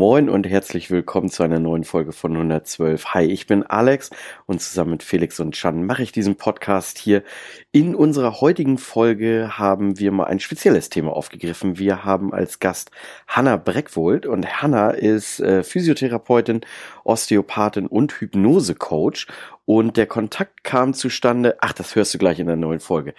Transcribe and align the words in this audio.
Moin 0.00 0.30
und 0.30 0.48
herzlich 0.48 0.90
willkommen 0.90 1.28
zu 1.28 1.42
einer 1.42 1.60
neuen 1.60 1.84
Folge 1.84 2.12
von 2.12 2.32
112. 2.32 3.12
Hi, 3.12 3.26
ich 3.26 3.46
bin 3.46 3.64
Alex 3.64 4.08
und 4.46 4.62
zusammen 4.62 4.92
mit 4.92 5.02
Felix 5.02 5.38
und 5.40 5.52
Chan 5.52 5.84
mache 5.84 6.02
ich 6.02 6.10
diesen 6.10 6.36
Podcast 6.36 6.96
hier. 6.96 7.22
In 7.70 7.94
unserer 7.94 8.40
heutigen 8.40 8.78
Folge 8.78 9.58
haben 9.58 9.98
wir 9.98 10.10
mal 10.10 10.24
ein 10.24 10.40
spezielles 10.40 10.88
Thema 10.88 11.12
aufgegriffen. 11.12 11.78
Wir 11.78 12.02
haben 12.02 12.32
als 12.32 12.60
Gast 12.60 12.90
Hanna 13.28 13.58
Breckwold 13.58 14.24
und 14.24 14.62
Hanna 14.62 14.92
ist 14.92 15.38
äh, 15.40 15.62
Physiotherapeutin, 15.62 16.62
Osteopathin 17.04 17.86
und 17.86 18.22
Hypnosecoach 18.22 19.26
und 19.72 19.96
der 19.96 20.08
Kontakt 20.08 20.64
kam 20.64 20.94
zustande, 20.94 21.58
ach, 21.60 21.72
das 21.72 21.94
hörst 21.94 22.12
du 22.12 22.18
gleich 22.18 22.40
in 22.40 22.48
der 22.48 22.56
neuen 22.56 22.80
Folge. 22.80 23.14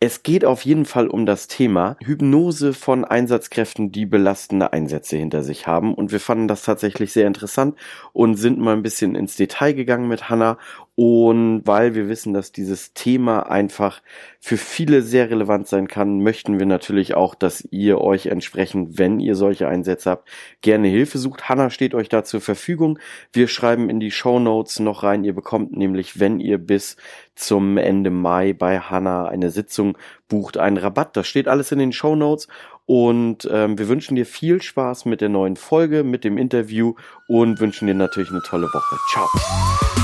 Es 0.00 0.22
geht 0.22 0.44
auf 0.44 0.62
jeden 0.66 0.84
Fall 0.84 1.06
um 1.06 1.24
das 1.24 1.46
Thema 1.48 1.96
Hypnose 2.04 2.74
von 2.74 3.06
Einsatzkräften, 3.06 3.90
die 3.90 4.04
belastende 4.04 4.74
Einsätze 4.74 5.16
hinter 5.16 5.42
sich 5.42 5.66
haben. 5.66 5.94
Und 5.94 6.12
wir 6.12 6.20
fanden 6.20 6.46
das 6.46 6.62
tatsächlich 6.62 7.14
sehr 7.14 7.26
interessant 7.26 7.78
und 8.12 8.34
sind 8.34 8.58
mal 8.58 8.74
ein 8.74 8.82
bisschen 8.82 9.14
ins 9.14 9.36
Detail 9.36 9.72
gegangen 9.72 10.06
mit 10.06 10.28
Hannah 10.28 10.58
und 10.96 11.62
weil 11.64 11.96
wir 11.96 12.08
wissen, 12.08 12.34
dass 12.34 12.52
dieses 12.52 12.94
Thema 12.94 13.50
einfach 13.50 14.00
für 14.38 14.56
viele 14.56 15.02
sehr 15.02 15.28
relevant 15.28 15.66
sein 15.66 15.88
kann, 15.88 16.20
möchten 16.20 16.60
wir 16.60 16.66
natürlich 16.66 17.14
auch, 17.14 17.34
dass 17.34 17.66
ihr 17.72 18.00
euch 18.00 18.26
entsprechend, 18.26 18.96
wenn 18.96 19.18
ihr 19.18 19.34
solche 19.34 19.66
Einsätze 19.66 20.10
habt, 20.10 20.28
gerne 20.60 20.86
Hilfe 20.86 21.18
sucht. 21.18 21.48
Hanna 21.48 21.70
steht 21.70 21.94
euch 21.94 22.08
da 22.08 22.22
zur 22.22 22.40
Verfügung. 22.40 23.00
Wir 23.32 23.48
schreiben 23.48 23.90
in 23.90 23.98
die 23.98 24.12
Show 24.12 24.38
Notes 24.38 24.78
noch 24.78 25.02
rein. 25.02 25.24
Ihr 25.24 25.34
bekommt 25.34 25.76
nämlich, 25.76 26.20
wenn 26.20 26.38
ihr 26.38 26.58
bis 26.58 26.96
zum 27.34 27.76
Ende 27.76 28.10
Mai 28.10 28.52
bei 28.52 28.78
Hanna 28.78 29.26
eine 29.26 29.50
Sitzung 29.50 29.98
bucht, 30.28 30.58
einen 30.58 30.76
Rabatt. 30.76 31.16
Das 31.16 31.26
steht 31.26 31.48
alles 31.48 31.72
in 31.72 31.80
den 31.80 31.92
Show 31.92 32.14
Notes. 32.14 32.46
Und 32.86 33.48
ähm, 33.50 33.78
wir 33.78 33.88
wünschen 33.88 34.14
dir 34.14 34.26
viel 34.26 34.62
Spaß 34.62 35.06
mit 35.06 35.22
der 35.22 35.30
neuen 35.30 35.56
Folge, 35.56 36.04
mit 36.04 36.22
dem 36.22 36.38
Interview 36.38 36.94
und 37.26 37.58
wünschen 37.58 37.88
dir 37.88 37.94
natürlich 37.94 38.30
eine 38.30 38.42
tolle 38.42 38.66
Woche. 38.66 38.96
Ciao. 39.10 40.03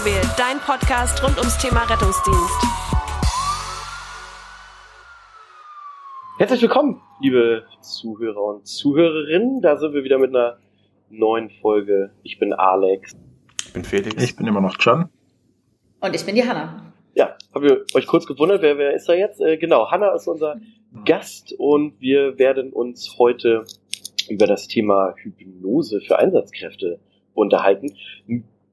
Gewählt, 0.00 0.28
dein 0.38 0.58
Podcast 0.60 1.22
rund 1.22 1.36
ums 1.36 1.58
Thema 1.58 1.82
Rettungsdienst. 1.82 2.62
Herzlich 6.38 6.62
willkommen, 6.62 7.02
liebe 7.20 7.64
Zuhörer 7.82 8.42
und 8.44 8.66
Zuhörerinnen. 8.66 9.60
Da 9.60 9.76
sind 9.76 9.92
wir 9.92 10.02
wieder 10.02 10.18
mit 10.18 10.30
einer 10.30 10.58
neuen 11.10 11.50
Folge. 11.50 12.12
Ich 12.22 12.38
bin 12.38 12.54
Alex. 12.54 13.14
Ich 13.66 13.72
bin 13.74 13.84
Felix. 13.84 14.22
Ich 14.22 14.36
bin 14.36 14.46
immer 14.46 14.62
noch 14.62 14.78
Can. 14.78 15.10
Und 16.00 16.14
ich 16.14 16.24
bin 16.24 16.34
die 16.34 16.48
Hanna. 16.48 16.94
Ja, 17.14 17.36
habt 17.52 17.64
ihr 17.66 17.84
euch 17.92 18.06
kurz 18.06 18.26
gewundert, 18.26 18.62
wer, 18.62 18.78
wer 18.78 18.94
ist 18.94 19.06
da 19.06 19.12
jetzt? 19.12 19.42
Äh, 19.42 19.58
genau, 19.58 19.90
Hanna 19.90 20.14
ist 20.14 20.26
unser 20.26 20.60
Gast 21.04 21.52
und 21.58 22.00
wir 22.00 22.38
werden 22.38 22.72
uns 22.72 23.16
heute 23.18 23.66
über 24.30 24.46
das 24.46 24.66
Thema 24.66 25.12
Hypnose 25.16 26.00
für 26.00 26.18
Einsatzkräfte 26.18 27.00
unterhalten 27.34 27.94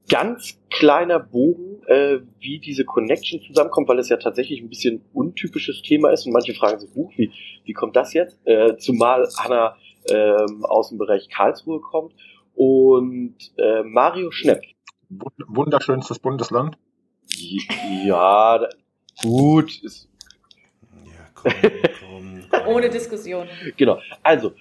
ganz 0.08 0.58
kleiner 0.70 1.18
Bogen, 1.18 1.82
äh, 1.86 2.18
wie 2.40 2.58
diese 2.58 2.84
Connection 2.84 3.40
zusammenkommt, 3.40 3.88
weil 3.88 3.98
es 3.98 4.08
ja 4.08 4.16
tatsächlich 4.16 4.60
ein 4.60 4.68
bisschen 4.68 5.02
untypisches 5.12 5.82
Thema 5.82 6.10
ist 6.10 6.26
und 6.26 6.32
manche 6.32 6.54
fragen 6.54 6.80
sich, 6.80 6.90
Buch, 6.90 7.12
wie, 7.16 7.30
wie 7.64 7.72
kommt 7.72 7.96
das 7.96 8.12
jetzt? 8.14 8.38
Äh, 8.44 8.76
zumal 8.78 9.28
Anna 9.36 9.76
ähm, 10.10 10.64
aus 10.64 10.90
dem 10.90 10.98
Bereich 10.98 11.28
Karlsruhe 11.28 11.80
kommt 11.80 12.14
und 12.54 13.36
äh, 13.56 13.82
Mario 13.82 14.30
Schnepp. 14.30 14.62
Wunderschönstes 15.08 16.18
Bundesland. 16.18 16.76
Ja, 18.04 18.66
gut. 19.22 19.82
Ist 19.82 20.08
ja, 21.04 21.12
komm, 21.34 21.52
komm, 22.00 22.42
komm. 22.50 22.66
Ohne 22.66 22.90
Diskussion. 22.90 23.46
Genau. 23.76 24.00
Also, 24.22 24.52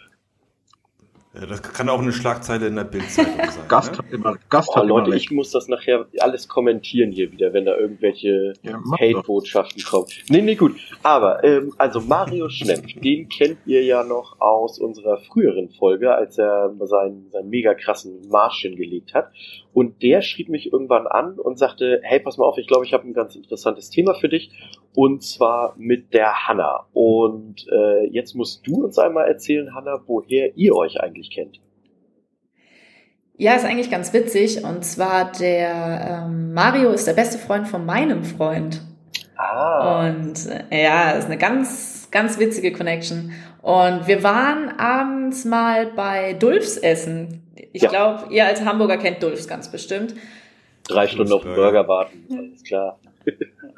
das 1.46 1.62
kann 1.62 1.90
auch 1.90 2.00
eine 2.00 2.12
Schlagzeile 2.12 2.68
in 2.68 2.76
der 2.76 2.84
Bildzeitung 2.84 3.36
sein. 3.36 3.64
Gast 3.68 3.92
ne? 3.92 4.00
immer, 4.12 4.38
Gast 4.50 4.72
oh, 4.76 4.82
Leute, 4.82 5.16
ich 5.16 5.30
muss 5.32 5.52
das 5.52 5.68
nachher 5.68 6.08
alles 6.20 6.48
kommentieren 6.48 7.12
hier 7.12 7.32
wieder, 7.32 7.54
wenn 7.54 7.66
da 7.66 7.76
irgendwelche 7.78 8.54
ja, 8.64 8.80
Hate-Botschaften 9.00 9.84
kommen. 9.84 10.08
Nee, 10.30 10.42
nee, 10.42 10.56
gut. 10.56 10.76
Aber, 11.04 11.44
ähm, 11.44 11.74
also 11.78 12.02
Mario 12.02 12.50
Schnepp, 12.50 12.88
den 13.02 13.30
kennt 13.30 13.60
ihr 13.66 13.84
ja 13.84 14.04
noch 14.04 14.40
aus 14.40 14.80
unserer 14.80 15.18
früheren 15.18 15.70
Folge, 15.70 16.14
als 16.14 16.38
er 16.38 16.74
seinen, 16.82 17.30
seinen 17.32 17.50
mega 17.50 17.74
krassen 17.74 18.28
Marsch 18.30 18.62
hingelegt 18.62 19.14
hat. 19.14 19.32
Und 19.74 20.02
der 20.02 20.22
schrieb 20.22 20.50
mich 20.50 20.72
irgendwann 20.74 21.06
an 21.06 21.38
und 21.38 21.60
sagte, 21.60 22.00
hey, 22.04 22.20
pass 22.20 22.38
mal 22.38 22.46
auf, 22.46 22.58
ich 22.58 22.68
glaube, 22.68 22.86
ich 22.86 22.94
habe 22.94 23.08
ein 23.08 23.14
ganz 23.14 23.36
interessantes 23.36 23.90
Thema 23.92 24.16
für 24.16 24.30
dich. 24.30 24.52
Und 24.98 25.22
zwar 25.22 25.76
mit 25.78 26.12
der 26.16 26.48
Hanna. 26.48 26.88
Und 26.92 27.68
äh, 27.72 28.08
jetzt 28.08 28.34
musst 28.34 28.66
du 28.66 28.84
uns 28.84 28.98
einmal 28.98 29.28
erzählen, 29.28 29.76
Hanna, 29.76 30.02
woher 30.08 30.58
ihr 30.58 30.76
euch 30.76 31.00
eigentlich 31.00 31.30
kennt. 31.30 31.60
Ja, 33.36 33.54
ist 33.54 33.64
eigentlich 33.64 33.92
ganz 33.92 34.12
witzig. 34.12 34.64
Und 34.64 34.84
zwar 34.84 35.32
der 35.34 36.26
ähm, 36.26 36.52
Mario 36.52 36.90
ist 36.90 37.06
der 37.06 37.14
beste 37.14 37.38
Freund 37.38 37.68
von 37.68 37.86
meinem 37.86 38.24
Freund. 38.24 38.82
Ah. 39.36 40.08
Und 40.08 40.48
äh, 40.72 40.86
ja, 40.86 41.12
ist 41.12 41.26
eine 41.26 41.38
ganz, 41.38 42.08
ganz 42.10 42.40
witzige 42.40 42.74
Connection. 42.74 43.34
Und 43.62 44.08
wir 44.08 44.24
waren 44.24 44.80
abends 44.80 45.46
mal 45.46 45.92
bei 45.96 46.34
Dulfs 46.34 46.76
essen. 46.76 47.44
Ich 47.72 47.84
ja. 47.84 47.90
glaube, 47.90 48.34
ihr 48.34 48.48
als 48.48 48.66
Hamburger 48.66 48.98
kennt 48.98 49.22
Dulfs 49.22 49.48
ganz 49.48 49.72
bestimmt. 49.72 50.16
Drei 50.88 51.06
Stunden 51.08 51.34
auf 51.34 51.44
den 51.44 51.54
Burger 51.54 51.88
warten, 51.88 52.26
alles 52.36 52.64
klar. 52.64 52.98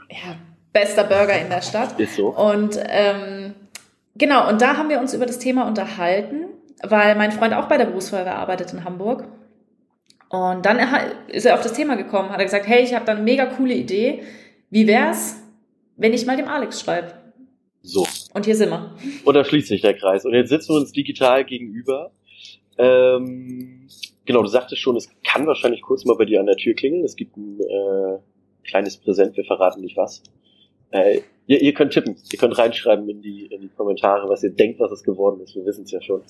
ja, 0.09 0.37
bester 0.73 1.03
Burger 1.03 1.39
in 1.39 1.49
der 1.49 1.61
Stadt. 1.61 1.99
Ist 1.99 2.15
so. 2.15 2.29
Und 2.29 2.79
ähm, 2.87 3.53
genau, 4.15 4.49
und 4.49 4.61
da 4.61 4.77
haben 4.77 4.89
wir 4.89 4.99
uns 4.99 5.13
über 5.13 5.25
das 5.25 5.39
Thema 5.39 5.67
unterhalten, 5.67 6.45
weil 6.83 7.15
mein 7.15 7.31
Freund 7.31 7.53
auch 7.53 7.67
bei 7.67 7.77
der 7.77 7.85
Berufsfeuerwehr 7.85 8.37
arbeitet 8.37 8.73
in 8.73 8.83
Hamburg. 8.83 9.27
Und 10.29 10.65
dann 10.65 10.79
ist 11.27 11.45
er 11.45 11.55
auf 11.55 11.61
das 11.61 11.73
Thema 11.73 11.95
gekommen, 11.95 12.29
hat 12.29 12.37
er 12.37 12.45
gesagt, 12.45 12.67
hey, 12.67 12.83
ich 12.83 12.93
habe 12.93 13.05
da 13.05 13.13
eine 13.13 13.21
mega 13.21 13.47
coole 13.47 13.73
Idee. 13.73 14.21
Wie 14.69 14.85
wär's, 14.85 15.41
wenn 15.97 16.13
ich 16.13 16.25
mal 16.27 16.37
dem 16.37 16.47
Alex 16.47 16.81
schreibe? 16.81 17.13
So. 17.81 18.05
Und 18.33 18.45
hier 18.45 18.55
sind 18.55 18.69
wir. 18.69 18.95
Und 19.25 19.33
da 19.33 19.43
schließt 19.43 19.67
sich 19.67 19.81
der 19.81 19.95
Kreis. 19.95 20.25
Und 20.25 20.33
jetzt 20.33 20.49
sitzen 20.49 20.75
wir 20.75 20.81
uns 20.81 20.91
digital 20.91 21.45
gegenüber. 21.45 22.11
Ähm, 22.77 23.87
genau, 24.25 24.43
du 24.43 24.47
sagtest 24.47 24.81
schon, 24.81 24.95
es 24.95 25.09
kann 25.23 25.47
wahrscheinlich 25.47 25.81
kurz 25.81 26.05
mal 26.05 26.15
bei 26.15 26.25
dir 26.25 26.39
an 26.39 26.45
der 26.45 26.57
Tür 26.57 26.75
klingeln. 26.75 27.03
Es 27.03 27.15
gibt 27.15 27.35
ein 27.35 27.59
äh, 27.59 28.19
kleines 28.63 28.97
Präsent, 28.97 29.35
wir 29.35 29.45
verraten 29.45 29.81
nicht 29.81 29.97
was. 29.97 30.21
Äh, 30.91 31.21
ihr, 31.47 31.61
ihr 31.61 31.73
könnt 31.73 31.93
tippen, 31.93 32.15
ihr 32.31 32.39
könnt 32.39 32.57
reinschreiben 32.57 33.07
in 33.09 33.21
die, 33.21 33.45
in 33.45 33.61
die 33.61 33.69
Kommentare, 33.69 34.27
was 34.29 34.43
ihr 34.43 34.51
denkt, 34.51 34.79
was 34.79 34.91
es 34.91 35.03
geworden 35.03 35.41
ist. 35.41 35.55
Wir 35.55 35.65
wissen 35.65 35.83
es 35.83 35.91
ja 35.91 36.01
schon. 36.01 36.21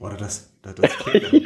Oder 0.00 0.16
das, 0.16 0.50
das, 0.62 0.74
das 0.76 0.98
klingt 0.98 1.44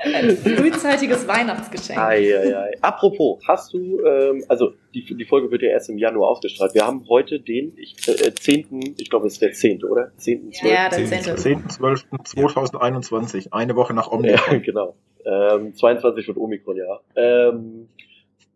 Ein 0.00 0.36
frühzeitiges 0.36 1.28
Weihnachtsgeschenk. 1.28 1.98
Ei, 1.98 2.36
ei, 2.36 2.56
ei. 2.56 2.72
Apropos, 2.80 3.40
hast 3.46 3.72
du, 3.72 4.04
ähm, 4.04 4.44
also 4.48 4.72
die, 4.94 5.04
die 5.04 5.24
Folge 5.24 5.50
wird 5.50 5.62
ja 5.62 5.68
erst 5.68 5.90
im 5.90 5.98
Januar 5.98 6.30
ausgestrahlt. 6.30 6.74
Wir 6.74 6.84
haben 6.86 7.06
heute 7.08 7.38
den 7.40 7.72
ich, 7.76 7.96
äh, 8.08 8.34
10., 8.34 8.94
ich 8.98 9.10
glaube 9.10 9.28
es 9.28 9.34
ist 9.34 9.42
der 9.42 9.52
10., 9.52 9.84
oder? 9.84 10.10
10. 10.16 10.52
12. 10.52 10.72
Ja, 10.72 10.88
der 10.88 11.04
10. 11.04 11.36
10. 11.36 11.68
12. 11.68 12.04
2021, 12.24 13.52
eine 13.52 13.76
Woche 13.76 13.94
nach 13.94 14.10
Omikron. 14.10 14.38
Ja, 14.52 14.58
genau. 14.58 14.94
Ähm, 15.24 15.74
22 15.74 16.26
wird 16.26 16.36
Omikron, 16.36 16.76
ja. 16.76 17.00
Ähm, 17.14 17.88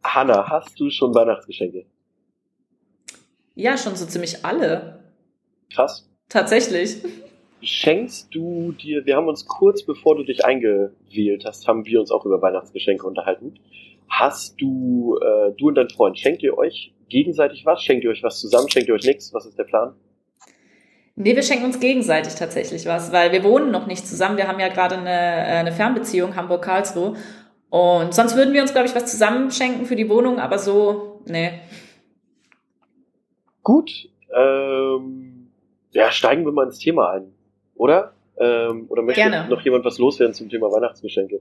Hanna, 0.05 0.49
hast 0.49 0.79
du 0.79 0.91
schon 0.91 1.15
Weihnachtsgeschenke? 1.15 1.87
Ja, 3.55 3.77
schon 3.77 3.97
so 3.97 4.07
ziemlich 4.07 4.45
alle. 4.45 5.01
Krass. 5.73 6.09
Tatsächlich 6.29 7.03
schenkst 7.63 8.35
du 8.35 8.73
dir, 8.73 9.07
wir 9.07 9.17
haben 9.17 9.29
uns 9.29 9.47
kurz 9.47 9.85
bevor 9.85 10.17
du 10.17 10.25
dich 10.25 10.45
eingewählt 10.45 11.45
hast, 11.47 11.69
haben 11.69 11.85
wir 11.85 12.01
uns 12.01 12.11
auch 12.11 12.25
über 12.25 12.43
Weihnachtsgeschenke 12.43 13.07
unterhalten. 13.07 13.55
Hast 14.09 14.61
du, 14.61 15.19
äh, 15.23 15.53
du 15.57 15.69
und 15.69 15.77
dein 15.77 15.89
Freund, 15.89 16.19
schenkt 16.19 16.43
ihr 16.43 16.59
euch 16.59 16.93
gegenseitig 17.09 17.65
was? 17.65 17.83
Schenkt 17.83 18.05
ihr 18.05 18.11
euch 18.11 18.23
was 18.23 18.41
zusammen? 18.41 18.69
Schenkt 18.69 18.89
ihr 18.89 18.95
euch 18.95 19.05
nichts? 19.05 19.33
Was 19.33 19.47
ist 19.47 19.59
der 19.59 19.65
Plan? 19.65 19.95
Nee, 21.15 21.37
wir 21.37 21.43
schenken 21.43 21.67
uns 21.67 21.79
gegenseitig 21.79 22.35
tatsächlich 22.35 22.87
was, 22.87 23.13
weil 23.13 23.33
wir 23.33 23.45
wohnen 23.45 23.71
noch 23.71 23.87
nicht 23.87 24.07
zusammen. 24.07 24.39
Wir 24.39 24.49
haben 24.49 24.59
ja 24.59 24.69
gerade 24.69 24.97
eine, 24.97 25.11
äh, 25.11 25.59
eine 25.59 25.73
Fernbeziehung, 25.73 26.37
Hamburg-Karlsruhe. 26.37 27.15
Und 27.73 28.15
sonst 28.15 28.37
würden 28.37 28.53
wir 28.53 28.61
uns, 28.61 28.73
glaube 28.73 28.87
ich, 28.87 28.95
was 28.95 29.11
zusammen 29.11 29.51
schenken 29.51 29.87
für 29.87 29.97
die 29.97 30.11
Wohnung, 30.11 30.39
aber 30.39 30.59
so, 30.59 31.23
nee. 31.27 31.61
Gut. 33.63 33.91
Ähm, 34.37 35.51
ja, 35.93 36.13
steigen 36.13 36.45
wir 36.45 36.53
mal 36.53 36.67
ins 36.67 36.79
Thema 36.79 37.13
ein 37.13 37.33
oder? 37.83 38.13
Ähm, 38.39 38.87
oder 38.89 39.03
möchte 39.03 39.21
Gerne. 39.21 39.49
noch 39.51 39.61
jemand 39.63 39.85
was 39.85 39.99
loswerden 39.99 40.35
zum 40.35 40.49
Thema 40.49 40.71
Weihnachtsgeschenke? 40.71 41.41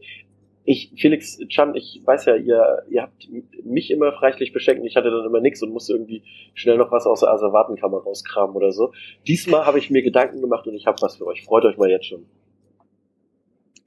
Ich, 0.64 0.92
Felix 0.98 1.38
Chan, 1.50 1.76
ich 1.76 2.02
weiß 2.04 2.26
ja, 2.26 2.36
ihr, 2.36 2.84
ihr 2.90 3.04
habt 3.04 3.28
mich 3.64 3.92
immer 3.92 4.08
reichlich 4.08 4.54
beschenkt. 4.54 4.84
Ich 4.86 4.96
hatte 4.96 5.12
dann 5.12 5.26
immer 5.26 5.40
nichts 5.40 5.62
und 5.62 5.72
musste 5.72 5.94
irgendwie 5.94 6.24
schnell 6.56 6.78
noch 6.78 6.92
was 6.92 7.06
aus 7.06 7.20
der 7.20 7.30
Asservatenkammer 7.30 8.00
rauskramen 8.00 8.56
oder 8.56 8.72
so. 8.72 8.92
Diesmal 9.28 9.66
habe 9.66 9.78
ich 9.78 9.92
mir 9.92 10.02
Gedanken 10.02 10.42
gemacht 10.42 10.66
und 10.66 10.74
ich 10.74 10.88
habe 10.88 11.02
was 11.02 11.18
für 11.18 11.28
euch. 11.28 11.44
Freut 11.44 11.66
euch 11.66 11.78
mal 11.78 11.90
jetzt 11.90 12.06
schon. 12.06 12.26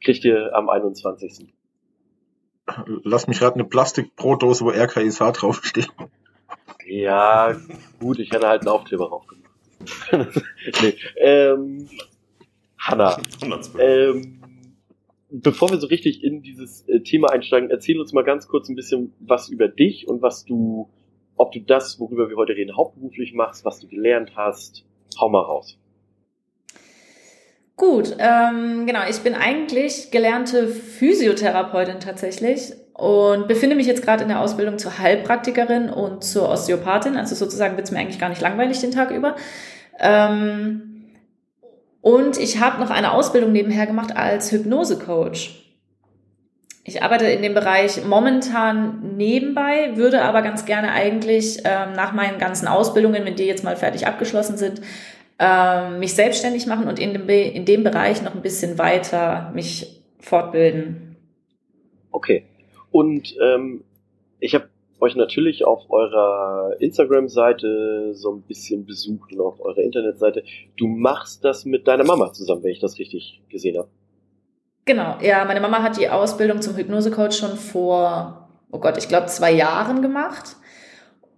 Kriegt 0.00 0.24
ihr 0.24 0.54
am 0.54 0.68
21. 0.68 1.54
Lass 3.02 3.28
mich 3.28 3.42
raten, 3.42 3.60
eine 3.60 3.68
Plastikbrotdose, 3.68 4.64
wo 4.64 4.70
RKISH 4.70 5.18
draufsteht. 5.18 5.88
Ja, 6.86 7.56
gut, 8.00 8.18
ich 8.18 8.30
hätte 8.30 8.46
halt 8.46 8.62
einen 8.62 8.68
Aufkleber 8.68 9.08
drauf 9.08 9.26
gemacht. 9.26 9.44
nee, 10.82 10.94
ähm, 11.16 11.88
Hanna, 12.78 13.20
ähm, 13.78 14.40
bevor 15.30 15.70
wir 15.70 15.78
so 15.78 15.86
richtig 15.86 16.22
in 16.22 16.42
dieses 16.42 16.86
äh, 16.88 17.00
Thema 17.00 17.30
einsteigen, 17.30 17.70
erzähl 17.70 18.00
uns 18.00 18.12
mal 18.12 18.24
ganz 18.24 18.48
kurz 18.48 18.68
ein 18.68 18.76
bisschen 18.76 19.12
was 19.20 19.48
über 19.48 19.68
dich 19.68 20.08
und 20.08 20.22
was 20.22 20.44
du, 20.44 20.88
ob 21.36 21.52
du 21.52 21.60
das, 21.60 21.98
worüber 22.00 22.28
wir 22.28 22.36
heute 22.36 22.54
reden, 22.54 22.76
hauptberuflich 22.76 23.34
machst, 23.34 23.64
was 23.64 23.80
du 23.80 23.88
gelernt 23.88 24.36
hast. 24.36 24.84
Hau 25.18 25.28
mal 25.28 25.42
raus. 25.42 25.78
Gut, 27.76 28.16
ähm, 28.18 28.86
genau. 28.86 29.00
Ich 29.08 29.20
bin 29.20 29.34
eigentlich 29.34 30.10
gelernte 30.10 30.68
Physiotherapeutin 30.68 31.98
tatsächlich 31.98 32.72
und 32.94 33.48
befinde 33.48 33.74
mich 33.74 33.86
jetzt 33.86 34.02
gerade 34.02 34.22
in 34.22 34.28
der 34.28 34.40
Ausbildung 34.40 34.78
zur 34.78 34.98
Heilpraktikerin 34.98 35.90
und 35.90 36.22
zur 36.22 36.48
Osteopathin. 36.48 37.16
Also 37.16 37.34
sozusagen 37.34 37.76
wird 37.76 37.86
es 37.86 37.92
mir 37.92 37.98
eigentlich 37.98 38.20
gar 38.20 38.28
nicht 38.28 38.40
langweilig 38.40 38.80
den 38.80 38.92
Tag 38.92 39.10
über. 39.10 39.34
Ähm, 39.98 41.10
und 42.00 42.38
ich 42.38 42.60
habe 42.60 42.80
noch 42.80 42.90
eine 42.90 43.12
Ausbildung 43.12 43.50
nebenher 43.50 43.86
gemacht 43.86 44.16
als 44.16 44.52
Hypnosecoach. 44.52 45.64
Ich 46.86 47.02
arbeite 47.02 47.24
in 47.24 47.40
dem 47.40 47.54
Bereich 47.54 48.04
momentan 48.04 49.16
nebenbei, 49.16 49.92
würde 49.94 50.20
aber 50.20 50.42
ganz 50.42 50.66
gerne 50.66 50.92
eigentlich 50.92 51.60
ähm, 51.64 51.94
nach 51.94 52.12
meinen 52.12 52.38
ganzen 52.38 52.68
Ausbildungen, 52.68 53.24
wenn 53.24 53.36
die 53.36 53.46
jetzt 53.46 53.64
mal 53.64 53.74
fertig 53.74 54.06
abgeschlossen 54.06 54.58
sind, 54.58 54.82
ähm, 55.38 55.98
mich 55.98 56.14
selbstständig 56.14 56.66
machen 56.66 56.88
und 56.88 56.98
in 56.98 57.12
dem, 57.12 57.28
in 57.28 57.64
dem 57.64 57.84
Bereich 57.84 58.22
noch 58.22 58.34
ein 58.34 58.42
bisschen 58.42 58.78
weiter 58.78 59.50
mich 59.54 60.02
fortbilden. 60.20 61.16
Okay. 62.10 62.44
Und 62.90 63.34
ähm, 63.42 63.84
ich 64.38 64.54
habe 64.54 64.68
euch 65.00 65.16
natürlich 65.16 65.64
auf 65.64 65.90
eurer 65.90 66.76
Instagram-Seite 66.78 68.14
so 68.14 68.32
ein 68.32 68.42
bisschen 68.42 68.86
besucht 68.86 69.32
und 69.32 69.40
auf 69.40 69.60
eurer 69.60 69.78
Internetseite. 69.78 70.44
Du 70.76 70.86
machst 70.86 71.44
das 71.44 71.64
mit 71.64 71.86
deiner 71.88 72.04
Mama 72.04 72.32
zusammen, 72.32 72.62
wenn 72.62 72.70
ich 72.70 72.80
das 72.80 72.98
richtig 72.98 73.42
gesehen 73.48 73.76
habe. 73.76 73.88
Genau, 74.86 75.16
ja, 75.22 75.44
meine 75.44 75.60
Mama 75.60 75.82
hat 75.82 75.98
die 75.98 76.08
Ausbildung 76.08 76.60
zum 76.60 76.76
Hypnosecoach 76.76 77.32
schon 77.32 77.56
vor, 77.56 78.48
oh 78.70 78.78
Gott, 78.78 78.98
ich 78.98 79.08
glaube 79.08 79.26
zwei 79.26 79.52
Jahren 79.52 80.02
gemacht. 80.02 80.56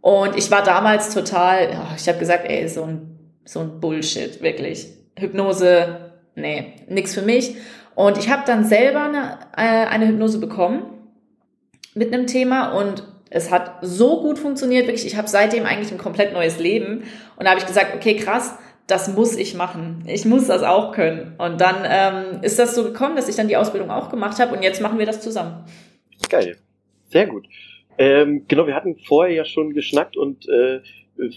Und 0.00 0.36
ich 0.36 0.50
war 0.50 0.62
damals 0.62 1.14
total, 1.14 1.70
ich 1.96 2.08
habe 2.08 2.18
gesagt, 2.18 2.48
ey, 2.48 2.68
so 2.68 2.82
ein, 2.82 3.15
so 3.46 3.60
ein 3.60 3.80
Bullshit, 3.80 4.42
wirklich. 4.42 4.88
Hypnose, 5.18 6.12
nee, 6.34 6.74
nix 6.88 7.14
für 7.14 7.22
mich. 7.22 7.54
Und 7.94 8.18
ich 8.18 8.28
habe 8.28 8.42
dann 8.46 8.64
selber 8.64 9.04
eine, 9.04 9.38
äh, 9.56 9.86
eine 9.86 10.06
Hypnose 10.08 10.38
bekommen 10.38 10.82
mit 11.94 12.12
einem 12.12 12.26
Thema 12.26 12.72
und 12.78 13.02
es 13.30 13.50
hat 13.50 13.78
so 13.82 14.20
gut 14.20 14.38
funktioniert, 14.38 14.86
wirklich. 14.86 15.06
Ich 15.06 15.16
habe 15.16 15.28
seitdem 15.28 15.64
eigentlich 15.64 15.90
ein 15.90 15.98
komplett 15.98 16.32
neues 16.32 16.58
Leben. 16.58 17.04
Und 17.36 17.44
da 17.44 17.50
habe 17.50 17.60
ich 17.60 17.66
gesagt, 17.66 17.94
okay, 17.94 18.16
krass, 18.16 18.56
das 18.86 19.14
muss 19.14 19.36
ich 19.36 19.54
machen. 19.54 20.04
Ich 20.06 20.24
muss 20.24 20.46
das 20.46 20.62
auch 20.62 20.92
können. 20.92 21.34
Und 21.38 21.60
dann 21.60 21.76
ähm, 21.84 22.42
ist 22.42 22.58
das 22.58 22.74
so 22.74 22.84
gekommen, 22.84 23.16
dass 23.16 23.28
ich 23.28 23.34
dann 23.34 23.48
die 23.48 23.56
Ausbildung 23.56 23.90
auch 23.90 24.10
gemacht 24.10 24.38
habe 24.38 24.54
und 24.54 24.62
jetzt 24.62 24.80
machen 24.80 24.98
wir 24.98 25.06
das 25.06 25.20
zusammen. 25.20 25.64
Geil. 26.28 26.56
Sehr 27.08 27.26
gut. 27.26 27.46
Ähm, 27.98 28.44
genau, 28.46 28.66
wir 28.66 28.74
hatten 28.74 28.96
vorher 28.96 29.34
ja 29.34 29.44
schon 29.44 29.72
geschnackt 29.72 30.16
und 30.16 30.46
äh, 30.48 30.80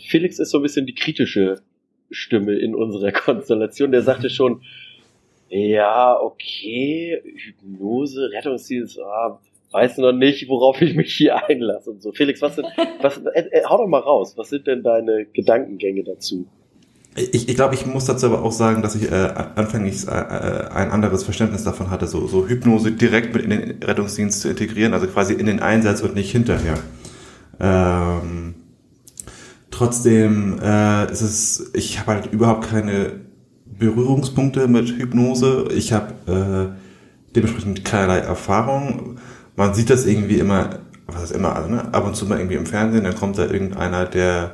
Felix 0.09 0.39
ist 0.39 0.51
so 0.51 0.59
ein 0.59 0.63
bisschen 0.63 0.85
die 0.85 0.93
kritische 0.93 1.61
Stimme 2.11 2.53
in 2.53 2.75
unserer 2.75 3.11
Konstellation. 3.13 3.91
Der 3.91 4.01
sagte 4.01 4.29
schon, 4.29 4.61
ja, 5.49 6.19
okay, 6.19 7.21
Hypnose, 7.23 8.29
Rettungsdienst, 8.31 8.99
ah, 8.99 9.39
weiß 9.71 9.97
noch 9.97 10.11
nicht, 10.11 10.47
worauf 10.47 10.81
ich 10.81 10.95
mich 10.95 11.13
hier 11.13 11.47
einlasse 11.47 11.91
und 11.91 12.01
so. 12.01 12.11
Felix, 12.11 12.41
was 12.41 12.55
sind, 12.55 12.67
was, 13.01 13.17
äh, 13.17 13.41
äh, 13.51 13.63
hau 13.65 13.77
doch 13.77 13.87
mal 13.87 13.99
raus, 13.99 14.33
was 14.37 14.49
sind 14.49 14.67
denn 14.67 14.83
deine 14.83 15.25
Gedankengänge 15.25 16.03
dazu? 16.03 16.47
Ich, 17.15 17.49
ich 17.49 17.55
glaube, 17.55 17.73
ich 17.73 17.85
muss 17.85 18.05
dazu 18.05 18.27
aber 18.27 18.43
auch 18.43 18.51
sagen, 18.51 18.81
dass 18.81 18.95
ich 18.95 19.11
äh, 19.11 19.15
anfänglich 19.55 20.07
äh, 20.07 20.11
äh, 20.11 20.67
ein 20.69 20.91
anderes 20.91 21.23
Verständnis 21.23 21.63
davon 21.63 21.89
hatte, 21.89 22.05
so, 22.07 22.27
so 22.27 22.47
Hypnose 22.47 22.91
direkt 22.91 23.33
mit 23.33 23.43
in 23.43 23.49
den 23.49 23.83
Rettungsdienst 23.83 24.41
zu 24.41 24.49
integrieren, 24.49 24.93
also 24.93 25.07
quasi 25.07 25.33
in 25.33 25.47
den 25.47 25.59
Einsatz 25.59 26.01
und 26.01 26.13
nicht 26.13 26.31
hinterher. 26.31 26.77
Ähm, 27.59 28.55
trotzdem 29.71 30.59
äh, 30.61 31.11
ist 31.11 31.21
es, 31.21 31.71
ich 31.73 31.99
habe 31.99 32.13
halt 32.13 32.33
überhaupt 32.33 32.69
keine 32.69 33.11
Berührungspunkte 33.65 34.67
mit 34.67 34.89
Hypnose. 34.89 35.67
Ich 35.71 35.93
habe 35.93 36.13
äh, 36.27 37.33
dementsprechend 37.35 37.85
keinerlei 37.85 38.19
Erfahrung 38.19 39.17
man 39.59 39.73
sieht 39.73 39.89
das 39.89 40.05
irgendwie 40.05 40.39
immer, 40.39 40.79
was 41.05 41.23
ist 41.23 41.31
immer, 41.31 41.67
ne? 41.67 41.89
ab 41.91 42.05
und 42.07 42.15
zu 42.15 42.25
mal 42.25 42.37
irgendwie 42.37 42.55
im 42.55 42.65
Fernsehen, 42.65 43.03
dann 43.03 43.13
kommt 43.13 43.37
da 43.37 43.43
irgendeiner, 43.43 44.05
der, 44.05 44.51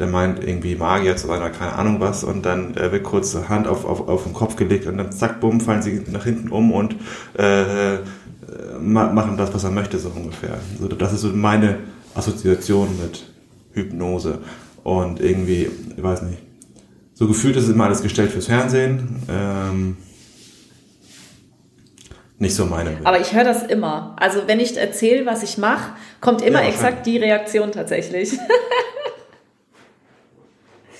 der 0.00 0.08
meint 0.08 0.42
irgendwie 0.42 0.74
Magier 0.74 1.16
zu 1.16 1.28
sein 1.28 1.38
oder 1.38 1.50
keine 1.50 1.74
Ahnung 1.74 2.00
was 2.00 2.24
und 2.24 2.44
dann 2.44 2.76
äh, 2.76 2.90
wird 2.90 3.04
kurz 3.04 3.36
Hand 3.48 3.68
auf, 3.68 3.84
auf, 3.84 4.08
auf 4.08 4.24
den 4.24 4.34
Kopf 4.34 4.56
gelegt 4.56 4.86
und 4.86 4.98
dann 4.98 5.12
zack, 5.12 5.40
bumm, 5.40 5.60
fallen 5.60 5.82
sie 5.82 6.02
nach 6.10 6.24
hinten 6.24 6.48
um 6.48 6.72
und 6.72 6.96
äh, 7.34 7.98
machen 8.80 9.36
das, 9.36 9.54
was 9.54 9.62
er 9.62 9.70
möchte, 9.70 9.96
so 9.98 10.08
ungefähr. 10.08 10.58
Also 10.80 10.88
das 10.88 11.12
ist 11.12 11.20
so 11.20 11.28
meine 11.28 11.78
Assoziation 12.16 12.88
mit 13.00 13.30
Hypnose 13.78 14.40
und 14.84 15.20
irgendwie, 15.20 15.68
ich 15.96 16.02
weiß 16.02 16.22
nicht, 16.22 16.38
so 17.14 17.26
gefühlt 17.26 17.56
ist 17.56 17.68
immer 17.68 17.84
alles 17.84 18.02
gestellt 18.02 18.30
fürs 18.30 18.46
Fernsehen. 18.46 19.22
Ähm, 19.28 19.96
nicht 22.38 22.54
so 22.54 22.66
meine 22.66 22.90
Welt. 22.90 23.04
Aber 23.04 23.20
ich 23.20 23.34
höre 23.34 23.42
das 23.42 23.64
immer. 23.64 24.14
Also 24.20 24.46
wenn 24.46 24.60
ich 24.60 24.76
erzähle, 24.76 25.26
was 25.26 25.42
ich 25.42 25.58
mache, 25.58 25.96
kommt 26.20 26.42
immer 26.42 26.62
ja, 26.62 26.68
exakt 26.68 27.04
die 27.06 27.16
Reaktion 27.18 27.72
tatsächlich. 27.72 28.30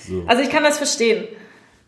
so. 0.07 0.23
Also 0.27 0.43
ich 0.43 0.49
kann 0.49 0.63
das 0.63 0.77
verstehen. 0.77 1.25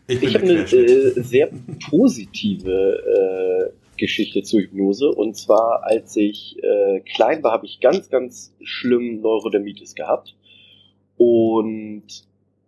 Ich, 0.06 0.22
ich 0.22 0.34
habe 0.34 0.44
eine 0.44 0.60
äh, 0.62 1.22
sehr 1.22 1.50
positive 1.90 3.70
äh, 3.70 3.72
Geschichte 3.98 4.42
zur 4.42 4.60
Hypnose. 4.60 5.08
Und 5.08 5.36
zwar, 5.36 5.84
als 5.84 6.16
ich 6.16 6.56
äh, 6.62 7.00
klein 7.00 7.42
war, 7.42 7.52
habe 7.52 7.66
ich 7.66 7.80
ganz, 7.80 8.08
ganz 8.08 8.54
schlimm 8.62 9.20
Neurodermitis 9.20 9.94
gehabt. 9.94 10.34
Und 11.24 12.24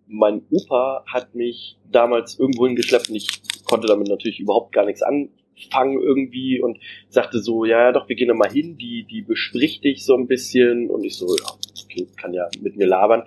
mein 0.07 0.43
Opa 0.49 1.05
hat 1.13 1.35
mich 1.35 1.77
damals 1.91 2.39
irgendwo 2.39 2.69
hingeschleppt 2.69 3.09
und 3.09 3.17
ich 3.17 3.27
konnte 3.65 3.89
damit 3.89 4.07
natürlich 4.07 4.39
überhaupt 4.39 4.71
gar 4.71 4.85
nichts 4.85 5.03
an, 5.03 5.31
Fang 5.73 6.01
irgendwie 6.01 6.61
und 6.61 6.79
sagte 7.09 7.41
so, 7.41 7.65
ja, 7.65 7.87
ja, 7.87 7.93
doch, 7.93 8.09
wir 8.09 8.15
gehen 8.15 8.29
da 8.29 8.35
mal 8.35 8.51
hin, 8.51 8.77
die, 8.77 9.07
die 9.11 9.23
bespricht 9.23 9.83
dich 9.83 10.05
so 10.05 10.17
ein 10.17 10.29
bisschen 10.29 10.89
und 10.89 11.05
ich 11.05 11.17
so, 11.17 11.27
ja, 11.37 11.47
okay, 11.85 12.07
kann 12.17 12.33
ja 12.33 12.49
mit 12.61 12.77
mir 12.77 12.87
labern. 12.87 13.25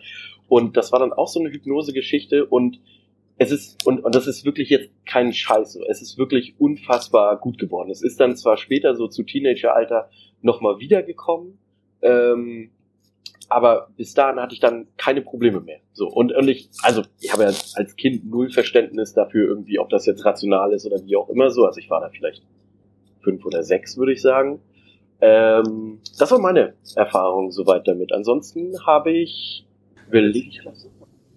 Und 0.47 0.77
das 0.77 0.93
war 0.93 0.99
dann 0.99 1.11
auch 1.11 1.27
so 1.27 1.41
eine 1.41 1.51
Hypnose-Geschichte 1.51 2.45
und 2.45 2.79
es 3.37 3.51
ist, 3.51 3.85
und, 3.85 4.05
und 4.05 4.15
das 4.15 4.27
ist 4.27 4.45
wirklich 4.45 4.69
jetzt 4.69 4.91
kein 5.05 5.33
Scheiß 5.33 5.73
so, 5.73 5.83
es 5.89 6.01
ist 6.01 6.17
wirklich 6.17 6.55
unfassbar 6.57 7.37
gut 7.37 7.57
geworden. 7.57 7.91
Es 7.91 8.01
ist 8.01 8.19
dann 8.21 8.37
zwar 8.37 8.55
später 8.55 8.95
so 8.95 9.07
zu 9.09 9.23
Teenageralter 9.23 10.09
nochmal 10.41 10.79
wiedergekommen, 10.79 11.57
ähm, 12.01 12.71
aber 13.49 13.87
bis 13.95 14.13
dahin 14.13 14.39
hatte 14.39 14.53
ich 14.53 14.59
dann 14.59 14.87
keine 14.97 15.21
Probleme 15.21 15.61
mehr. 15.61 15.79
So 15.93 16.07
und, 16.07 16.33
und 16.33 16.47
ich, 16.47 16.69
also 16.83 17.03
ich 17.19 17.31
habe 17.31 17.43
ja 17.43 17.49
als 17.49 17.95
Kind 17.95 18.29
null 18.29 18.49
Verständnis 18.49 19.13
dafür 19.13 19.47
irgendwie, 19.47 19.79
ob 19.79 19.89
das 19.89 20.05
jetzt 20.05 20.25
rational 20.25 20.73
ist 20.73 20.85
oder 20.85 21.03
wie 21.05 21.15
auch 21.15 21.29
immer 21.29 21.49
so. 21.49 21.65
Also 21.65 21.79
ich 21.79 21.89
war 21.89 22.01
da 22.01 22.09
vielleicht 22.09 22.43
fünf 23.21 23.45
oder 23.45 23.63
sechs, 23.63 23.97
würde 23.97 24.13
ich 24.13 24.21
sagen. 24.21 24.59
Ähm, 25.21 25.99
das 26.19 26.31
war 26.31 26.39
meine 26.39 26.73
Erfahrung 26.95 27.51
soweit 27.51 27.87
damit. 27.87 28.11
Ansonsten 28.11 28.73
habe 28.85 29.11
ich 29.11 29.65
was. 30.65 30.87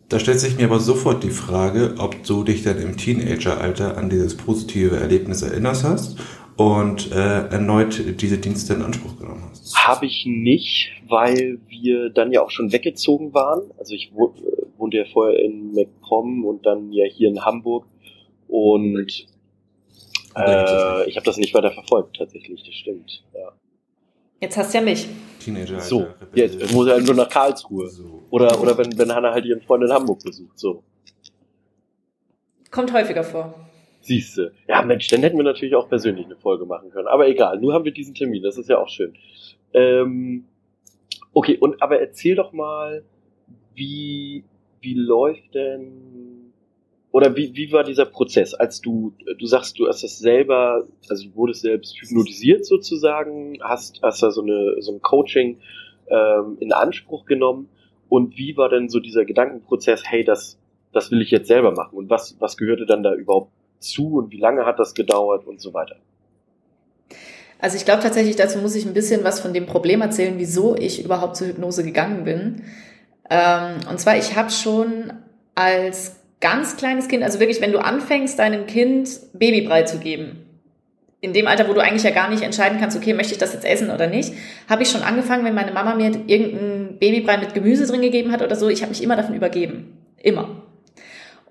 Da 0.08 0.18
stellt 0.18 0.40
sich 0.40 0.56
mir 0.56 0.64
aber 0.64 0.80
sofort 0.80 1.22
die 1.22 1.30
Frage, 1.30 1.94
ob 1.98 2.24
du 2.24 2.42
dich 2.42 2.64
dann 2.64 2.78
im 2.80 2.96
Teenageralter 2.96 3.96
an 3.96 4.10
dieses 4.10 4.36
positive 4.36 4.96
Erlebnis 4.96 5.42
erinnerst 5.42 5.84
hast 5.84 6.18
und 6.56 7.12
äh, 7.12 7.46
erneut 7.48 8.20
diese 8.20 8.38
Dienste 8.38 8.74
in 8.74 8.82
Anspruch? 8.82 9.19
Habe 9.74 10.06
ich 10.06 10.26
nicht, 10.26 10.90
weil 11.08 11.58
wir 11.68 12.10
dann 12.10 12.32
ja 12.32 12.42
auch 12.42 12.50
schon 12.50 12.72
weggezogen 12.72 13.34
waren. 13.34 13.70
Also 13.78 13.94
ich 13.94 14.12
wohnte 14.14 14.96
ja 14.96 15.04
vorher 15.04 15.38
in 15.40 15.72
MacPom 15.72 16.44
und 16.44 16.66
dann 16.66 16.92
ja 16.92 17.04
hier 17.04 17.28
in 17.28 17.44
Hamburg 17.44 17.86
und 18.48 19.26
äh, 20.36 21.08
ich 21.08 21.16
habe 21.16 21.24
das 21.24 21.36
nicht 21.36 21.54
weiter 21.54 21.70
verfolgt 21.70 22.16
tatsächlich, 22.16 22.62
das 22.64 22.74
stimmt. 22.74 23.24
Ja. 23.34 23.52
Jetzt 24.40 24.56
hast 24.56 24.72
du 24.72 24.78
ja 24.78 24.84
mich. 24.84 25.06
Teenager. 25.38 25.80
So, 25.80 26.06
jetzt 26.34 26.72
muss 26.72 26.86
er 26.86 26.94
halt 26.94 27.06
nur 27.06 27.14
nach 27.14 27.28
Karlsruhe. 27.28 27.88
So. 27.88 28.22
Oder, 28.30 28.60
oder 28.60 28.76
wenn, 28.78 28.96
wenn 28.98 29.12
Hanna 29.14 29.32
halt 29.32 29.44
ihren 29.44 29.60
Freund 29.60 29.84
in 29.84 29.92
Hamburg 29.92 30.22
besucht, 30.22 30.58
so. 30.58 30.82
Kommt 32.70 32.92
häufiger 32.92 33.24
vor. 33.24 33.54
Siehste. 34.00 34.52
Ja, 34.66 34.82
Mensch, 34.82 35.08
dann 35.08 35.20
hätten 35.20 35.36
wir 35.36 35.44
natürlich 35.44 35.74
auch 35.74 35.88
persönlich 35.88 36.24
eine 36.24 36.36
Folge 36.36 36.64
machen 36.64 36.90
können. 36.90 37.08
Aber 37.08 37.28
egal, 37.28 37.58
nur 37.60 37.74
haben 37.74 37.84
wir 37.84 37.92
diesen 37.92 38.14
Termin, 38.14 38.42
das 38.42 38.56
ist 38.56 38.68
ja 38.68 38.78
auch 38.78 38.88
schön. 38.88 39.14
Ähm, 39.74 40.44
okay, 41.32 41.58
und 41.58 41.82
aber 41.82 42.00
erzähl 42.00 42.34
doch 42.34 42.52
mal, 42.52 43.04
wie, 43.74 44.44
wie 44.80 44.94
läuft 44.94 45.54
denn, 45.54 46.52
oder 47.12 47.36
wie, 47.36 47.54
wie 47.56 47.72
war 47.72 47.84
dieser 47.84 48.06
Prozess, 48.06 48.54
als 48.54 48.80
du, 48.80 49.14
du 49.38 49.46
sagst, 49.46 49.78
du 49.78 49.88
hast 49.88 50.02
das 50.02 50.18
selber, 50.18 50.86
also 51.08 51.28
du 51.28 51.36
wurdest 51.36 51.62
selbst 51.62 51.96
hypnotisiert 52.00 52.64
sozusagen, 52.66 53.58
hast, 53.62 54.00
hast 54.02 54.22
da 54.22 54.30
so 54.30 54.42
eine, 54.42 54.76
so 54.80 54.92
ein 54.92 55.02
Coaching 55.02 55.58
ähm, 56.08 56.56
in 56.60 56.72
Anspruch 56.72 57.24
genommen 57.24 57.68
Und 58.10 58.36
wie 58.36 58.56
war 58.56 58.68
denn 58.68 58.88
so 58.88 58.98
dieser 59.00 59.24
Gedankenprozess, 59.24 60.02
hey, 60.04 60.24
das, 60.24 60.58
das 60.92 61.10
will 61.12 61.22
ich 61.22 61.30
jetzt 61.30 61.46
selber 61.48 61.72
machen? 61.72 61.96
Und 61.96 62.10
was, 62.10 62.36
was 62.40 62.56
gehörte 62.56 62.84
dann 62.84 63.02
da 63.04 63.14
überhaupt 63.14 63.52
zu 63.78 64.16
und 64.16 64.32
wie 64.32 64.38
lange 64.38 64.66
hat 64.66 64.78
das 64.78 64.94
gedauert 64.94 65.46
und 65.46 65.60
so 65.60 65.72
weiter? 65.72 65.96
Also 67.60 67.76
ich 67.76 67.84
glaube 67.84 68.02
tatsächlich, 68.02 68.36
dazu 68.36 68.58
muss 68.58 68.74
ich 68.74 68.86
ein 68.86 68.94
bisschen 68.94 69.24
was 69.24 69.40
von 69.40 69.52
dem 69.52 69.66
Problem 69.66 70.00
erzählen, 70.00 70.34
wieso 70.36 70.76
ich 70.76 71.04
überhaupt 71.04 71.36
zur 71.36 71.48
Hypnose 71.48 71.84
gegangen 71.84 72.24
bin. 72.24 72.62
Ähm, 73.28 73.76
und 73.88 74.00
zwar, 74.00 74.16
ich 74.16 74.34
habe 74.36 74.50
schon 74.50 75.12
als 75.54 76.16
ganz 76.40 76.76
kleines 76.76 77.08
Kind, 77.08 77.22
also 77.22 77.38
wirklich, 77.38 77.60
wenn 77.60 77.72
du 77.72 77.78
anfängst, 77.78 78.38
deinem 78.38 78.66
Kind 78.66 79.10
Babybrei 79.34 79.82
zu 79.82 79.98
geben, 79.98 80.46
in 81.20 81.34
dem 81.34 81.46
Alter, 81.46 81.68
wo 81.68 81.74
du 81.74 81.82
eigentlich 81.82 82.02
ja 82.02 82.10
gar 82.10 82.30
nicht 82.30 82.42
entscheiden 82.42 82.80
kannst, 82.80 82.96
okay, 82.96 83.12
möchte 83.12 83.34
ich 83.34 83.38
das 83.38 83.52
jetzt 83.52 83.66
essen 83.66 83.90
oder 83.90 84.06
nicht, 84.06 84.32
habe 84.68 84.82
ich 84.82 84.90
schon 84.90 85.02
angefangen, 85.02 85.44
wenn 85.44 85.54
meine 85.54 85.72
Mama 85.72 85.94
mir 85.94 86.06
irgendeinen 86.26 86.98
Babybrei 86.98 87.36
mit 87.36 87.52
Gemüse 87.52 87.86
drin 87.86 88.00
gegeben 88.00 88.32
hat 88.32 88.40
oder 88.40 88.56
so, 88.56 88.70
ich 88.70 88.80
habe 88.80 88.90
mich 88.90 89.02
immer 89.02 89.16
davon 89.16 89.34
übergeben. 89.34 89.98
Immer. 90.16 90.62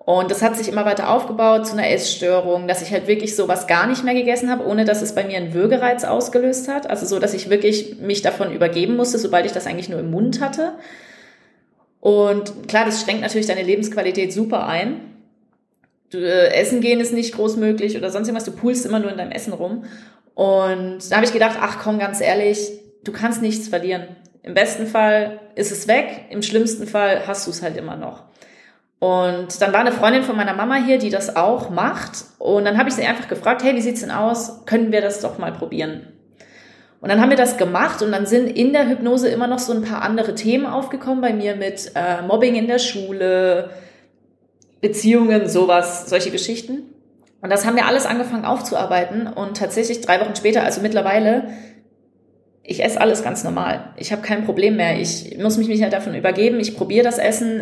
Und 0.10 0.32
das 0.32 0.42
hat 0.42 0.58
sich 0.58 0.68
immer 0.70 0.86
weiter 0.86 1.12
aufgebaut 1.12 1.68
zu 1.68 1.74
einer 1.74 1.88
Essstörung, 1.88 2.68
dass 2.68 2.82
ich 2.82 2.92
halt 2.92 3.06
wirklich 3.06 3.36
sowas 3.36 3.68
gar 3.68 3.86
nicht 3.86 4.04
mehr 4.04 4.16
gegessen 4.16 4.50
habe, 4.50 4.66
ohne 4.66 4.84
dass 4.84 5.04
es 5.04 5.14
bei 5.14 5.24
mir 5.24 5.38
einen 5.38 5.54
Würgereiz 5.54 6.04
ausgelöst 6.04 6.68
hat. 6.68 6.90
Also 6.90 7.06
so, 7.06 7.20
dass 7.20 7.36
ich 7.36 7.52
wirklich 7.52 8.00
mich 8.00 8.24
davon 8.24 8.52
übergeben 8.52 8.96
musste, 8.96 9.20
sobald 9.20 9.46
ich 9.46 9.52
das 9.52 9.68
eigentlich 9.68 9.88
nur 9.88 10.00
im 10.00 10.10
Mund 10.10 10.42
hatte. 10.42 10.72
Und 12.00 12.68
klar, 12.68 12.86
das 12.86 13.04
schränkt 13.04 13.22
natürlich 13.22 13.46
deine 13.46 13.62
Lebensqualität 13.62 14.34
super 14.34 14.66
ein. 14.66 15.00
Du, 16.10 16.18
äh, 16.18 16.56
Essen 16.56 16.82
gehen 16.82 17.02
ist 17.02 17.14
nicht 17.14 17.36
groß 17.36 17.58
möglich 17.58 17.96
oder 17.96 18.10
sonst 18.10 18.30
irgendwas. 18.30 18.46
Du 18.46 18.52
pulst 18.52 18.88
immer 18.88 18.98
nur 18.98 19.12
in 19.12 19.18
deinem 19.20 19.32
Essen 19.32 19.54
rum. 19.54 19.84
Und 20.34 21.12
da 21.12 21.18
habe 21.18 21.26
ich 21.26 21.34
gedacht, 21.34 21.60
ach 21.62 21.78
komm, 21.84 22.00
ganz 22.00 22.20
ehrlich, 22.20 22.72
du 23.04 23.12
kannst 23.12 23.44
nichts 23.44 23.68
verlieren. 23.68 24.08
Im 24.42 24.56
besten 24.56 24.88
Fall 24.88 25.40
ist 25.54 25.72
es 25.72 25.88
weg, 25.88 26.26
im 26.32 26.42
schlimmsten 26.42 26.88
Fall 26.88 27.28
hast 27.28 27.46
du 27.46 27.52
es 27.52 27.62
halt 27.62 27.78
immer 27.78 27.96
noch. 27.96 28.29
Und 29.00 29.62
dann 29.62 29.72
war 29.72 29.80
eine 29.80 29.94
Freundin 29.94 30.24
von 30.24 30.36
meiner 30.36 30.54
Mama 30.54 30.76
hier, 30.76 30.98
die 30.98 31.10
das 31.10 31.36
auch 31.36 31.70
macht. 31.70 32.26
Und 32.38 32.66
dann 32.66 32.78
habe 32.78 32.90
ich 32.90 32.96
sie 32.96 33.06
einfach 33.06 33.30
gefragt, 33.30 33.64
hey, 33.64 33.76
wie 33.76 33.82
sieht's 33.82 34.02
denn 34.02 34.12
aus? 34.12 34.66
Können 34.66 34.92
wir 34.92 35.02
das 35.02 35.22
doch 35.22 35.38
mal 35.38 35.54
probieren? 35.54 36.08
Und 37.02 37.08
dann 37.10 37.22
haben 37.22 37.30
wir 37.30 37.38
das 37.38 37.58
gemacht 37.58 38.02
und 38.02 38.12
dann 38.12 38.26
sind 38.26 38.48
in 38.48 38.74
der 38.74 38.90
Hypnose 38.90 39.30
immer 39.30 39.48
noch 39.48 39.60
so 39.60 39.72
ein 39.72 39.84
paar 39.84 40.02
andere 40.02 40.36
Themen 40.36 40.66
aufgekommen 40.66 41.22
bei 41.22 41.32
mir 41.32 41.56
mit 41.56 41.94
äh, 41.96 42.22
Mobbing 42.24 42.56
in 42.56 42.68
der 42.68 42.80
Schule, 42.80 43.70
Beziehungen, 44.82 45.48
sowas, 45.48 46.10
solche 46.10 46.30
Geschichten. 46.30 46.94
Und 47.42 47.50
das 47.50 47.66
haben 47.66 47.78
wir 47.78 47.86
alles 47.86 48.06
angefangen 48.06 48.44
aufzuarbeiten 48.44 49.28
und 49.28 49.56
tatsächlich 49.56 50.02
drei 50.02 50.20
Wochen 50.20 50.36
später, 50.36 50.64
also 50.64 50.82
mittlerweile, 50.82 51.48
ich 52.64 52.84
esse 52.84 53.00
alles 53.00 53.24
ganz 53.24 53.46
normal. 53.46 53.94
Ich 53.96 54.12
habe 54.12 54.22
kein 54.22 54.44
Problem 54.44 54.76
mehr. 54.76 55.00
Ich 55.00 55.38
muss 55.38 55.58
mich 55.58 55.70
nicht 55.70 55.82
halt 55.82 55.94
davon 55.94 56.14
übergeben. 56.14 56.60
Ich 56.60 56.76
probiere 56.76 57.06
das 57.06 57.18
Essen 57.18 57.62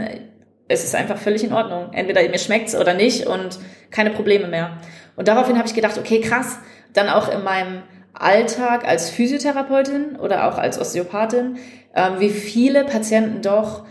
es 0.67 0.83
ist 0.83 0.95
einfach 0.95 1.17
völlig 1.17 1.43
in 1.43 1.53
Ordnung. 1.53 1.89
Entweder 1.93 2.27
mir 2.27 2.39
schmeckt's 2.39 2.75
oder 2.75 2.93
nicht 2.93 3.25
und 3.25 3.59
keine 3.91 4.12
Probleme 4.12 4.47
mehr. 4.47 4.77
Und 5.15 5.27
daraufhin 5.27 5.57
habe 5.57 5.67
ich 5.67 5.74
gedacht, 5.74 5.97
okay, 5.97 6.21
krass, 6.21 6.59
dann 6.93 7.09
auch 7.09 7.29
in 7.29 7.43
meinem 7.43 7.83
Alltag 8.13 8.88
als 8.88 9.09
Physiotherapeutin 9.09 10.15
oder 10.17 10.47
auch 10.47 10.57
als 10.57 10.79
Osteopathin, 10.79 11.57
ähm, 11.95 12.19
wie 12.19 12.29
viele 12.29 12.83
Patienten 12.83 13.41
doch 13.41 13.86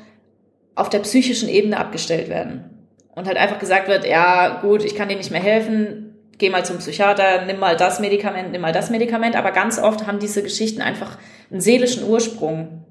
auf 0.75 0.89
der 0.91 0.99
psychischen 1.01 1.49
Ebene 1.49 1.79
abgestellt 1.79 2.29
werden. 2.29 2.89
Und 3.15 3.27
halt 3.27 3.39
einfach 3.39 3.59
gesagt 3.59 3.89
wird, 3.89 4.07
ja, 4.07 4.61
gut, 4.61 4.85
ich 4.85 4.95
kann 4.95 5.09
dir 5.09 5.17
nicht 5.17 5.31
mehr 5.31 5.41
helfen, 5.41 6.15
geh 6.39 6.51
mal 6.51 6.65
zum 6.67 6.79
Psychiater, 6.79 7.47
nimm 7.47 7.59
mal 7.59 7.77
das 7.77 7.99
Medikament, 7.99 8.53
nimm 8.53 8.61
mal 8.61 8.73
das 8.73 8.91
Medikament. 8.91 9.37
Aber 9.37 9.53
ganz 9.53 9.79
oft 9.79 10.07
haben 10.07 10.19
diese 10.19 10.43
Geschichten 10.43 10.83
einfach 10.83 11.17
einen 11.51 11.61
seelischen 11.61 12.05
Ursprung. 12.05 12.85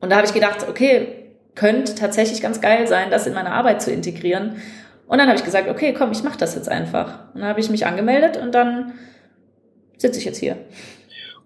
Und 0.00 0.10
da 0.10 0.16
habe 0.16 0.26
ich 0.26 0.34
gedacht, 0.34 0.66
okay, 0.68 1.25
könnte 1.56 1.96
tatsächlich 1.96 2.40
ganz 2.40 2.60
geil 2.60 2.86
sein, 2.86 3.10
das 3.10 3.26
in 3.26 3.34
meine 3.34 3.50
Arbeit 3.50 3.82
zu 3.82 3.90
integrieren. 3.90 4.56
Und 5.08 5.18
dann 5.18 5.26
habe 5.26 5.36
ich 5.36 5.44
gesagt, 5.44 5.68
okay, 5.68 5.92
komm, 5.92 6.12
ich 6.12 6.22
mache 6.22 6.38
das 6.38 6.54
jetzt 6.54 6.68
einfach. 6.68 7.34
Und 7.34 7.40
dann 7.40 7.48
habe 7.48 7.60
ich 7.60 7.70
mich 7.70 7.86
angemeldet 7.86 8.36
und 8.36 8.54
dann 8.54 8.92
sitze 9.96 10.18
ich 10.18 10.24
jetzt 10.24 10.38
hier. 10.38 10.56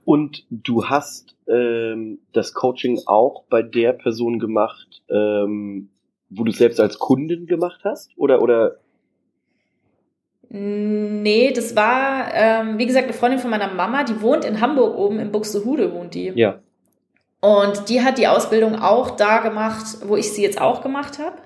Und 0.04 0.44
du 0.50 0.86
hast 0.86 1.36
ähm, 1.46 2.18
das 2.32 2.52
Coaching 2.54 3.00
auch 3.06 3.44
bei 3.48 3.62
der 3.62 3.92
Person 3.92 4.38
gemacht, 4.38 5.02
ähm, 5.08 5.90
wo 6.30 6.44
du 6.44 6.52
selbst 6.52 6.80
als 6.80 6.98
Kundin 6.98 7.46
gemacht 7.46 7.80
hast? 7.84 8.10
Oder, 8.16 8.40
oder? 8.40 8.76
Nee, 10.48 11.52
das 11.52 11.76
war, 11.76 12.34
ähm, 12.34 12.78
wie 12.78 12.86
gesagt, 12.86 13.04
eine 13.04 13.12
Freundin 13.12 13.38
von 13.38 13.50
meiner 13.50 13.72
Mama, 13.72 14.02
die 14.04 14.20
wohnt 14.20 14.44
in 14.44 14.60
Hamburg 14.60 14.96
oben, 14.96 15.20
in 15.20 15.30
Buxtehude 15.30 15.92
wohnt 15.92 16.14
die. 16.14 16.32
Ja. 16.34 16.60
Und 17.40 17.88
die 17.88 18.02
hat 18.02 18.18
die 18.18 18.26
Ausbildung 18.26 18.76
auch 18.76 19.10
da 19.12 19.38
gemacht, 19.38 19.98
wo 20.06 20.16
ich 20.16 20.30
sie 20.30 20.42
jetzt 20.42 20.60
auch 20.60 20.82
gemacht 20.82 21.18
habe. 21.18 21.36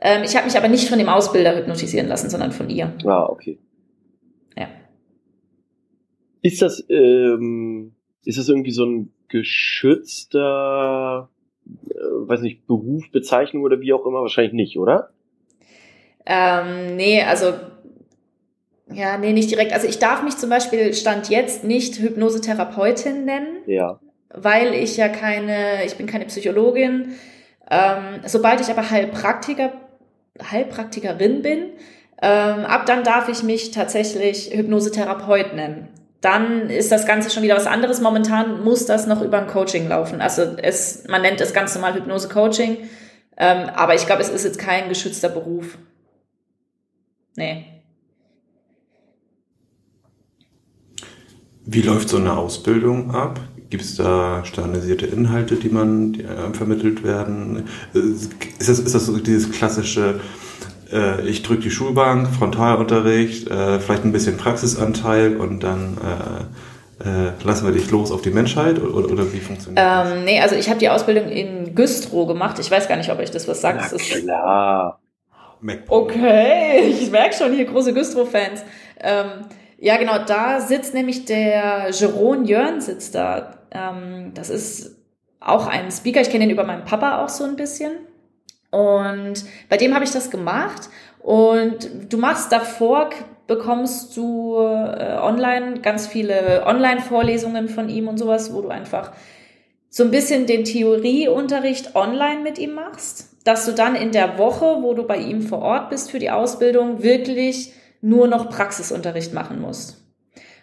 Ähm, 0.00 0.22
ich 0.24 0.36
habe 0.36 0.44
mich 0.46 0.56
aber 0.56 0.68
nicht 0.68 0.88
von 0.88 0.98
dem 0.98 1.08
Ausbilder 1.08 1.56
hypnotisieren 1.56 2.08
lassen, 2.08 2.28
sondern 2.28 2.52
von 2.52 2.68
ihr. 2.68 2.92
Ah, 3.04 3.24
okay. 3.24 3.58
Ja. 4.56 4.68
Ist 6.42 6.60
das, 6.60 6.84
ähm, 6.90 7.94
ist 8.24 8.38
das 8.38 8.48
irgendwie 8.48 8.72
so 8.72 8.84
ein 8.84 9.12
geschützter, 9.28 10.40
äh, 11.66 12.28
weiß 12.28 12.42
nicht, 12.42 12.66
Beruf, 12.66 13.10
Bezeichnung 13.10 13.62
oder 13.62 13.80
wie 13.80 13.94
auch 13.94 14.04
immer? 14.04 14.20
Wahrscheinlich 14.20 14.52
nicht, 14.52 14.78
oder? 14.78 15.10
Ähm, 16.26 16.96
nee, 16.96 17.22
also 17.22 17.54
ja, 18.92 19.16
nee, 19.16 19.32
nicht 19.32 19.50
direkt. 19.50 19.72
Also 19.72 19.86
ich 19.86 19.98
darf 19.98 20.22
mich 20.22 20.36
zum 20.36 20.50
Beispiel 20.50 20.92
Stand 20.92 21.30
jetzt 21.30 21.64
nicht 21.64 21.98
Hypnosetherapeutin 21.98 23.24
nennen. 23.24 23.62
Ja 23.66 23.98
weil 24.32 24.74
ich 24.74 24.96
ja 24.96 25.08
keine, 25.08 25.84
ich 25.84 25.96
bin 25.96 26.06
keine 26.06 26.26
Psychologin. 26.26 27.14
Ähm, 27.70 28.20
sobald 28.26 28.60
ich 28.60 28.68
aber 28.68 28.90
Heilpraktiker, 28.90 29.72
Heilpraktikerin 30.50 31.42
bin, 31.42 31.70
ähm, 32.22 32.64
ab 32.64 32.86
dann 32.86 33.04
darf 33.04 33.28
ich 33.28 33.42
mich 33.42 33.70
tatsächlich 33.70 34.50
Hypnosetherapeut 34.54 35.54
nennen. 35.54 35.88
Dann 36.20 36.68
ist 36.68 36.92
das 36.92 37.06
Ganze 37.06 37.30
schon 37.30 37.42
wieder 37.42 37.56
was 37.56 37.66
anderes. 37.66 38.00
Momentan 38.00 38.62
muss 38.62 38.84
das 38.84 39.06
noch 39.06 39.22
über 39.22 39.38
ein 39.38 39.46
Coaching 39.46 39.88
laufen. 39.88 40.20
Also 40.20 40.42
es, 40.42 41.04
man 41.08 41.22
nennt 41.22 41.40
es 41.40 41.54
ganz 41.54 41.74
normal 41.74 41.94
Hypnose-Coaching. 41.94 42.76
Ähm, 43.38 43.70
aber 43.74 43.94
ich 43.94 44.04
glaube, 44.04 44.20
es 44.20 44.28
ist 44.28 44.44
jetzt 44.44 44.58
kein 44.58 44.90
geschützter 44.90 45.30
Beruf. 45.30 45.78
Nee. 47.36 47.64
Wie 51.64 51.82
läuft 51.82 52.10
so 52.10 52.18
eine 52.18 52.36
Ausbildung 52.36 53.14
ab? 53.14 53.40
Gibt 53.70 53.84
es 53.84 53.96
da 53.96 54.44
standardisierte 54.44 55.06
Inhalte, 55.06 55.54
die 55.54 55.68
man 55.68 56.12
die, 56.12 56.22
äh, 56.22 56.52
vermittelt 56.52 57.04
werden? 57.04 57.68
Ist 57.94 58.32
das, 58.68 58.80
ist 58.80 58.94
das 58.94 59.06
so 59.06 59.16
dieses 59.18 59.52
klassische, 59.52 60.20
äh, 60.92 61.26
ich 61.26 61.44
drücke 61.44 61.62
die 61.62 61.70
Schulbank, 61.70 62.28
Frontalunterricht, 62.28 63.48
äh, 63.48 63.78
vielleicht 63.78 64.04
ein 64.04 64.10
bisschen 64.10 64.36
Praxisanteil 64.36 65.36
und 65.36 65.62
dann 65.62 65.98
äh, 65.98 67.08
äh, 67.08 67.32
lassen 67.44 67.64
wir 67.64 67.72
dich 67.72 67.90
los 67.92 68.10
auf 68.10 68.22
die 68.22 68.30
Menschheit 68.30 68.80
oder, 68.82 69.08
oder 69.08 69.32
wie 69.32 69.38
funktioniert 69.38 69.78
ähm, 69.78 70.10
das? 70.16 70.24
Nee, 70.24 70.40
also 70.40 70.56
ich 70.56 70.68
habe 70.68 70.80
die 70.80 70.88
Ausbildung 70.88 71.28
in 71.28 71.74
Güstrow 71.76 72.26
gemacht. 72.26 72.58
Ich 72.58 72.70
weiß 72.70 72.88
gar 72.88 72.96
nicht, 72.96 73.10
ob 73.10 73.20
euch 73.20 73.30
das 73.30 73.46
was 73.46 73.60
sagt. 73.60 73.92
Na 73.92 73.98
klar. 73.98 75.00
Okay, 75.88 76.88
ich 77.00 77.10
merke 77.10 77.36
schon 77.36 77.52
hier 77.52 77.66
große 77.66 77.94
Güstrow-Fans. 77.94 78.64
Ähm, 78.98 79.26
ja, 79.78 79.96
genau, 79.96 80.24
da 80.26 80.60
sitzt 80.60 80.92
nämlich 80.92 81.24
der 81.24 81.90
Jerome 81.92 82.46
Jörn 82.46 82.80
sitzt 82.80 83.14
da. 83.14 83.59
Ähm, 83.70 84.32
das 84.34 84.50
ist 84.50 84.96
auch 85.40 85.66
ein 85.66 85.90
Speaker. 85.90 86.20
Ich 86.20 86.30
kenne 86.30 86.44
ihn 86.44 86.50
über 86.50 86.64
meinen 86.64 86.84
Papa 86.84 87.24
auch 87.24 87.28
so 87.28 87.44
ein 87.44 87.56
bisschen. 87.56 87.92
Und 88.70 89.44
bei 89.68 89.76
dem 89.76 89.94
habe 89.94 90.04
ich 90.04 90.12
das 90.12 90.30
gemacht. 90.30 90.88
Und 91.20 92.12
du 92.12 92.16
machst 92.18 92.52
davor, 92.52 93.10
bekommst 93.46 94.16
du 94.16 94.56
äh, 94.58 95.18
online 95.20 95.80
ganz 95.80 96.06
viele 96.06 96.64
Online-Vorlesungen 96.66 97.68
von 97.68 97.88
ihm 97.88 98.08
und 98.08 98.18
sowas, 98.18 98.54
wo 98.54 98.62
du 98.62 98.68
einfach 98.68 99.12
so 99.88 100.04
ein 100.04 100.12
bisschen 100.12 100.46
den 100.46 100.64
Theorieunterricht 100.64 101.96
online 101.96 102.42
mit 102.42 102.58
ihm 102.58 102.74
machst, 102.74 103.30
dass 103.44 103.66
du 103.66 103.72
dann 103.72 103.96
in 103.96 104.12
der 104.12 104.38
Woche, 104.38 104.78
wo 104.82 104.94
du 104.94 105.02
bei 105.02 105.16
ihm 105.16 105.42
vor 105.42 105.60
Ort 105.62 105.90
bist 105.90 106.10
für 106.10 106.20
die 106.20 106.30
Ausbildung, 106.30 107.02
wirklich 107.02 107.72
nur 108.00 108.28
noch 108.28 108.48
Praxisunterricht 108.48 109.34
machen 109.34 109.60
musst. 109.60 109.99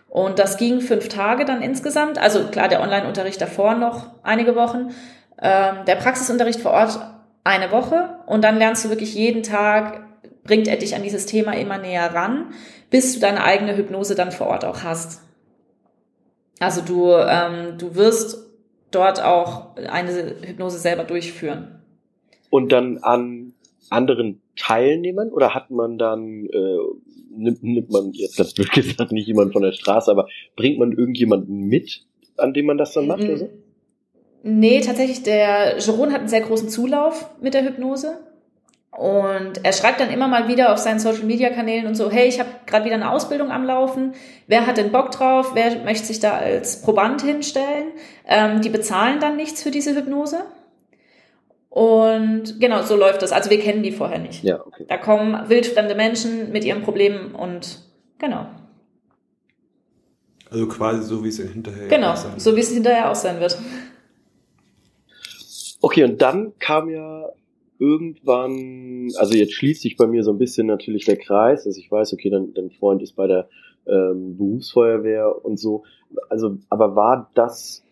Und 0.10 0.40
das 0.40 0.58
ging 0.58 0.82
fünf 0.82 1.10
Tage 1.10 1.46
dann 1.46 1.62
insgesamt. 1.62 2.18
Also 2.18 2.48
klar, 2.48 2.70
der 2.70 2.82
Online-Unterricht 2.82 3.42
davor 3.42 3.76
noch 3.76 4.12
einige 4.24 4.56
Wochen. 4.56 4.90
Ähm, 5.42 5.86
der 5.86 5.96
Praxisunterricht 5.96 6.62
vor 6.62 6.72
Ort 6.72 7.00
eine 7.44 7.72
Woche. 7.72 8.20
Und 8.26 8.44
dann 8.44 8.58
lernst 8.58 8.86
du 8.86 8.90
wirklich 8.90 9.16
jeden 9.16 9.44
Tag, 9.44 10.04
bringt 10.44 10.68
er 10.68 10.78
dich 10.78 10.96
an 10.96 11.04
dieses 11.04 11.26
Thema 11.26 11.54
immer 11.54 11.78
näher 11.78 12.14
ran, 12.14 12.54
bis 12.90 13.14
du 13.14 13.20
deine 13.20 13.44
eigene 13.44 13.76
Hypnose 13.76 14.16
dann 14.16 14.32
vor 14.32 14.48
Ort 14.48 14.66
auch 14.66 14.84
hast. 14.84 15.22
Also 16.60 16.82
du, 16.82 17.14
ähm, 17.14 17.78
du 17.78 17.96
wirst 17.96 18.48
dort 18.92 19.22
auch 19.22 19.76
eine 19.76 20.36
Hypnose 20.42 20.80
selber 20.80 21.04
durchführen. 21.04 21.82
Und 22.50 22.72
dann 22.72 23.00
an 23.00 23.54
anderen 23.90 24.42
Teilnehmern 24.56 25.30
oder 25.30 25.54
hat 25.54 25.70
man 25.70 25.98
dann 25.98 26.46
äh, 26.46 26.78
nimmt, 27.38 27.64
nimmt 27.64 27.90
man 27.90 28.12
jetzt 28.14 28.38
ganz 28.38 28.54
blöd 28.54 28.72
gesagt 28.72 29.12
nicht 29.12 29.28
jemand 29.28 29.54
von 29.54 29.62
der 29.62 29.72
Straße, 29.72 30.12
aber 30.12 30.28
bringt 30.56 30.80
man 30.80 30.92
irgendjemanden 30.92 31.68
mit, 31.68 32.06
an 32.38 32.54
dem 32.54 32.66
man 32.66 32.78
das 32.78 32.94
dann 32.94 33.08
macht? 33.08 33.22
Mhm. 33.22 33.30
Oder 33.30 33.38
so? 33.38 33.50
Nee, 34.44 34.82
tatsächlich, 34.82 35.24
der 35.24 35.78
Jeroen 35.80 36.12
hat 36.12 36.20
einen 36.20 36.30
sehr 36.30 36.42
großen 36.42 36.70
Zulauf 36.70 37.30
mit 37.42 37.54
der 37.54 37.66
Hypnose. 37.66 38.20
Und 38.92 39.64
er 39.64 39.74
schreibt 39.74 40.00
dann 40.00 40.10
immer 40.10 40.28
mal 40.28 40.48
wieder 40.48 40.74
auf 40.74 40.80
seinen 40.80 41.00
Social 41.00 41.24
Media 41.24 41.50
Kanälen 41.50 41.86
und 41.86 41.96
so, 41.96 42.10
hey, 42.10 42.28
ich 42.28 42.40
habe 42.40 42.50
gerade 42.66 42.86
wieder 42.86 42.96
eine 42.96 43.12
Ausbildung 43.12 43.52
am 43.52 43.64
Laufen. 43.64 44.14
Wer 44.48 44.66
hat 44.66 44.78
denn 44.78 44.92
Bock 44.92 45.12
drauf? 45.12 45.52
Wer 45.54 45.84
möchte 45.84 46.08
sich 46.08 46.20
da 46.20 46.38
als 46.38 46.82
Proband 46.82 47.22
hinstellen? 47.22 47.92
Ähm, 48.28 48.62
die 48.62 48.70
bezahlen 48.70 49.20
dann 49.20 49.36
nichts 49.36 49.62
für 49.62 49.70
diese 49.70 49.96
Hypnose. 49.96 50.46
Und 51.78 52.60
genau, 52.60 52.82
so 52.82 52.96
läuft 52.96 53.22
das. 53.22 53.32
Also 53.32 53.52
wir 53.52 53.60
kennen 53.60 53.84
die 53.84 53.92
vorher 53.92 54.18
nicht. 54.18 54.44
Ja, 54.44 54.66
okay. 54.66 54.86
Da 54.88 54.98
kommen 54.98 55.48
wildfremde 55.48 55.94
Menschen 55.94 56.52
mit 56.52 56.66
ihren 56.66 56.82
Problemen 56.82 57.36
und 57.36 57.84
genau. 58.18 58.48
Also 60.50 60.68
quasi 60.68 61.04
so, 61.04 61.24
wie 61.24 61.28
es 61.28 61.38
hinterher 61.38 61.88
Genau, 61.88 62.16
so 62.38 62.56
wie 62.56 62.62
es 62.62 62.72
hinterher 62.72 63.12
aussehen 63.12 63.40
wird. 63.40 63.60
Okay, 65.80 66.04
und 66.04 66.20
dann 66.20 66.54
kam 66.58 66.90
ja 66.90 67.30
irgendwann, 67.78 69.12
also 69.18 69.36
jetzt 69.36 69.54
schließt 69.54 69.84
sich 69.84 69.98
bei 69.98 70.08
mir 70.08 70.24
so 70.24 70.32
ein 70.32 70.40
bisschen 70.40 70.66
natürlich 70.66 71.06
der 71.06 71.18
Kreis, 71.18 71.66
dass 71.66 71.78
ich 71.78 71.92
weiß, 71.92 72.12
okay, 72.14 72.32
dann 72.32 72.56
dein 72.56 72.72
Freund 72.72 73.04
ist 73.04 73.16
bei 73.16 73.28
der 73.28 73.50
ähm, 73.86 74.36
Berufsfeuerwehr 74.36 75.46
und 75.46 75.60
so. 75.60 75.84
Also, 76.28 76.58
aber 76.70 76.96
war 76.96 77.30
das 77.36 77.84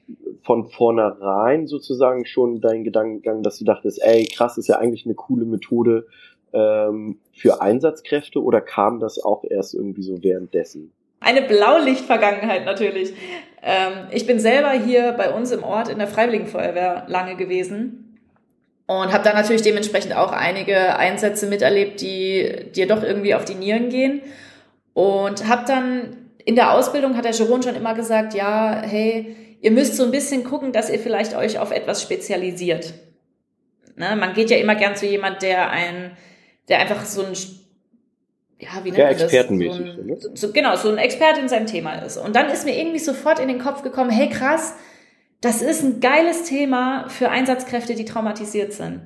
von 0.43 0.65
vornherein 0.65 1.67
sozusagen 1.67 2.25
schon 2.25 2.61
dein 2.61 2.83
Gedankengang, 2.83 3.43
dass 3.43 3.57
du 3.57 3.65
dachtest, 3.65 4.01
ey, 4.03 4.25
krass, 4.25 4.57
ist 4.57 4.67
ja 4.67 4.77
eigentlich 4.77 5.05
eine 5.05 5.15
coole 5.15 5.45
Methode 5.45 6.07
ähm, 6.53 7.19
für 7.33 7.61
Einsatzkräfte 7.61 8.41
oder 8.41 8.61
kam 8.61 8.99
das 8.99 9.23
auch 9.23 9.43
erst 9.43 9.73
irgendwie 9.73 10.03
so 10.03 10.21
währenddessen? 10.23 10.91
Eine 11.19 11.41
Blaulichtvergangenheit 11.41 12.65
natürlich. 12.65 13.13
Ähm, 13.63 14.07
ich 14.11 14.27
bin 14.27 14.39
selber 14.39 14.71
hier 14.71 15.13
bei 15.13 15.33
uns 15.33 15.51
im 15.51 15.63
Ort 15.63 15.89
in 15.89 15.97
der 15.97 16.07
Freiwilligenfeuerwehr 16.07 17.05
lange 17.07 17.35
gewesen 17.35 18.05
und 18.87 19.11
habe 19.11 19.23
da 19.23 19.33
natürlich 19.33 19.63
dementsprechend 19.63 20.15
auch 20.15 20.31
einige 20.31 20.97
Einsätze 20.97 21.47
miterlebt, 21.47 22.01
die 22.01 22.71
dir 22.75 22.87
doch 22.87 23.01
irgendwie 23.01 23.33
auf 23.33 23.45
die 23.45 23.55
Nieren 23.55 23.89
gehen. 23.89 24.21
Und 24.93 25.47
habe 25.47 25.65
dann 25.67 26.17
in 26.45 26.55
der 26.55 26.71
Ausbildung 26.71 27.17
hat 27.17 27.25
der 27.25 27.33
Jeroen 27.33 27.63
schon 27.63 27.75
immer 27.75 27.95
gesagt, 27.95 28.35
ja, 28.35 28.81
hey, 28.83 29.35
ihr 29.65 29.71
müsst 29.71 29.95
so 29.95 30.03
ein 30.03 30.11
bisschen 30.11 30.43
gucken, 30.43 30.71
dass 30.71 30.91
ihr 30.91 30.99
vielleicht 30.99 31.35
euch 31.35 31.57
auf 31.57 31.71
etwas 31.71 31.99
spezialisiert. 31.99 32.93
Ne? 33.95 34.15
Man 34.15 34.35
geht 34.35 34.51
ja 34.51 34.57
immer 34.57 34.75
gern 34.75 34.95
zu 34.95 35.07
jemand, 35.07 35.41
der 35.41 35.71
ein, 35.71 36.15
der 36.69 36.81
einfach 36.81 37.03
so 37.03 37.25
ein 37.25 37.33
ja, 38.59 38.69
wie 38.83 38.91
nennt 38.91 38.97
ja, 38.99 39.05
man 39.05 39.13
das? 39.13 39.23
expertenmäßig. 39.23 39.87
So 40.21 40.29
ein, 40.29 40.35
so, 40.35 40.51
genau, 40.51 40.75
so 40.75 40.89
ein 40.89 40.99
Experte 40.99 41.41
in 41.41 41.49
seinem 41.49 41.65
Thema 41.65 41.95
ist. 41.95 42.17
Und 42.17 42.35
dann 42.35 42.51
ist 42.51 42.63
mir 42.65 42.77
irgendwie 42.77 42.99
sofort 42.99 43.39
in 43.39 43.47
den 43.47 43.57
Kopf 43.57 43.81
gekommen, 43.81 44.11
hey 44.11 44.29
krass, 44.29 44.75
das 45.41 45.63
ist 45.63 45.81
ein 45.81 45.99
geiles 45.99 46.43
Thema 46.43 47.09
für 47.09 47.31
Einsatzkräfte, 47.31 47.95
die 47.95 48.05
traumatisiert 48.05 48.71
sind. 48.71 49.01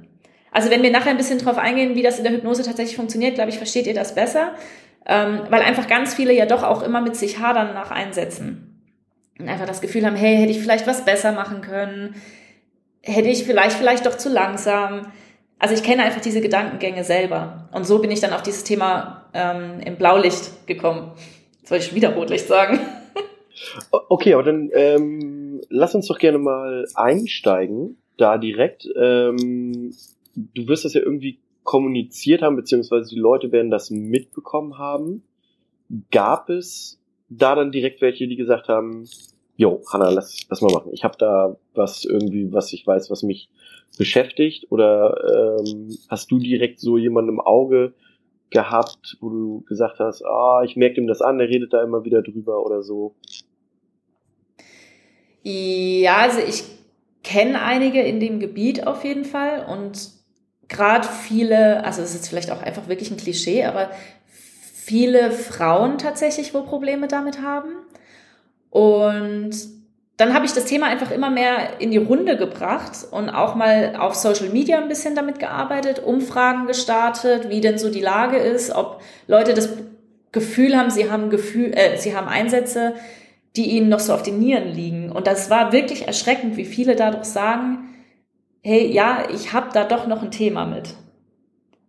Also 0.52 0.70
wenn 0.70 0.84
wir 0.84 0.92
nachher 0.92 1.12
ein 1.12 1.18
bisschen 1.18 1.40
drauf 1.40 1.58
eingehen, 1.58 1.96
wie 1.96 2.04
das 2.04 2.18
in 2.18 2.26
der 2.26 2.34
Hypnose 2.34 2.64
tatsächlich 2.64 2.98
funktioniert, 2.98 3.36
glaube 3.36 3.50
ich, 3.50 3.58
versteht 3.58 3.88
ihr 3.88 3.94
das 3.94 4.14
besser. 4.14 4.56
Ähm, 5.06 5.40
weil 5.50 5.62
einfach 5.62 5.88
ganz 5.88 6.14
viele 6.14 6.34
ja 6.34 6.46
doch 6.46 6.64
auch 6.64 6.84
immer 6.84 7.00
mit 7.00 7.16
sich 7.16 7.40
hadern 7.40 7.74
nach 7.74 7.92
Einsätzen. 7.92 8.69
Und 9.40 9.48
einfach 9.48 9.66
das 9.66 9.82
Gefühl 9.82 10.06
haben, 10.06 10.18
hey, 10.18 10.38
hätte 10.38 10.52
ich 10.52 10.60
vielleicht 10.60 10.86
was 10.86 11.06
besser 11.06 11.32
machen 11.32 11.62
können? 11.62 12.16
Hätte 13.02 13.30
ich 13.30 13.46
vielleicht, 13.46 13.78
vielleicht 13.78 14.06
doch 14.06 14.18
zu 14.18 14.30
langsam? 14.30 15.12
Also 15.58 15.74
ich 15.74 15.84
kenne 15.84 16.04
einfach 16.04 16.22
diese 16.22 16.42
Gedankengänge 16.42 17.06
selber. 17.06 17.70
Und 17.72 17.86
so 17.86 18.00
bin 18.00 18.12
ich 18.12 18.20
dann 18.20 18.34
auf 18.34 18.44
dieses 18.44 18.66
Thema 18.66 19.30
ähm, 19.34 19.80
im 19.86 19.96
Blaulicht 19.96 20.68
gekommen. 20.68 21.14
Wollte 21.68 21.86
ich 21.86 21.96
wieder 21.96 22.14
Rotlicht 22.16 22.48
sagen. 22.48 22.80
Okay, 23.92 24.36
aber 24.36 24.44
dann 24.44 24.70
ähm, 24.74 25.60
lass 25.68 25.94
uns 25.94 26.08
doch 26.08 26.18
gerne 26.18 26.38
mal 26.38 26.86
einsteigen, 26.96 27.98
da 28.16 28.38
direkt. 28.38 28.88
Ähm, 28.96 29.94
du 30.34 30.68
wirst 30.68 30.86
das 30.86 30.94
ja 30.94 31.02
irgendwie 31.02 31.40
kommuniziert 31.64 32.42
haben, 32.42 32.56
beziehungsweise 32.56 33.10
die 33.10 33.20
Leute 33.20 33.52
werden 33.52 33.70
das 33.70 33.90
mitbekommen 33.90 34.78
haben. 34.78 35.24
Gab 36.10 36.50
es 36.50 37.00
da 37.28 37.54
dann 37.54 37.72
direkt 37.72 38.02
welche, 38.02 38.28
die 38.28 38.38
gesagt 38.38 38.70
haben, 38.70 39.08
jo, 39.60 39.82
Hanna, 39.92 40.08
lass, 40.10 40.48
lass 40.50 40.62
mal 40.62 40.72
machen. 40.72 40.94
Ich 40.94 41.04
habe 41.04 41.18
da 41.18 41.58
was 41.74 42.06
irgendwie, 42.06 42.54
was 42.54 42.72
ich 42.72 42.88
weiß, 42.88 43.12
was 43.12 43.24
mich 43.24 43.50
beschäftigt. 43.98 44.68
Oder 44.72 45.60
ähm, 45.60 45.90
hast 46.08 46.32
du 46.32 46.40
direkt 46.40 46.80
so 46.80 46.98
jemanden 46.98 47.32
im 47.32 47.42
Auge 47.42 47.94
gehabt, 48.52 49.18
wo 49.20 49.28
du 49.30 49.66
gesagt 49.68 50.00
hast, 50.00 50.24
ah, 50.24 50.64
ich 50.64 50.78
merke 50.78 51.02
ihm 51.02 51.08
das 51.08 51.22
an, 51.22 51.40
der 51.40 51.50
redet 51.50 51.74
da 51.74 51.84
immer 51.84 52.06
wieder 52.06 52.22
drüber 52.22 52.66
oder 52.66 52.84
so? 52.84 53.16
Ja, 55.44 56.20
also 56.20 56.40
ich 56.40 56.64
kenne 57.24 57.62
einige 57.62 58.02
in 58.02 58.22
dem 58.22 58.40
Gebiet 58.40 58.88
auf 58.88 59.04
jeden 59.04 59.26
Fall 59.26 59.66
und 59.70 60.10
gerade 60.70 61.06
viele, 61.06 61.84
also 61.84 62.02
es 62.02 62.12
ist 62.12 62.16
jetzt 62.16 62.30
vielleicht 62.30 62.52
auch 62.52 62.62
einfach 62.62 62.88
wirklich 62.88 63.12
ein 63.12 63.18
Klischee, 63.18 63.66
aber 63.66 63.90
viele 64.30 65.32
Frauen 65.32 65.98
tatsächlich 65.98 66.54
wohl 66.54 66.64
Probleme 66.64 67.10
damit 67.10 67.42
haben. 67.42 67.89
Und 68.70 69.52
dann 70.18 70.34
habe 70.34 70.46
ich 70.46 70.52
das 70.52 70.66
Thema 70.66 70.88
einfach 70.88 71.12
immer 71.12 71.30
mehr 71.30 71.80
in 71.80 71.92
die 71.92 71.98
Runde 71.98 72.36
gebracht 72.36 73.08
und 73.10 73.30
auch 73.30 73.56
mal 73.56 73.96
auf 73.98 74.16
Social 74.16 74.50
Media 74.50 74.78
ein 74.78 74.90
bisschen 74.90 75.16
damit 75.16 75.40
gearbeitet, 75.40 76.04
Umfragen 76.04 76.68
gestartet, 76.68 77.50
wie 77.50 77.62
denn 77.62 77.78
so 77.78 77.90
die 77.90 78.02
Lage 78.02 78.38
ist, 78.38 78.76
ob 78.76 79.02
Leute 79.28 79.54
das 79.54 79.70
Gefühl 80.32 80.78
haben, 80.78 80.90
sie 80.90 81.10
haben 81.10 81.30
Gefühl, 81.30 81.72
äh, 81.74 81.98
sie 81.98 82.16
haben 82.16 82.28
Einsätze, 82.28 82.96
die 83.56 83.72
ihnen 83.72 83.90
noch 83.90 84.00
so 84.00 84.14
auf 84.14 84.22
den 84.22 84.40
Nieren 84.40 84.68
liegen. 84.68 85.12
Und 85.12 85.26
das 85.26 85.50
war 85.50 85.72
wirklich 85.72 86.06
erschreckend, 86.06 86.58
wie 86.58 86.66
viele 86.66 86.96
dadurch 86.96 87.26
sagen, 87.26 87.90
hey, 88.62 88.92
ja, 88.92 89.24
ich 89.34 89.54
habe 89.54 89.70
da 89.74 89.86
doch 89.86 90.06
noch 90.06 90.22
ein 90.22 90.32
Thema 90.32 90.66
mit. 90.66 90.96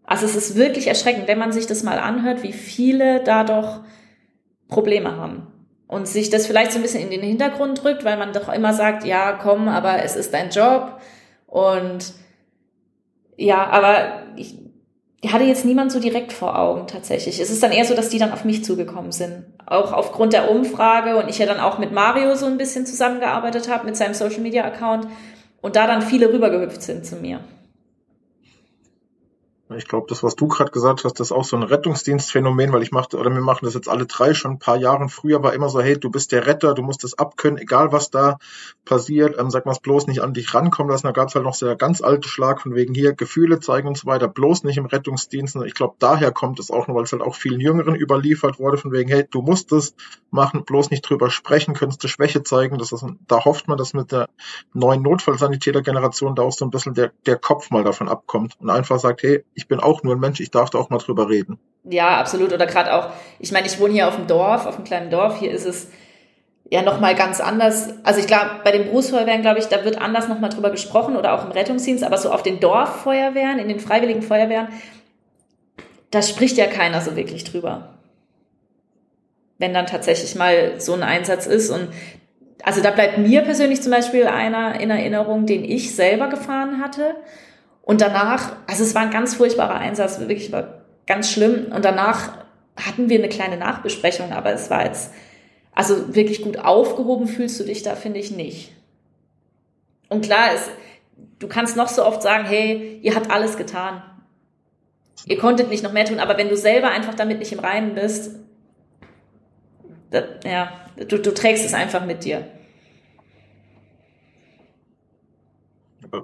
Also 0.05 0.25
es 0.25 0.37
ist 0.37 0.57
wirklich 0.57 0.87
erschreckend, 0.87 1.29
wenn 1.29 1.39
man 1.39 1.53
sich 1.53 1.67
das 1.67 1.83
mal 1.83 1.99
anhört, 1.99 2.43
wie 2.43 2.53
viele 2.53 3.23
da 3.25 3.45
doch 3.45 3.81
Probleme 4.69 5.17
haben. 5.17 5.49
Und 5.91 6.07
sich 6.07 6.31
das 6.31 6.47
vielleicht 6.47 6.71
so 6.71 6.79
ein 6.79 6.83
bisschen 6.83 7.03
in 7.03 7.11
den 7.11 7.21
Hintergrund 7.21 7.83
drückt, 7.83 8.05
weil 8.05 8.17
man 8.17 8.33
doch 8.33 8.49
immer 8.49 8.73
sagt, 8.73 9.05
ja, 9.05 9.33
komm, 9.33 9.67
aber 9.67 10.05
es 10.05 10.15
ist 10.15 10.33
dein 10.33 10.51
Job. 10.51 11.01
Und 11.49 12.13
ja, 13.37 13.67
aber 13.67 14.23
ich, 14.37 14.57
hatte 15.33 15.43
jetzt 15.43 15.65
niemand 15.65 15.91
so 15.91 15.99
direkt 15.99 16.33
vor 16.33 16.57
Augen 16.57 16.87
tatsächlich. 16.87 17.41
Es 17.41 17.51
ist 17.51 17.61
dann 17.61 17.73
eher 17.73 17.85
so, 17.85 17.97
dass 17.97 18.09
die 18.09 18.19
dann 18.19 18.31
auf 18.31 18.45
mich 18.45 18.63
zugekommen 18.63 19.11
sind. 19.11 19.47
Auch 19.67 19.93
aufgrund 19.93 20.33
der 20.33 20.49
Umfrage 20.49 21.17
und 21.17 21.29
ich 21.29 21.39
ja 21.39 21.47
dann 21.47 21.59
auch 21.59 21.79
mit 21.79 21.91
Mario 21.91 22.37
so 22.37 22.47
ein 22.47 22.57
bisschen 22.57 22.87
zusammengearbeitet 22.87 23.69
habe, 23.69 23.85
mit 23.85 23.97
seinem 23.97 24.15
Social 24.15 24.43
Media 24.43 24.63
Account 24.63 25.09
und 25.61 25.75
da 25.75 25.89
dann 25.89 26.03
viele 26.03 26.33
rübergehüpft 26.33 26.83
sind 26.83 27.05
zu 27.05 27.17
mir. 27.17 27.41
Ich 29.77 29.87
glaube, 29.87 30.07
das, 30.09 30.25
was 30.25 30.35
du 30.35 30.49
gerade 30.49 30.73
gesagt 30.73 31.05
hast, 31.05 31.21
das 31.21 31.29
ist 31.29 31.33
auch 31.33 31.45
so 31.45 31.57
ein 31.57 31.63
Rettungsdienstphänomen, 31.63 32.73
weil 32.73 32.83
ich 32.83 32.91
machte, 32.91 33.19
oder 33.19 33.31
wir 33.31 33.41
machen 33.41 33.65
das 33.65 33.75
jetzt 33.75 33.89
alle 33.89 34.07
drei 34.07 34.35
schon 34.35 34.53
ein 34.53 34.59
paar 34.59 34.77
Jahre. 34.77 35.09
Früher 35.09 35.45
war 35.45 35.55
immer 35.55 35.69
so, 35.69 35.81
hey, 35.81 35.97
du 35.97 36.11
bist 36.11 36.33
der 36.33 36.47
Retter, 36.47 36.75
du 36.75 36.83
musst 36.83 37.05
das 37.05 37.17
abkönnen, 37.17 37.57
egal 37.59 37.93
was 37.93 38.11
da 38.11 38.39
passiert, 38.85 39.39
ähm, 39.39 39.49
sag 39.51 39.67
mal 39.67 39.73
es 39.73 39.79
bloß 39.79 40.09
nicht 40.09 40.23
an 40.23 40.35
dich 40.35 40.53
rankommen 40.55 40.91
lassen. 40.91 41.07
Da 41.07 41.13
gab 41.13 41.29
es 41.29 41.37
halt 41.37 41.45
noch 41.45 41.55
so 41.55 41.67
der 41.67 41.77
ganz 41.77 42.01
alte 42.03 42.29
Schlag 42.29 42.63
von 42.63 42.75
wegen 42.75 42.95
hier, 42.95 43.13
Gefühle 43.13 43.61
zeigen 43.61 43.87
und 43.87 43.97
so 43.97 44.07
weiter, 44.07 44.27
bloß 44.27 44.65
nicht 44.65 44.77
im 44.77 44.87
Rettungsdienst. 44.87 45.55
Ich 45.65 45.75
glaube, 45.75 45.95
daher 46.01 46.33
kommt 46.33 46.59
es 46.59 46.73
auch 46.73 46.89
nur, 46.89 46.97
weil 46.97 47.05
es 47.05 47.13
halt 47.13 47.23
auch 47.23 47.37
vielen 47.37 47.61
Jüngeren 47.61 47.95
überliefert 47.95 48.59
wurde, 48.59 48.77
von 48.77 48.91
wegen, 48.91 49.09
hey, 49.09 49.25
du 49.31 49.41
musst 49.41 49.71
es 49.71 49.95
machen, 50.33 50.65
bloß 50.65 50.91
nicht 50.91 51.09
drüber 51.09 51.31
sprechen, 51.31 51.75
könntest 51.75 52.03
du 52.03 52.09
Schwäche 52.09 52.43
zeigen. 52.43 52.79
Das 52.79 52.91
ist, 52.91 53.05
da 53.29 53.45
hofft 53.45 53.69
man, 53.69 53.79
dass 53.79 53.95
mit 53.95 54.11
der 54.11 54.29
neuen 54.73 55.03
Notfallsanitätergeneration 55.03 56.35
da 56.35 56.43
auch 56.43 56.53
so 56.53 56.65
ein 56.65 56.71
bisschen 56.71 56.95
der, 56.95 57.13
der 57.27 57.37
Kopf 57.37 57.71
mal 57.71 57.85
davon 57.85 58.09
abkommt 58.09 58.57
und 58.59 58.69
einfach 58.69 58.99
sagt, 58.99 59.23
hey, 59.23 59.45
ich 59.61 59.69
bin 59.69 59.79
auch 59.79 60.03
nur 60.03 60.17
ein 60.17 60.21
Mensch, 60.21 60.41
ich 60.41 60.51
darf 60.51 60.71
da 60.71 60.79
auch 60.79 60.89
mal 60.89 60.99
drüber 60.99 61.29
reden. 61.29 61.59
Ja, 61.85 62.19
absolut. 62.19 62.53
Oder 62.53 62.67
gerade 62.67 62.95
auch, 62.95 63.11
ich 63.39 63.53
meine, 63.53 63.67
ich 63.67 63.79
wohne 63.79 63.93
hier 63.93 64.09
auf 64.09 64.17
dem 64.17 64.27
Dorf, 64.27 64.65
auf 64.65 64.77
einem 64.77 64.85
kleinen 64.85 65.11
Dorf. 65.11 65.39
Hier 65.39 65.51
ist 65.51 65.67
es 65.67 65.89
ja 66.71 66.83
nochmal 66.83 67.15
ganz 67.15 67.41
anders. 67.41 67.91
Also 68.05 68.21
ich 68.21 68.27
glaube, 68.27 68.61
bei 68.65 68.73
den 68.73 68.85
Berufsfeuerwehren, 68.85 69.43
glaube 69.43 69.59
ich, 69.59 69.67
da 69.67 69.85
wird 69.85 70.01
anders 70.01 70.29
nochmal 70.29 70.51
drüber 70.51 70.71
gesprochen 70.71 71.17
oder 71.17 71.35
auch 71.35 71.45
im 71.45 71.53
Rettungsdienst, 71.53 72.03
aber 72.03 72.17
so 72.17 72.33
auf 72.33 72.43
den 72.43 72.59
Dorffeuerwehren, 72.59 73.59
in 73.59 73.69
den 73.69 73.81
freiwilligen 73.81 74.23
Feuerwehren, 74.23 74.69
da 76.11 76.23
spricht 76.23 76.57
ja 76.57 76.67
keiner 76.67 77.03
so 77.03 77.17
wirklich 77.17 77.45
drüber. 77.45 77.95
Wenn 79.59 79.75
dann 79.75 79.87
tatsächlich 79.87 80.35
mal 80.37 80.81
so 80.81 80.95
ein 80.95 81.03
Einsatz 81.03 81.47
ist 81.47 81.71
und 81.71 81.89
also 82.63 82.83
da 82.83 82.91
bleibt 82.91 83.19
mir 83.19 83.43
persönlich 83.43 83.83
zum 83.83 83.93
Beispiel 83.93 84.27
einer 84.27 84.81
in 84.81 84.91
Erinnerung, 84.91 85.45
den 85.47 85.65
ich 85.65 85.95
selber 85.95 86.29
gefahren 86.29 86.83
hatte. 86.83 87.15
Und 87.91 88.01
danach, 88.01 88.53
also 88.69 88.85
es 88.85 88.95
war 88.95 89.03
ein 89.03 89.11
ganz 89.11 89.35
furchtbarer 89.35 89.75
Einsatz, 89.75 90.21
wirklich 90.21 90.53
war 90.53 90.85
ganz 91.07 91.29
schlimm. 91.29 91.73
Und 91.75 91.85
danach 91.85 92.31
hatten 92.77 93.09
wir 93.09 93.19
eine 93.19 93.29
kleine 93.29 93.57
Nachbesprechung, 93.57 94.31
aber 94.31 94.53
es 94.53 94.71
war 94.71 94.85
jetzt, 94.85 95.11
also 95.75 96.15
wirklich 96.15 96.43
gut 96.43 96.57
aufgehoben 96.57 97.27
fühlst 97.27 97.59
du 97.59 97.65
dich 97.65 97.83
da, 97.83 97.97
finde 97.97 98.21
ich 98.21 98.31
nicht. 98.31 98.71
Und 100.09 100.25
klar, 100.25 100.51
es, 100.55 100.71
du 101.41 101.49
kannst 101.49 101.77
noch 101.77 101.89
so 101.89 102.07
oft 102.07 102.23
sagen, 102.23 102.45
hey, 102.45 103.01
ihr 103.03 103.17
habt 103.17 103.29
alles 103.29 103.57
getan. 103.57 104.05
Ihr 105.27 105.39
konntet 105.39 105.69
nicht 105.69 105.83
noch 105.83 105.93
mehr 105.93 106.05
tun, 106.05 106.21
aber 106.21 106.39
wenn 106.39 106.49
du 106.49 106.57
selber 106.57 106.91
einfach 106.91 107.15
damit 107.15 107.41
nicht 107.41 107.51
im 107.51 107.59
Reinen 107.59 107.97
bist, 107.97 108.37
das, 110.13 110.27
ja, 110.45 110.71
du, 110.97 111.19
du 111.19 111.35
trägst 111.35 111.65
es 111.65 111.75
einfach 111.75 112.07
mit 112.07 112.23
dir. 112.23 112.47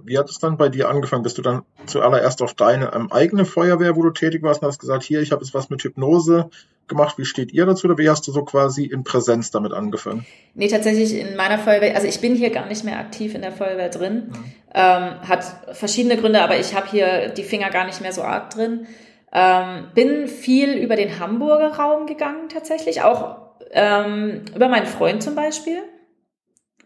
Wie 0.05 0.19
hat 0.19 0.31
es 0.31 0.39
dann 0.39 0.57
bei 0.57 0.69
dir 0.69 0.89
angefangen? 0.89 1.23
Bist 1.23 1.39
du 1.39 1.43
dann 1.43 1.63
zuallererst 1.87 2.43
auf 2.43 2.55
deine 2.55 2.93
ähm, 2.95 3.13
eigene 3.13 3.45
Feuerwehr, 3.45 3.97
wo 3.97 4.03
du 4.03 4.11
tätig 4.11 4.43
warst, 4.43 4.63
und 4.63 4.69
hast 4.69 4.79
gesagt, 4.79 5.03
hier, 5.03 5.21
ich 5.21 5.33
habe 5.33 5.45
jetzt 5.45 5.55
was 5.55 5.71
mit 5.71 5.83
Hypnose 5.83 6.51
gemacht. 6.89 7.19
Wie 7.19 7.25
steht 7.25 7.53
ihr 7.53 7.67
dazu? 7.67 7.87
Oder 7.87 7.99
wie 7.99 8.09
hast 8.09 8.27
du 8.27 8.33
so 8.33 8.45
quasi 8.45 8.85
in 8.85 9.05
Präsenz 9.05 9.51
damit 9.51 9.73
angefangen? 9.73 10.27
Nee, 10.55 10.69
tatsächlich 10.69 11.15
in 11.15 11.37
meiner 11.37 11.59
Feuerwehr, 11.59 11.95
also 11.95 12.07
ich 12.07 12.21
bin 12.21 12.35
hier 12.35 12.51
gar 12.51 12.67
nicht 12.67 12.85
mehr 12.85 12.99
aktiv 12.99 13.35
in 13.35 13.43
der 13.43 13.53
Feuerwehr 13.53 13.89
drin. 13.89 14.29
Mhm. 14.29 14.45
Ähm, 14.75 15.29
hat 15.29 15.45
verschiedene 15.73 16.17
Gründe, 16.17 16.43
aber 16.43 16.59
ich 16.59 16.75
habe 16.75 16.89
hier 16.91 17.29
die 17.31 17.45
Finger 17.45 17.71
gar 17.71 17.87
nicht 17.87 18.01
mehr 18.01 18.13
so 18.13 18.23
arg 18.23 18.51
drin. 18.51 18.87
Ähm, 19.33 19.89
bin 19.95 20.29
viel 20.29 20.75
über 20.75 20.97
den 20.97 21.19
Hamburger 21.19 21.77
Raum 21.77 22.07
gegangen 22.07 22.49
tatsächlich, 22.49 23.03
auch 23.03 23.39
ähm, 23.71 24.43
über 24.55 24.69
meinen 24.69 24.87
Freund 24.87 25.23
zum 25.23 25.35
Beispiel. 25.35 25.83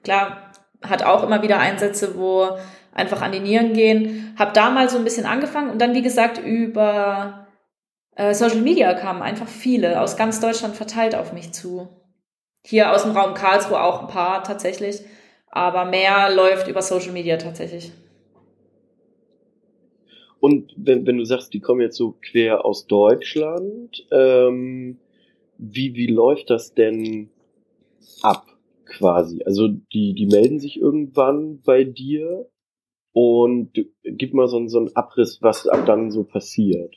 Klar, 0.02 0.50
hat 0.82 1.02
auch 1.02 1.22
immer 1.22 1.42
wieder 1.42 1.58
Einsätze, 1.58 2.16
wo 2.16 2.58
einfach 2.92 3.22
an 3.22 3.32
die 3.32 3.40
Nieren 3.40 3.72
gehen. 3.72 4.34
Hab 4.38 4.54
da 4.54 4.70
mal 4.70 4.88
so 4.88 4.98
ein 4.98 5.04
bisschen 5.04 5.26
angefangen 5.26 5.70
und 5.70 5.80
dann, 5.80 5.94
wie 5.94 6.02
gesagt, 6.02 6.38
über 6.38 7.46
äh, 8.16 8.34
Social 8.34 8.60
Media 8.60 8.92
kamen 8.94 9.22
einfach 9.22 9.48
viele 9.48 10.00
aus 10.00 10.16
ganz 10.16 10.40
Deutschland 10.40 10.76
verteilt 10.76 11.14
auf 11.14 11.32
mich 11.32 11.52
zu. 11.52 11.88
Hier 12.64 12.92
aus 12.92 13.04
dem 13.04 13.12
Raum 13.12 13.34
Karlsruhe 13.34 13.82
auch 13.82 14.02
ein 14.02 14.08
paar 14.08 14.44
tatsächlich, 14.44 15.00
aber 15.48 15.84
mehr 15.84 16.34
läuft 16.34 16.68
über 16.68 16.82
Social 16.82 17.12
Media 17.12 17.36
tatsächlich. 17.36 17.92
Und 20.40 20.72
wenn, 20.76 21.06
wenn 21.06 21.18
du 21.18 21.24
sagst, 21.24 21.52
die 21.52 21.60
kommen 21.60 21.82
jetzt 21.82 21.96
so 21.96 22.16
quer 22.22 22.64
aus 22.64 22.86
Deutschland, 22.86 24.06
ähm, 24.10 24.98
wie, 25.58 25.94
wie 25.94 26.06
läuft 26.06 26.48
das 26.48 26.74
denn 26.74 27.28
ab 28.22 28.46
quasi? 28.86 29.42
Also 29.44 29.68
die, 29.68 30.14
die 30.14 30.26
melden 30.26 30.58
sich 30.58 30.80
irgendwann 30.80 31.60
bei 31.60 31.84
dir 31.84 32.48
und 33.12 33.72
gib 34.04 34.34
mal 34.34 34.46
so, 34.46 34.66
so 34.68 34.78
einen 34.78 34.94
Abriss, 34.96 35.38
was 35.42 35.66
ab 35.66 35.84
dann 35.86 36.10
so 36.10 36.24
passiert. 36.24 36.96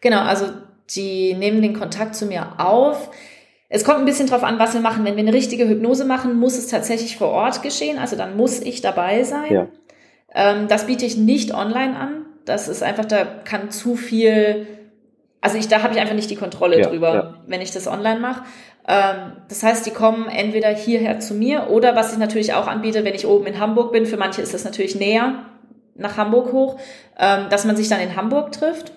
Genau, 0.00 0.20
also 0.20 0.46
die 0.94 1.34
nehmen 1.34 1.60
den 1.62 1.78
Kontakt 1.78 2.14
zu 2.14 2.26
mir 2.26 2.58
auf. 2.58 3.10
Es 3.68 3.84
kommt 3.84 3.98
ein 3.98 4.06
bisschen 4.06 4.28
drauf 4.28 4.44
an, 4.44 4.58
was 4.58 4.72
wir 4.72 4.80
machen. 4.80 5.04
Wenn 5.04 5.16
wir 5.16 5.22
eine 5.22 5.34
richtige 5.34 5.68
Hypnose 5.68 6.04
machen, 6.04 6.38
muss 6.38 6.56
es 6.56 6.68
tatsächlich 6.68 7.18
vor 7.18 7.28
Ort 7.28 7.62
geschehen. 7.62 7.98
Also 7.98 8.16
dann 8.16 8.36
muss 8.36 8.60
ich 8.60 8.80
dabei 8.80 9.24
sein. 9.24 9.52
Ja. 9.52 9.68
Ähm, 10.34 10.68
das 10.68 10.86
biete 10.86 11.04
ich 11.04 11.16
nicht 11.18 11.52
online 11.52 11.96
an. 11.96 12.26
Das 12.46 12.68
ist 12.68 12.82
einfach, 12.82 13.04
da 13.04 13.24
kann 13.24 13.70
zu 13.70 13.94
viel, 13.94 14.66
also 15.42 15.58
ich, 15.58 15.68
da 15.68 15.82
habe 15.82 15.92
ich 15.92 16.00
einfach 16.00 16.14
nicht 16.14 16.30
die 16.30 16.36
Kontrolle 16.36 16.80
ja, 16.80 16.88
drüber, 16.88 17.14
ja. 17.14 17.44
wenn 17.46 17.60
ich 17.60 17.72
das 17.72 17.86
online 17.86 18.20
mache. 18.20 18.44
Ähm, 18.88 19.32
das 19.48 19.62
heißt, 19.62 19.86
die 19.86 19.92
kommen 19.92 20.28
entweder 20.28 20.70
hierher 20.70 21.20
zu 21.20 21.34
mir 21.34 21.68
oder 21.70 21.94
was 21.94 22.12
ich 22.12 22.18
natürlich 22.18 22.54
auch 22.54 22.66
anbiete, 22.66 23.04
wenn 23.04 23.14
ich 23.14 23.26
oben 23.26 23.46
in 23.46 23.60
Hamburg 23.60 23.92
bin, 23.92 24.06
für 24.06 24.16
manche 24.16 24.42
ist 24.42 24.54
das 24.54 24.64
natürlich 24.64 24.96
näher 24.96 25.44
nach 25.94 26.16
Hamburg 26.16 26.52
hoch, 26.52 26.80
ähm, 27.18 27.46
dass 27.50 27.64
man 27.64 27.76
sich 27.76 27.88
dann 27.88 28.00
in 28.00 28.16
Hamburg 28.16 28.52
trifft. 28.52 28.92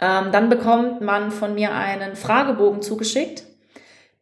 Ähm, 0.00 0.32
dann 0.32 0.50
bekommt 0.50 1.00
man 1.00 1.30
von 1.30 1.54
mir 1.54 1.72
einen 1.72 2.16
Fragebogen 2.16 2.82
zugeschickt 2.82 3.44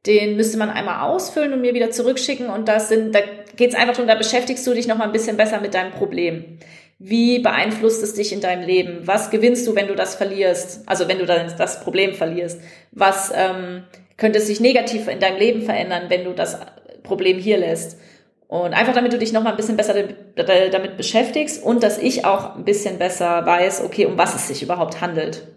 den 0.07 0.37
müsste 0.37 0.59
man 0.59 0.70
einmal 0.70 1.09
ausfüllen 1.09 1.53
und 1.53 1.61
mir 1.61 1.75
wieder 1.75 1.90
zurückschicken. 1.90 2.49
Und 2.51 2.68
das 2.68 2.88
sind, 2.88 3.14
da 3.14 3.20
geht 3.57 3.70
es 3.70 3.75
einfach 3.75 3.94
darum, 3.94 4.09
da 4.09 4.14
beschäftigst 4.14 4.66
du 4.66 4.75
dich 4.75 4.87
noch 4.87 4.99
mal 4.99 5.05
ein 5.05 5.12
bisschen 5.12 5.37
besser 5.37 5.61
mit 5.61 5.75
deinem 5.75 5.92
Problem. 5.92 6.59
Wie 6.99 7.38
beeinflusst 7.38 8.03
es 8.03 8.14
dich 8.14 8.33
in 8.33 8.40
deinem 8.40 8.66
Leben? 8.66 9.07
Was 9.07 9.31
gewinnst 9.31 9.66
du, 9.66 9.75
wenn 9.75 9.88
du 9.88 9.94
das 9.94 10.14
verlierst? 10.14 10.87
Also 10.87 11.09
wenn 11.09 11.18
du 11.18 11.27
dann 11.27 11.53
das 11.57 11.81
Problem 11.83 12.14
verlierst? 12.14 12.61
Was 12.92 13.33
ähm, 13.35 13.85
könnte 14.16 14.40
sich 14.40 14.61
negativ 14.61 15.09
in 15.09 15.20
deinem 15.20 15.38
Leben 15.38 15.62
verändern, 15.62 16.05
wenn 16.09 16.24
du 16.24 16.33
das 16.33 16.59
Problem 17.03 17.38
hier 17.38 17.59
lässt? 17.59 17.98
Und 18.46 18.74
einfach 18.74 18.94
damit 18.94 19.12
du 19.12 19.18
dich 19.18 19.33
noch 19.33 19.42
mal 19.42 19.50
ein 19.50 19.57
bisschen 19.57 19.77
besser 19.77 19.94
damit 20.37 20.96
beschäftigst 20.96 21.62
und 21.62 21.83
dass 21.83 21.98
ich 21.98 22.24
auch 22.24 22.57
ein 22.57 22.64
bisschen 22.64 22.98
besser 22.98 23.44
weiß, 23.44 23.83
okay, 23.83 24.07
um 24.07 24.16
was 24.16 24.35
es 24.35 24.48
sich 24.48 24.62
überhaupt 24.62 25.00
handelt. 25.00 25.48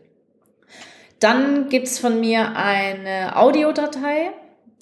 Dann 1.20 1.70
gibt's 1.70 2.00
von 2.00 2.20
mir 2.20 2.56
eine 2.56 3.36
Audiodatei, 3.36 4.32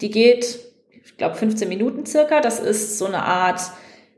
die 0.02 0.12
geht, 0.12 0.60
ich 1.04 1.18
glaube, 1.18 1.36
15 1.36 1.68
Minuten 1.68 2.06
circa. 2.06 2.42
Das 2.42 2.60
ist 2.60 2.98
so 2.98 3.06
eine 3.06 3.24
Art 3.24 3.62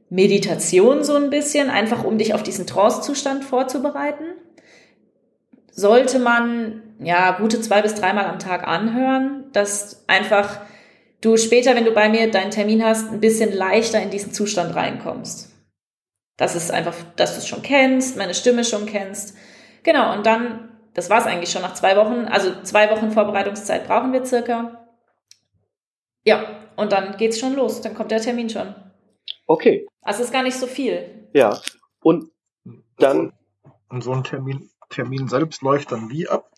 Meditation 0.09 1.03
so 1.03 1.15
ein 1.15 1.29
bisschen, 1.29 1.69
einfach 1.69 2.03
um 2.03 2.17
dich 2.17 2.33
auf 2.33 2.43
diesen 2.43 2.65
Trance-Zustand 2.65 3.43
vorzubereiten. 3.43 4.25
Sollte 5.71 6.17
man 6.17 6.81
ja 6.99 7.31
gute 7.31 7.61
zwei 7.61 7.81
bis 7.81 7.95
dreimal 7.95 8.25
am 8.25 8.39
Tag 8.39 8.67
anhören, 8.67 9.45
dass 9.53 10.07
einfach 10.07 10.59
du 11.21 11.37
später, 11.37 11.75
wenn 11.75 11.85
du 11.85 11.91
bei 11.91 12.09
mir 12.09 12.29
deinen 12.31 12.51
Termin 12.51 12.83
hast, 12.83 13.11
ein 13.11 13.19
bisschen 13.19 13.53
leichter 13.53 14.01
in 14.01 14.09
diesen 14.09 14.33
Zustand 14.33 14.75
reinkommst. 14.75 15.51
Das 16.37 16.55
ist 16.55 16.71
einfach, 16.71 16.95
dass 17.15 17.33
du 17.33 17.39
es 17.39 17.47
schon 17.47 17.63
kennst, 17.63 18.17
meine 18.17 18.33
Stimme 18.33 18.63
schon 18.63 18.85
kennst. 18.85 19.35
Genau, 19.83 20.13
und 20.13 20.25
dann 20.25 20.77
das 20.97 21.11
war 21.11 21.19
es 21.19 21.27
eigentlich 21.27 21.51
schon 21.51 21.61
nach 21.61 21.75
zwei 21.75 21.95
Wochen. 21.95 22.25
Also 22.25 22.63
zwei 22.63 22.89
Wochen 22.89 23.11
Vorbereitungszeit 23.11 23.85
brauchen 23.85 24.13
wir 24.13 24.25
circa. 24.25 24.83
Ja, 26.23 26.43
und 26.75 26.91
dann 26.91 27.17
geht's 27.17 27.39
schon 27.39 27.53
los. 27.53 27.81
Dann 27.81 27.93
kommt 27.93 28.09
der 28.09 28.19
Termin 28.19 28.49
schon. 28.49 28.73
Okay. 29.45 29.85
Also 30.01 30.23
ist 30.23 30.33
gar 30.33 30.41
nicht 30.41 30.57
so 30.57 30.65
viel. 30.65 31.29
Ja. 31.33 31.61
Und 32.01 32.31
dann. 32.97 33.31
Und 33.89 34.03
so 34.03 34.11
ein 34.11 34.23
Termin, 34.23 34.71
Termin 34.89 35.27
selbst 35.27 35.61
läuft 35.61 35.91
dann 35.91 36.09
wie 36.09 36.27
ab? 36.27 36.49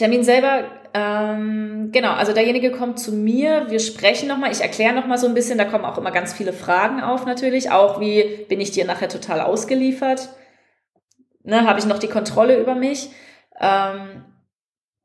Termin 0.00 0.24
selber, 0.24 0.64
ähm, 0.92 1.90
genau, 1.92 2.12
also 2.12 2.32
derjenige 2.32 2.72
kommt 2.72 2.98
zu 2.98 3.12
mir, 3.12 3.66
wir 3.68 3.78
sprechen 3.78 4.28
nochmal, 4.28 4.50
ich 4.50 4.60
erkläre 4.60 4.94
nochmal 4.94 5.18
so 5.18 5.28
ein 5.28 5.34
bisschen, 5.34 5.58
da 5.58 5.64
kommen 5.64 5.84
auch 5.84 5.98
immer 5.98 6.10
ganz 6.10 6.32
viele 6.32 6.52
Fragen 6.52 7.00
auf 7.00 7.24
natürlich, 7.24 7.70
auch 7.70 8.00
wie 8.00 8.44
bin 8.48 8.60
ich 8.60 8.72
dir 8.72 8.84
nachher 8.84 9.08
total 9.08 9.40
ausgeliefert 9.40 10.30
ne, 11.42 11.66
habe 11.66 11.78
ich 11.78 11.86
noch 11.86 11.98
die 11.98 12.08
Kontrolle 12.08 12.58
über 12.60 12.74
mich. 12.74 13.10
Ähm, 13.60 14.24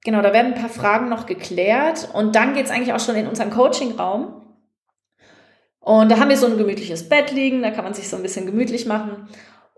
genau, 0.03 0.21
da 0.21 0.34
werden 0.34 0.53
ein 0.53 0.60
paar 0.60 0.69
Fragen 0.69 1.10
noch 1.10 1.25
geklärt 1.25 2.10
und 2.13 2.36
dann 2.36 2.53
geht's 2.53 2.71
eigentlich 2.71 2.93
auch 2.93 2.99
schon 2.99 3.15
in 3.15 3.27
unseren 3.27 3.51
Coaching-Raum. 3.51 4.41
Und 5.79 6.10
da 6.10 6.19
haben 6.19 6.29
wir 6.29 6.38
so 6.38 6.47
ein 6.47 6.58
gemütliches 6.58 7.10
Bett 7.10 7.31
liegen, 7.31 7.62
da 7.62 7.71
kann 7.71 7.84
man 7.84 7.93
sich 7.93 8.10
so 8.10 8.15
ein 8.15 8.23
bisschen 8.23 8.45
gemütlich 8.45 8.86
machen. 8.86 9.29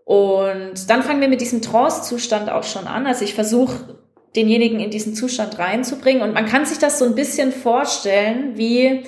Und 0.06 0.89
dann 0.89 1.03
fangen 1.03 1.19
wir 1.19 1.27
mit 1.27 1.41
diesem 1.41 1.62
Trance-Zustand 1.62 2.49
auch 2.49 2.63
schon 2.63 2.88
an. 2.88 3.06
Also 3.08 3.25
ich 3.25 3.34
versuche, 3.34 3.99
denjenigen 4.38 4.80
in 4.80 4.91
diesen 4.91 5.15
Zustand 5.15 5.60
reinzubringen. 5.60 6.21
Und 6.21 6.34
man 6.34 6.45
kann 6.45 6.65
sich 6.65 6.78
das 6.78 7.00
so 7.00 7.06
ein 7.06 7.15
bisschen 7.15 7.52
vorstellen, 7.52 8.58
wie, 8.58 9.04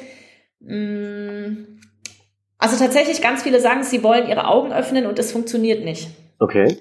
mh, 0.60 0.76
mm, 0.76 1.80
also 2.58 2.78
tatsächlich 2.78 3.22
ganz 3.22 3.44
viele 3.44 3.62
sagen, 3.62 3.84
sie 3.84 4.04
wollen 4.04 4.28
ihre 4.28 4.48
Augen 4.48 4.74
öffnen 4.74 5.06
und 5.06 5.18
es 5.18 5.32
funktioniert 5.32 5.86
nicht. 5.86 6.10
Okay. 6.40 6.78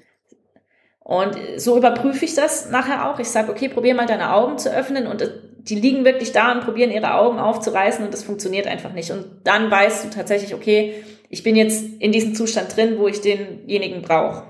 Und 0.99 1.37
so 1.55 1.77
überprüfe 1.77 2.25
ich 2.25 2.35
das 2.35 2.69
nachher 2.69 3.09
auch. 3.09 3.19
Ich 3.19 3.29
sage, 3.29 3.49
okay, 3.49 3.69
probier 3.69 3.95
mal 3.95 4.05
deine 4.05 4.33
Augen 4.33 4.57
zu 4.57 4.71
öffnen 4.71 5.07
und 5.07 5.31
die 5.57 5.75
liegen 5.75 6.05
wirklich 6.05 6.31
da 6.33 6.51
und 6.51 6.61
probieren 6.61 6.91
ihre 6.91 7.15
Augen 7.15 7.39
aufzureißen 7.39 8.03
und 8.03 8.13
das 8.13 8.23
funktioniert 8.23 8.67
einfach 8.67 8.93
nicht. 8.93 9.11
Und 9.11 9.25
dann 9.43 9.71
weißt 9.71 10.05
du 10.05 10.09
tatsächlich, 10.09 10.53
okay, 10.53 11.03
ich 11.29 11.43
bin 11.43 11.55
jetzt 11.55 11.83
in 11.99 12.11
diesem 12.11 12.35
Zustand 12.35 12.75
drin, 12.75 12.97
wo 12.97 13.07
ich 13.07 13.21
denjenigen 13.21 14.01
brauche. 14.01 14.43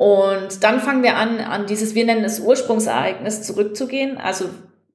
Und 0.00 0.64
dann 0.64 0.80
fangen 0.80 1.02
wir 1.02 1.16
an, 1.16 1.40
an 1.40 1.66
dieses, 1.66 1.94
wir 1.94 2.06
nennen 2.06 2.24
es 2.24 2.40
Ursprungsereignis 2.40 3.42
zurückzugehen. 3.42 4.16
Also 4.16 4.48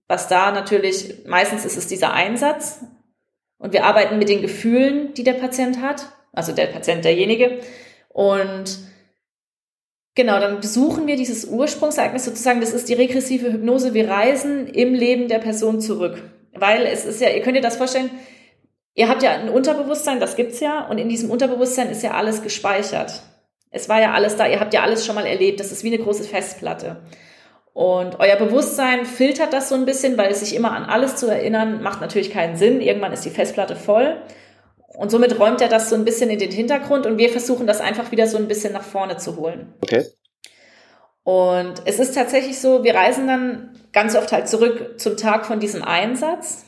was 0.07 0.27
da 0.29 0.51
natürlich, 0.51 1.27
meistens 1.27 1.63
ist 1.63 1.77
es 1.77 1.85
dieser 1.85 2.11
Einsatz. 2.11 2.79
Und 3.59 3.71
wir 3.71 3.85
arbeiten 3.85 4.17
mit 4.17 4.29
den 4.29 4.41
Gefühlen, 4.41 5.13
die 5.13 5.23
der 5.23 5.33
Patient 5.33 5.79
hat. 5.79 6.07
Also 6.31 6.53
der 6.53 6.65
Patient, 6.65 7.05
derjenige. 7.05 7.59
Und 8.09 8.79
Genau, 10.15 10.39
dann 10.39 10.59
besuchen 10.59 11.05
wir 11.05 11.17
dieses 11.17 11.45
Ursprungsereignis 11.45 12.25
sozusagen, 12.25 12.61
das 12.61 12.73
ist 12.73 12.89
die 12.89 12.93
regressive 12.93 13.53
Hypnose. 13.53 13.93
Wir 13.93 14.09
reisen 14.09 14.65
im 14.65 14.95
Leben 14.95 15.27
der 15.27 15.39
Person 15.39 15.81
zurück. 15.81 16.23
Weil 16.53 16.87
es 16.87 17.05
ist 17.05 17.21
ja, 17.21 17.29
ihr 17.29 17.43
könnt 17.43 17.57
ihr 17.57 17.61
das 17.61 17.77
vorstellen, 17.77 18.09
ihr 18.95 19.07
habt 19.07 19.21
ja 19.21 19.33
ein 19.33 19.49
Unterbewusstsein, 19.49 20.19
das 20.19 20.35
gibt's 20.35 20.61
ja, 20.61 20.87
und 20.87 20.97
in 20.97 21.09
diesem 21.09 21.29
Unterbewusstsein 21.29 21.91
ist 21.91 22.01
ja 22.01 22.15
alles 22.15 22.41
gespeichert. 22.41 23.21
Es 23.75 23.89
war 23.89 24.01
ja 24.01 24.13
alles 24.13 24.37
da, 24.37 24.47
ihr 24.47 24.59
habt 24.59 24.73
ja 24.73 24.83
alles 24.83 25.05
schon 25.05 25.15
mal 25.15 25.25
erlebt, 25.25 25.59
das 25.59 25.71
ist 25.71 25.83
wie 25.83 25.93
eine 25.93 26.01
große 26.03 26.23
Festplatte. 26.23 27.01
Und 27.73 28.21
euer 28.21 28.37
Bewusstsein 28.37 29.05
filtert 29.05 29.51
das 29.51 29.67
so 29.67 29.75
ein 29.75 29.83
bisschen, 29.83 30.17
weil 30.17 30.31
es 30.31 30.39
sich 30.39 30.55
immer 30.55 30.71
an 30.71 30.85
alles 30.85 31.17
zu 31.17 31.27
erinnern, 31.27 31.83
macht 31.83 31.99
natürlich 31.99 32.31
keinen 32.31 32.55
Sinn. 32.55 32.79
Irgendwann 32.79 33.11
ist 33.11 33.25
die 33.25 33.29
Festplatte 33.29 33.75
voll. 33.75 34.21
Und 34.87 35.11
somit 35.11 35.37
räumt 35.37 35.59
er 35.59 35.67
das 35.67 35.89
so 35.89 35.95
ein 35.97 36.05
bisschen 36.05 36.29
in 36.29 36.39
den 36.39 36.51
Hintergrund 36.51 37.05
und 37.05 37.17
wir 37.17 37.29
versuchen 37.29 37.67
das 37.67 37.81
einfach 37.81 38.11
wieder 38.11 38.27
so 38.27 38.37
ein 38.37 38.47
bisschen 38.47 38.71
nach 38.71 38.83
vorne 38.83 39.17
zu 39.17 39.35
holen. 39.35 39.73
Okay. 39.81 40.05
Und 41.23 41.81
es 41.83 41.99
ist 41.99 42.15
tatsächlich 42.15 42.61
so, 42.61 42.85
wir 42.85 42.95
reisen 42.95 43.27
dann 43.27 43.77
ganz 43.91 44.15
oft 44.15 44.31
halt 44.31 44.47
zurück 44.47 44.97
zum 44.97 45.17
Tag 45.17 45.45
von 45.45 45.59
diesem 45.59 45.83
Einsatz. 45.83 46.63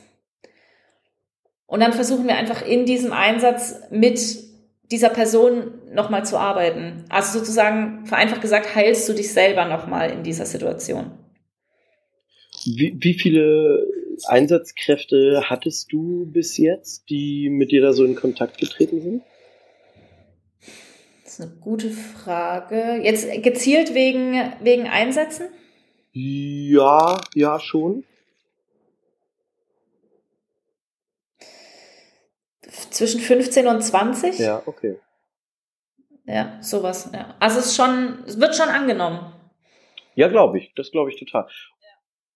Und 1.64 1.80
dann 1.80 1.94
versuchen 1.94 2.26
wir 2.26 2.36
einfach 2.36 2.60
in 2.60 2.84
diesem 2.84 3.14
Einsatz 3.14 3.76
mit 3.90 4.20
dieser 4.90 5.08
Person 5.08 5.77
nochmal 5.92 6.24
zu 6.24 6.38
arbeiten. 6.38 7.04
Also 7.08 7.38
sozusagen, 7.38 8.06
vereinfacht 8.06 8.40
gesagt, 8.40 8.74
heilst 8.74 9.08
du 9.08 9.12
dich 9.12 9.32
selber 9.32 9.64
nochmal 9.64 10.10
in 10.10 10.22
dieser 10.22 10.46
Situation. 10.46 11.10
Wie, 12.64 12.96
wie 12.98 13.14
viele 13.14 13.86
Einsatzkräfte 14.26 15.44
hattest 15.44 15.92
du 15.92 16.26
bis 16.26 16.56
jetzt, 16.56 17.08
die 17.08 17.48
mit 17.50 17.70
dir 17.70 17.82
da 17.82 17.92
so 17.92 18.04
in 18.04 18.14
Kontakt 18.14 18.58
getreten 18.58 19.00
sind? 19.00 19.22
Das 21.24 21.34
ist 21.34 21.40
eine 21.40 21.50
gute 21.60 21.90
Frage. 21.90 23.00
Jetzt 23.02 23.42
gezielt 23.42 23.94
wegen, 23.94 24.52
wegen 24.62 24.88
Einsätzen? 24.88 25.48
Ja, 26.12 27.20
ja, 27.34 27.60
schon. 27.60 28.04
Zwischen 32.90 33.20
15 33.20 33.66
und 33.66 33.82
20? 33.82 34.38
Ja, 34.38 34.62
okay. 34.66 34.96
Ja, 36.28 36.58
sowas, 36.60 37.10
ja. 37.14 37.34
Also 37.40 37.58
es 37.58 37.66
ist 37.66 37.76
schon, 37.76 38.18
es 38.26 38.38
wird 38.38 38.54
schon 38.54 38.68
angenommen. 38.68 39.32
Ja, 40.14 40.28
glaube 40.28 40.58
ich. 40.58 40.72
Das 40.76 40.90
glaube 40.90 41.10
ich 41.10 41.18
total. 41.18 41.46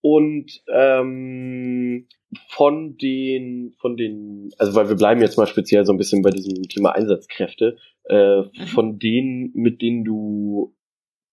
Und 0.01 0.63
ähm, 0.73 2.09
von 2.49 2.97
den, 2.97 3.75
von 3.79 3.97
den, 3.97 4.51
also 4.59 4.75
weil 4.75 4.89
wir 4.89 4.97
bleiben 4.97 5.21
jetzt 5.21 5.37
mal 5.37 5.47
speziell 5.47 5.85
so 5.85 5.93
ein 5.93 5.99
bisschen 5.99 6.23
bei 6.23 6.31
diesem 6.31 6.63
Thema 6.65 6.93
Einsatzkräfte, 6.93 7.77
äh, 8.09 8.41
mhm. 8.41 8.67
von 8.75 8.99
denen, 8.99 9.53
mit 9.55 9.83
denen 9.83 10.05
du 10.05 10.75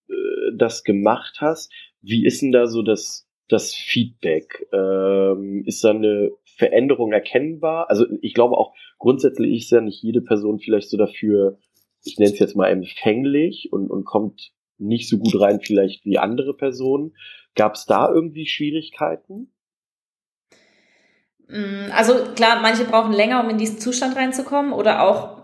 äh, 0.10 0.14
das 0.56 0.84
gemacht 0.84 1.38
hast, 1.40 1.72
wie 2.02 2.26
ist 2.26 2.42
denn 2.42 2.52
da 2.52 2.68
so 2.68 2.82
das, 2.82 3.28
das 3.48 3.74
Feedback? 3.74 4.68
Ähm, 4.74 5.64
ist 5.66 5.84
da 5.84 5.92
eine 5.92 6.32
Veränderung 6.58 7.14
erkennbar? 7.14 7.90
Also 7.90 8.06
ich 8.22 8.34
glaube 8.34 8.58
auch 8.58 8.76
grundsätzlich 8.98 9.56
ist 9.56 9.72
ja 9.72 9.80
nicht 9.80 10.04
jede 10.04 10.22
Person 10.22 10.60
vielleicht 10.60 10.90
so 10.90 10.98
dafür, 10.98 11.58
ich 12.04 12.18
nenne 12.18 12.32
es 12.32 12.40
jetzt 12.40 12.56
mal 12.56 12.70
empfänglich 12.70 13.70
und, 13.72 13.90
und 13.90 14.06
kommt 14.06 14.52
nicht 14.78 15.10
so 15.10 15.18
gut 15.18 15.40
rein 15.40 15.60
vielleicht 15.62 16.06
wie 16.06 16.18
andere 16.18 16.56
Personen. 16.56 17.16
Gab 17.56 17.76
es 17.76 17.86
da 17.86 18.10
irgendwie 18.10 18.46
Schwierigkeiten? 18.46 19.52
Mm, 21.48 21.92
also 21.92 22.14
klar, 22.36 22.62
manche 22.62 22.86
brauchen 22.86 23.12
länger, 23.12 23.44
um 23.44 23.50
in 23.50 23.58
diesen 23.58 23.80
Zustand 23.80 24.16
reinzukommen 24.16 24.72
oder 24.72 25.04
auch 25.04 25.40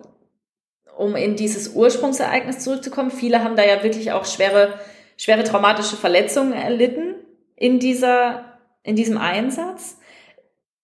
um 0.98 1.16
in 1.16 1.36
dieses 1.36 1.76
Ursprungsereignis 1.76 2.60
zurückzukommen. 2.60 3.12
Viele 3.12 3.44
haben 3.44 3.56
da 3.56 3.66
ja 3.66 3.84
wirklich 3.84 4.14
auch 4.14 4.26
schwere, 4.26 4.80
schwere 5.18 5.44
traumatische 5.44 5.98
Verletzungen 5.98 6.54
erlitten 6.54 7.16
in 7.56 7.80
dieser, 7.80 8.60
in 8.84 8.96
diesem 8.96 9.18
Einsatz. 9.18 10.00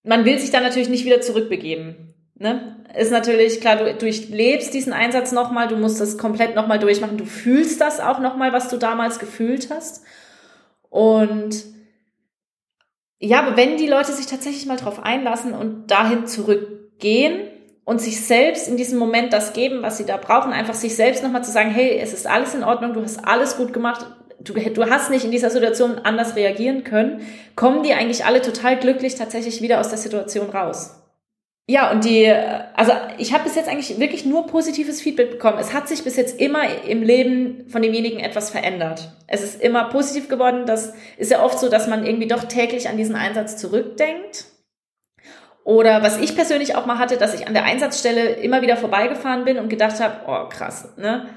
Man 0.03 0.25
will 0.25 0.38
sich 0.39 0.51
da 0.51 0.60
natürlich 0.60 0.89
nicht 0.89 1.05
wieder 1.05 1.21
zurückbegeben. 1.21 2.13
Ne? 2.36 2.70
Ist 2.97 3.12
natürlich 3.12 3.62
klar, 3.62 3.77
du 3.77 3.93
durchlebst 3.93 4.73
diesen 4.73 4.91
Einsatz 4.91 5.32
nochmal, 5.32 5.67
du 5.67 5.77
musst 5.77 6.01
das 6.01 6.17
komplett 6.17 6.56
nochmal 6.56 6.80
durchmachen, 6.80 7.17
du 7.17 7.25
fühlst 7.25 7.80
das 7.80 7.99
auch 7.99 8.19
nochmal, 8.19 8.51
was 8.51 8.67
du 8.69 8.77
damals 8.77 9.19
gefühlt 9.19 9.69
hast. 9.69 10.04
Und 10.89 11.63
ja, 13.19 13.39
aber 13.39 13.56
wenn 13.56 13.77
die 13.77 13.88
Leute 13.88 14.12
sich 14.12 14.25
tatsächlich 14.25 14.65
mal 14.65 14.77
drauf 14.77 15.01
einlassen 15.01 15.54
und 15.54 15.89
dahin 15.89 16.27
zurückgehen 16.27 17.47
und 17.86 18.01
sich 18.01 18.19
selbst 18.19 18.67
in 18.67 18.77
diesem 18.77 18.99
Moment 18.99 19.32
das 19.32 19.54
geben, 19.54 19.84
was 19.84 19.97
sie 19.97 20.06
da 20.06 20.17
brauchen, 20.17 20.51
einfach 20.51 20.73
sich 20.73 20.95
selbst 20.95 21.23
nochmal 21.23 21.43
zu 21.43 21.51
sagen, 21.51 21.69
hey, 21.69 21.97
es 21.97 22.13
ist 22.13 22.27
alles 22.27 22.56
in 22.56 22.63
Ordnung, 22.63 22.93
du 22.93 23.04
hast 23.04 23.25
alles 23.25 23.56
gut 23.56 23.73
gemacht, 23.73 24.06
du, 24.39 24.54
du 24.54 24.89
hast 24.89 25.12
nicht 25.12 25.23
in 25.23 25.32
dieser 25.32 25.49
Situation 25.49 25.99
anders 25.99 26.36
reagieren 26.36 26.84
können, 26.84 27.21
kommen 27.56 27.84
die 27.84 27.93
eigentlich 27.93 28.25
alle 28.25 28.41
total 28.41 28.77
glücklich 28.77 29.15
tatsächlich 29.15 29.62
wieder 29.62 29.80
aus 29.80 29.89
der 29.89 29.97
Situation 29.97 30.49
raus. 30.49 31.00
Ja, 31.67 31.91
und 31.91 32.04
die, 32.04 32.28
also 32.28 32.91
ich 33.17 33.34
habe 33.34 33.45
bis 33.45 33.56
jetzt 33.56 33.69
eigentlich 33.69 33.97
wirklich 34.00 34.26
nur 34.26 34.47
positives 34.47 35.00
Feedback 35.00 35.32
bekommen. 35.32 35.58
Es 35.60 35.74
hat 35.74 35.88
sich 35.88 36.04
bis 36.04 36.17
jetzt 36.17 36.39
immer 36.39 36.63
im 36.86 37.02
Leben 37.02 37.69
von 37.69 37.82
demjenigen 37.82 38.19
etwas 38.19 38.50
verändert. 38.50 39.13
Es 39.28 39.41
ist 39.41 39.62
immer 39.62 39.86
positiv 39.86 40.28
geworden. 40.28 40.65
Das 40.65 40.93
ist 41.17 41.32
ja 41.32 41.43
oft 41.43 41.60
so, 41.60 41.69
dass 41.69 41.88
man 41.88 42.06
irgendwie 42.06 42.28
doch 42.28 42.43
täglich 42.43 42.89
an 42.89 42.97
diesen 42.97 43.15
Einsatz 43.15 43.58
zurückdenkt. 43.58 44.45
Oder 45.63 46.02
was 46.02 46.19
ich 46.19 46.36
persönlich 46.36 46.76
auch 46.76 46.88
mal 46.88 46.97
hatte, 46.97 47.17
dass 47.17 47.36
ich 47.36 47.47
an 47.47 47.54
der 47.54 47.63
Einsatzstelle 47.63 48.32
immer 48.32 48.62
wieder 48.62 48.78
vorbeigefahren 48.78 49.45
bin 49.45 49.60
und 49.60 49.69
gedacht 49.69 50.00
habe, 50.00 50.15
oh 50.28 50.50
krass, 50.50 50.89
ne? 50.97 51.30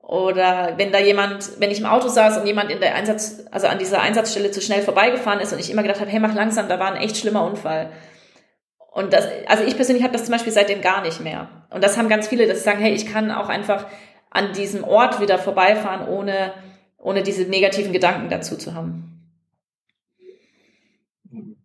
Oder 0.00 0.74
wenn 0.78 0.90
da 0.90 0.98
jemand, 0.98 1.60
wenn 1.60 1.70
ich 1.70 1.80
im 1.80 1.86
Auto 1.86 2.08
saß 2.08 2.38
und 2.38 2.46
jemand 2.46 2.70
in 2.70 2.80
der 2.80 2.94
Einsatz, 2.94 3.44
also 3.50 3.66
an 3.66 3.78
dieser 3.78 4.00
Einsatzstelle 4.00 4.50
zu 4.50 4.62
schnell 4.62 4.80
vorbeigefahren 4.80 5.40
ist 5.40 5.52
und 5.52 5.58
ich 5.58 5.70
immer 5.70 5.82
gedacht 5.82 6.00
habe, 6.00 6.10
hey, 6.10 6.18
mach 6.18 6.34
langsam, 6.34 6.66
da 6.66 6.78
war 6.80 6.92
ein 6.92 7.02
echt 7.02 7.18
schlimmer 7.18 7.44
Unfall. 7.44 7.90
Und 8.90 9.12
das, 9.12 9.26
also 9.46 9.64
ich 9.64 9.76
persönlich 9.76 10.02
habe 10.02 10.12
das 10.12 10.24
zum 10.24 10.32
Beispiel 10.32 10.52
seitdem 10.52 10.80
gar 10.80 11.02
nicht 11.02 11.20
mehr. 11.20 11.48
Und 11.70 11.84
das 11.84 11.96
haben 11.96 12.08
ganz 12.08 12.26
viele, 12.26 12.46
dass 12.46 12.58
sie 12.58 12.64
sagen, 12.64 12.80
hey, 12.80 12.92
ich 12.92 13.06
kann 13.06 13.30
auch 13.30 13.48
einfach 13.48 13.86
an 14.30 14.52
diesem 14.52 14.84
Ort 14.84 15.20
wieder 15.20 15.38
vorbeifahren, 15.38 16.08
ohne, 16.08 16.52
ohne 16.96 17.22
diese 17.22 17.42
negativen 17.42 17.92
Gedanken 17.92 18.28
dazu 18.28 18.56
zu 18.56 18.74
haben. 18.74 19.14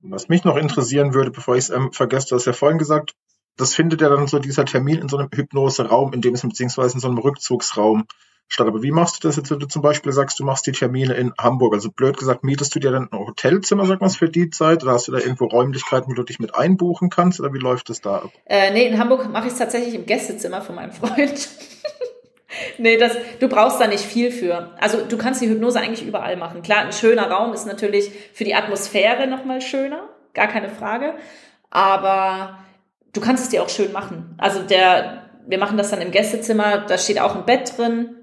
Was 0.01 0.27
mich 0.27 0.43
noch 0.43 0.57
interessieren 0.57 1.13
würde, 1.13 1.31
bevor 1.31 1.55
ich 1.55 1.65
es 1.65 1.69
ähm, 1.69 1.91
vergesse, 1.91 2.29
du 2.29 2.35
hast 2.35 2.45
ja 2.45 2.53
vorhin 2.53 2.77
gesagt, 2.77 3.15
das 3.57 3.73
findet 3.73 4.01
ja 4.01 4.09
dann 4.09 4.27
so 4.27 4.39
dieser 4.39 4.65
Termin 4.65 4.99
in 4.99 5.09
so 5.09 5.17
einem 5.17 5.29
Hypnoseraum, 5.33 6.13
in 6.13 6.21
dem 6.21 6.33
es 6.33 6.41
beziehungsweise 6.41 6.95
in 6.95 6.99
so 6.99 7.07
einem 7.07 7.17
Rückzugsraum 7.19 8.05
statt. 8.47 8.67
Aber 8.67 8.83
wie 8.83 8.91
machst 8.91 9.23
du 9.23 9.27
das 9.27 9.35
jetzt, 9.35 9.51
wenn 9.51 9.59
du 9.59 9.67
zum 9.67 9.81
Beispiel 9.81 10.11
sagst, 10.11 10.39
du 10.39 10.45
machst 10.45 10.65
die 10.67 10.71
Termine 10.71 11.13
in 11.13 11.33
Hamburg? 11.39 11.73
Also 11.73 11.91
blöd 11.91 12.17
gesagt, 12.17 12.43
mietest 12.43 12.75
du 12.75 12.79
dir 12.79 12.91
dann 12.91 13.09
ein 13.11 13.19
Hotelzimmer, 13.19 13.85
sag 13.85 14.01
mal, 14.01 14.09
für 14.09 14.29
die 14.29 14.49
Zeit? 14.49 14.83
Oder 14.83 14.93
hast 14.93 15.07
du 15.07 15.11
da 15.11 15.19
irgendwo 15.19 15.45
Räumlichkeiten, 15.45 16.11
wo 16.11 16.15
du 16.15 16.23
dich 16.23 16.39
mit 16.39 16.55
einbuchen 16.55 17.09
kannst? 17.09 17.39
Oder 17.39 17.53
wie 17.53 17.59
läuft 17.59 17.89
das 17.89 18.01
da 18.01 18.17
ab? 18.17 18.31
Äh, 18.45 18.71
nee, 18.71 18.87
in 18.87 18.99
Hamburg 18.99 19.29
mache 19.31 19.47
ich 19.47 19.53
es 19.53 19.59
tatsächlich 19.59 19.95
im 19.95 20.05
Gästezimmer 20.05 20.61
von 20.61 20.75
meinem 20.75 20.91
Freund. 20.91 21.49
nee, 22.77 22.97
das, 22.97 23.15
du 23.39 23.47
brauchst 23.47 23.79
da 23.79 23.87
nicht 23.87 24.03
viel 24.03 24.31
für. 24.31 24.71
Also 24.79 24.99
du 25.05 25.17
kannst 25.17 25.41
die 25.41 25.49
Hypnose 25.49 25.79
eigentlich 25.79 26.05
überall 26.05 26.37
machen. 26.37 26.61
Klar, 26.61 26.85
ein 26.85 26.93
schöner 26.93 27.29
Raum 27.29 27.53
ist 27.53 27.65
natürlich 27.65 28.11
für 28.33 28.43
die 28.43 28.55
Atmosphäre 28.55 29.27
nochmal 29.27 29.61
schöner, 29.61 30.09
gar 30.33 30.47
keine 30.47 30.69
Frage. 30.69 31.15
Aber 31.69 32.59
du 33.13 33.21
kannst 33.21 33.43
es 33.43 33.49
dir 33.49 33.63
auch 33.63 33.69
schön 33.69 33.91
machen. 33.91 34.35
Also 34.37 34.61
der, 34.61 35.29
wir 35.47 35.57
machen 35.57 35.77
das 35.77 35.89
dann 35.89 36.01
im 36.01 36.11
Gästezimmer, 36.11 36.85
da 36.85 36.97
steht 36.97 37.19
auch 37.19 37.35
ein 37.35 37.45
Bett 37.45 37.77
drin, 37.77 38.15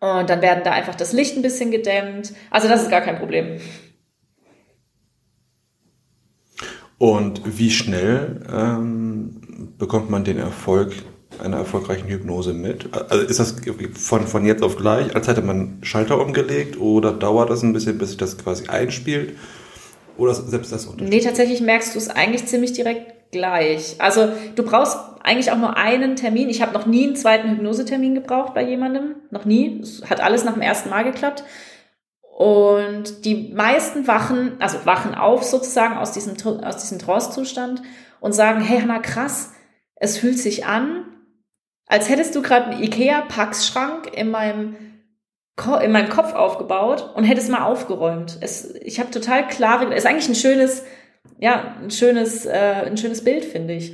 und 0.00 0.30
dann 0.30 0.42
werden 0.42 0.62
da 0.64 0.72
einfach 0.72 0.94
das 0.94 1.12
Licht 1.12 1.36
ein 1.36 1.42
bisschen 1.42 1.70
gedämmt. 1.70 2.32
Also 2.50 2.68
das 2.68 2.82
ist 2.82 2.90
gar 2.90 3.02
kein 3.02 3.18
Problem. 3.18 3.60
Und 6.98 7.42
wie 7.44 7.70
schnell 7.70 8.42
ähm, 8.52 9.72
bekommt 9.78 10.10
man 10.10 10.24
den 10.24 10.38
Erfolg 10.38 10.92
einer 11.42 11.58
erfolgreichen 11.58 12.08
Hypnose 12.08 12.52
mit? 12.52 12.94
Also 13.10 13.24
ist 13.24 13.40
das 13.40 13.56
von, 13.94 14.26
von 14.26 14.44
jetzt 14.44 14.62
auf 14.62 14.76
gleich, 14.76 15.14
als 15.14 15.28
hätte 15.28 15.42
man 15.42 15.78
Schalter 15.82 16.20
umgelegt 16.20 16.78
oder 16.78 17.12
dauert 17.12 17.50
das 17.50 17.62
ein 17.62 17.72
bisschen, 17.72 17.96
bis 17.98 18.10
sich 18.10 18.18
das 18.18 18.36
quasi 18.36 18.68
einspielt? 18.68 19.36
Oder 20.16 20.34
selbst 20.34 20.72
das 20.72 20.86
Unterschied? 20.86 21.08
Nee, 21.08 21.20
tatsächlich 21.20 21.62
merkst 21.62 21.94
du 21.94 21.98
es 21.98 22.08
eigentlich 22.08 22.44
ziemlich 22.46 22.74
direkt 22.74 23.19
gleich. 23.30 23.96
Also 23.98 24.28
du 24.54 24.62
brauchst 24.62 24.98
eigentlich 25.22 25.52
auch 25.52 25.58
nur 25.58 25.76
einen 25.76 26.16
Termin. 26.16 26.48
Ich 26.48 26.62
habe 26.62 26.72
noch 26.72 26.86
nie 26.86 27.06
einen 27.06 27.16
zweiten 27.16 27.50
Hypnosetermin 27.50 28.14
gebraucht 28.14 28.54
bei 28.54 28.62
jemandem. 28.62 29.16
Noch 29.30 29.44
nie. 29.44 29.80
Es 29.80 30.08
hat 30.08 30.20
alles 30.20 30.44
nach 30.44 30.54
dem 30.54 30.62
ersten 30.62 30.90
Mal 30.90 31.04
geklappt. 31.04 31.44
Und 32.40 33.26
die 33.26 33.52
meisten 33.52 34.06
wachen, 34.06 34.56
also 34.60 34.86
wachen 34.86 35.14
auf 35.14 35.42
sozusagen 35.42 35.98
aus 35.98 36.12
diesem, 36.12 36.36
aus 36.64 36.78
diesem 36.78 36.98
Trance-Zustand 36.98 37.82
und 38.20 38.32
sagen, 38.32 38.62
hey 38.62 38.80
Hanna, 38.80 38.98
krass, 38.98 39.52
es 39.96 40.16
fühlt 40.16 40.38
sich 40.38 40.64
an, 40.64 41.04
als 41.86 42.08
hättest 42.08 42.34
du 42.34 42.40
gerade 42.40 42.66
einen 42.66 42.82
Ikea-Packschrank 42.82 44.16
in 44.16 44.30
meinem, 44.30 44.76
in 45.82 45.92
meinem 45.92 46.08
Kopf 46.08 46.32
aufgebaut 46.32 47.12
und 47.14 47.24
hättest 47.24 47.50
mal 47.50 47.64
aufgeräumt. 47.64 48.38
Es, 48.40 48.74
ich 48.76 49.00
habe 49.00 49.10
total 49.10 49.46
klare, 49.46 49.92
ist 49.94 50.06
eigentlich 50.06 50.28
ein 50.28 50.34
schönes, 50.34 50.84
ja, 51.38 51.76
ein 51.80 51.90
schönes, 51.90 52.46
äh, 52.46 52.84
ein 52.86 52.96
schönes 52.96 53.24
Bild, 53.24 53.44
finde 53.44 53.74
ich. 53.74 53.92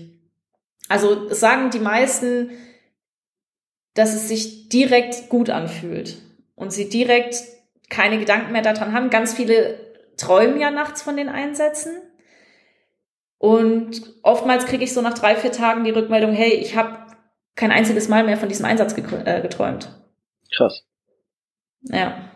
Also 0.89 1.33
sagen 1.33 1.71
die 1.71 1.79
meisten, 1.79 2.51
dass 3.95 4.15
es 4.15 4.29
sich 4.29 4.69
direkt 4.69 5.29
gut 5.29 5.51
anfühlt 5.51 6.19
und 6.55 6.73
sie 6.73 6.89
direkt 6.89 7.37
keine 7.89 8.19
Gedanken 8.19 8.53
mehr 8.53 8.63
daran 8.63 8.93
haben. 8.93 9.11
Ganz 9.11 9.35
viele 9.35 9.79
träumen 10.17 10.61
ja 10.61 10.71
nachts 10.71 11.03
von 11.03 11.17
den 11.17 11.29
Einsätzen. 11.29 11.97
Und 13.39 14.15
oftmals 14.23 14.67
kriege 14.67 14.85
ich 14.85 14.93
so 14.93 15.03
nach 15.03 15.15
drei, 15.15 15.37
vier 15.37 15.53
Tagen 15.53 15.85
die 15.85 15.91
Rückmeldung, 15.91 16.33
hey, 16.33 16.53
ich 16.53 16.77
habe 16.77 17.07
kein 17.55 17.71
einziges 17.71 18.09
Mal 18.09 18.25
mehr 18.25 18.37
von 18.37 18.49
diesem 18.49 18.65
Einsatz 18.67 18.97
äh, 18.97 19.41
geträumt. 19.41 19.89
Krass. 20.55 20.85
Ja. 21.83 22.31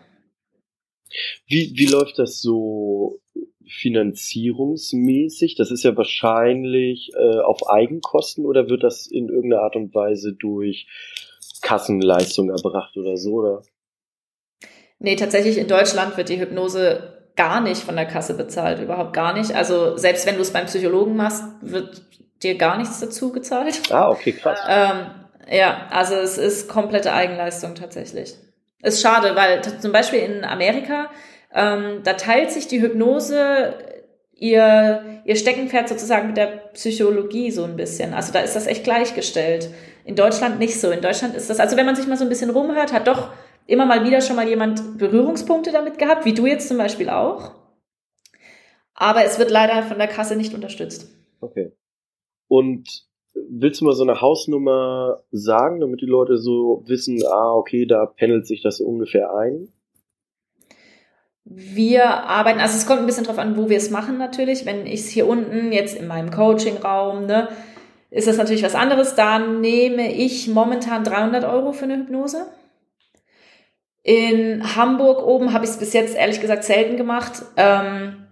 Wie, 1.47 1.73
wie 1.75 1.87
läuft 1.87 2.17
das 2.19 2.41
so 2.41 3.20
finanzierungsmäßig? 3.71 5.55
Das 5.55 5.71
ist 5.71 5.83
ja 5.83 5.95
wahrscheinlich 5.97 7.11
äh, 7.15 7.39
auf 7.39 7.69
Eigenkosten 7.69 8.45
oder 8.45 8.69
wird 8.69 8.83
das 8.83 9.07
in 9.07 9.29
irgendeiner 9.29 9.63
Art 9.63 9.75
und 9.75 9.93
Weise 9.95 10.33
durch 10.33 10.87
Kassenleistung 11.61 12.49
erbracht 12.49 12.97
oder 12.97 13.17
so, 13.17 13.33
oder? 13.33 13.61
Nee, 14.99 15.15
tatsächlich 15.15 15.57
in 15.57 15.67
Deutschland 15.67 16.15
wird 16.17 16.29
die 16.29 16.39
Hypnose 16.39 17.21
gar 17.35 17.61
nicht 17.61 17.81
von 17.81 17.95
der 17.95 18.05
Kasse 18.05 18.35
bezahlt, 18.35 18.81
überhaupt 18.81 19.13
gar 19.13 19.33
nicht. 19.33 19.55
Also 19.55 19.97
selbst 19.97 20.27
wenn 20.27 20.35
du 20.35 20.41
es 20.41 20.51
beim 20.51 20.65
Psychologen 20.65 21.15
machst, 21.15 21.43
wird 21.61 22.03
dir 22.43 22.55
gar 22.55 22.77
nichts 22.77 22.99
dazu 22.99 23.31
gezahlt. 23.31 23.81
Ah, 23.91 24.09
okay, 24.09 24.33
krass. 24.33 24.59
Ähm, 24.69 25.07
ja, 25.49 25.87
also 25.89 26.15
es 26.15 26.37
ist 26.37 26.69
komplette 26.69 27.13
Eigenleistung 27.13 27.75
tatsächlich. 27.75 28.35
Ist 28.83 29.01
schade, 29.01 29.35
weil 29.35 29.61
zum 29.79 29.91
Beispiel 29.91 30.19
in 30.19 30.43
Amerika 30.43 31.09
ähm, 31.53 32.01
da 32.03 32.13
teilt 32.13 32.51
sich 32.51 32.67
die 32.67 32.81
Hypnose 32.81 33.73
ihr, 34.41 35.21
ihr 35.23 35.35
Steckenpferd 35.35 35.87
sozusagen 35.87 36.27
mit 36.27 36.37
der 36.37 36.47
Psychologie 36.73 37.51
so 37.51 37.63
ein 37.63 37.75
bisschen. 37.75 38.13
Also 38.13 38.33
da 38.33 38.39
ist 38.39 38.55
das 38.55 38.67
echt 38.67 38.83
gleichgestellt. 38.83 39.69
in 40.03 40.15
Deutschland 40.15 40.57
nicht 40.59 40.79
so. 40.79 40.89
In 40.89 41.01
Deutschland 41.01 41.35
ist 41.35 41.49
das, 41.49 41.59
also 41.59 41.77
wenn 41.77 41.85
man 41.85 41.95
sich 41.95 42.07
mal 42.07 42.17
so 42.17 42.23
ein 42.23 42.29
bisschen 42.29 42.49
rumhört, 42.49 42.91
hat 42.91 43.07
doch 43.07 43.31
immer 43.67 43.85
mal 43.85 44.03
wieder 44.03 44.21
schon 44.21 44.35
mal 44.35 44.47
jemand 44.47 44.97
Berührungspunkte 44.97 45.71
damit 45.71 45.99
gehabt, 45.99 46.25
wie 46.25 46.33
du 46.33 46.47
jetzt 46.47 46.67
zum 46.67 46.77
Beispiel 46.77 47.09
auch. 47.09 47.51
Aber 48.95 49.23
es 49.23 49.37
wird 49.37 49.51
leider 49.51 49.83
von 49.83 49.99
der 49.99 50.07
Kasse 50.07 50.35
nicht 50.35 50.53
unterstützt. 50.53 51.07
Okay. 51.39 51.71
Und 52.47 53.05
willst 53.33 53.81
du 53.81 53.85
mal 53.85 53.95
so 53.95 54.03
eine 54.03 54.21
Hausnummer 54.21 55.23
sagen, 55.31 55.79
damit 55.79 56.01
die 56.01 56.07
Leute 56.07 56.37
so 56.37 56.83
wissen, 56.87 57.21
ah, 57.25 57.53
okay, 57.53 57.85
da 57.85 58.07
pendelt 58.07 58.47
sich 58.47 58.61
das 58.61 58.81
ungefähr 58.81 59.33
ein? 59.35 59.69
Wir 61.43 62.05
arbeiten, 62.05 62.59
also 62.59 62.77
es 62.77 62.85
kommt 62.85 62.99
ein 62.99 63.05
bisschen 63.05 63.23
drauf 63.23 63.39
an, 63.39 63.57
wo 63.57 63.69
wir 63.69 63.77
es 63.77 63.89
machen 63.89 64.17
natürlich. 64.17 64.65
Wenn 64.65 64.85
ich 64.85 65.01
es 65.01 65.09
hier 65.09 65.27
unten 65.27 65.71
jetzt 65.71 65.95
in 65.95 66.07
meinem 66.07 66.31
Coaching-Raum, 66.31 67.25
ne, 67.25 67.49
ist 68.11 68.27
das 68.27 68.37
natürlich 68.37 68.63
was 68.63 68.75
anderes. 68.75 69.15
Da 69.15 69.39
nehme 69.39 70.13
ich 70.13 70.47
momentan 70.47 71.03
300 71.03 71.43
Euro 71.45 71.71
für 71.71 71.85
eine 71.85 71.97
Hypnose. 71.97 72.45
In 74.03 74.75
Hamburg 74.75 75.25
oben 75.25 75.53
habe 75.53 75.63
ich 75.63 75.71
es 75.71 75.77
bis 75.77 75.93
jetzt 75.93 76.15
ehrlich 76.15 76.41
gesagt 76.41 76.63
selten 76.63 76.97
gemacht. 76.97 77.43
Ähm, 77.55 78.27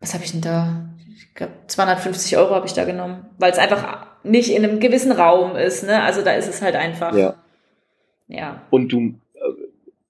was 0.00 0.14
habe 0.14 0.24
ich 0.24 0.32
denn 0.32 0.40
da? 0.40 0.88
Ich 1.16 1.34
glaube 1.34 1.52
250 1.66 2.36
Euro 2.36 2.54
habe 2.54 2.66
ich 2.66 2.74
da 2.74 2.84
genommen, 2.84 3.26
weil 3.38 3.50
es 3.50 3.58
einfach 3.58 4.06
nicht 4.22 4.50
in 4.50 4.64
einem 4.64 4.80
gewissen 4.80 5.12
Raum 5.12 5.56
ist. 5.56 5.84
Ne? 5.84 6.02
Also 6.02 6.22
da 6.22 6.32
ist 6.32 6.48
es 6.48 6.62
halt 6.62 6.76
einfach. 6.76 7.16
Ja. 7.16 7.34
ja. 8.26 8.62
Und 8.70 8.92
du, 8.92 9.14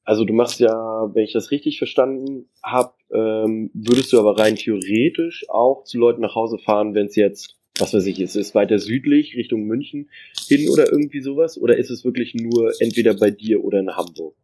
also 0.09 0.25
du 0.25 0.33
machst 0.33 0.59
ja, 0.59 1.11
wenn 1.13 1.25
ich 1.25 1.35
das 1.35 1.51
richtig 1.51 1.77
verstanden 1.77 2.49
habe, 2.63 2.95
ähm, 3.13 3.71
würdest 3.75 4.11
du 4.11 4.19
aber 4.19 4.39
rein 4.39 4.57
theoretisch 4.57 5.45
auch 5.51 5.85
zu 5.85 5.99
Leuten 5.99 6.23
nach 6.23 6.35
Hause 6.35 6.57
fahren, 6.57 6.95
wenn 6.95 7.07
es 7.07 7.17
jetzt 7.17 7.57
was 7.79 7.93
weiß 7.93 8.07
ich, 8.07 8.19
ist 8.19 8.35
es 8.35 8.55
weiter 8.55 8.79
südlich 8.79 9.37
Richtung 9.37 9.65
München 9.65 10.11
hin 10.49 10.69
oder 10.71 10.91
irgendwie 10.91 11.21
sowas? 11.21 11.59
Oder 11.59 11.77
ist 11.77 11.91
es 11.91 12.05
wirklich 12.05 12.35
nur 12.35 12.73
entweder 12.81 13.15
bei 13.15 13.31
dir 13.31 13.63
oder 13.63 13.79
in 13.79 13.95
Hamburg? 13.95 14.35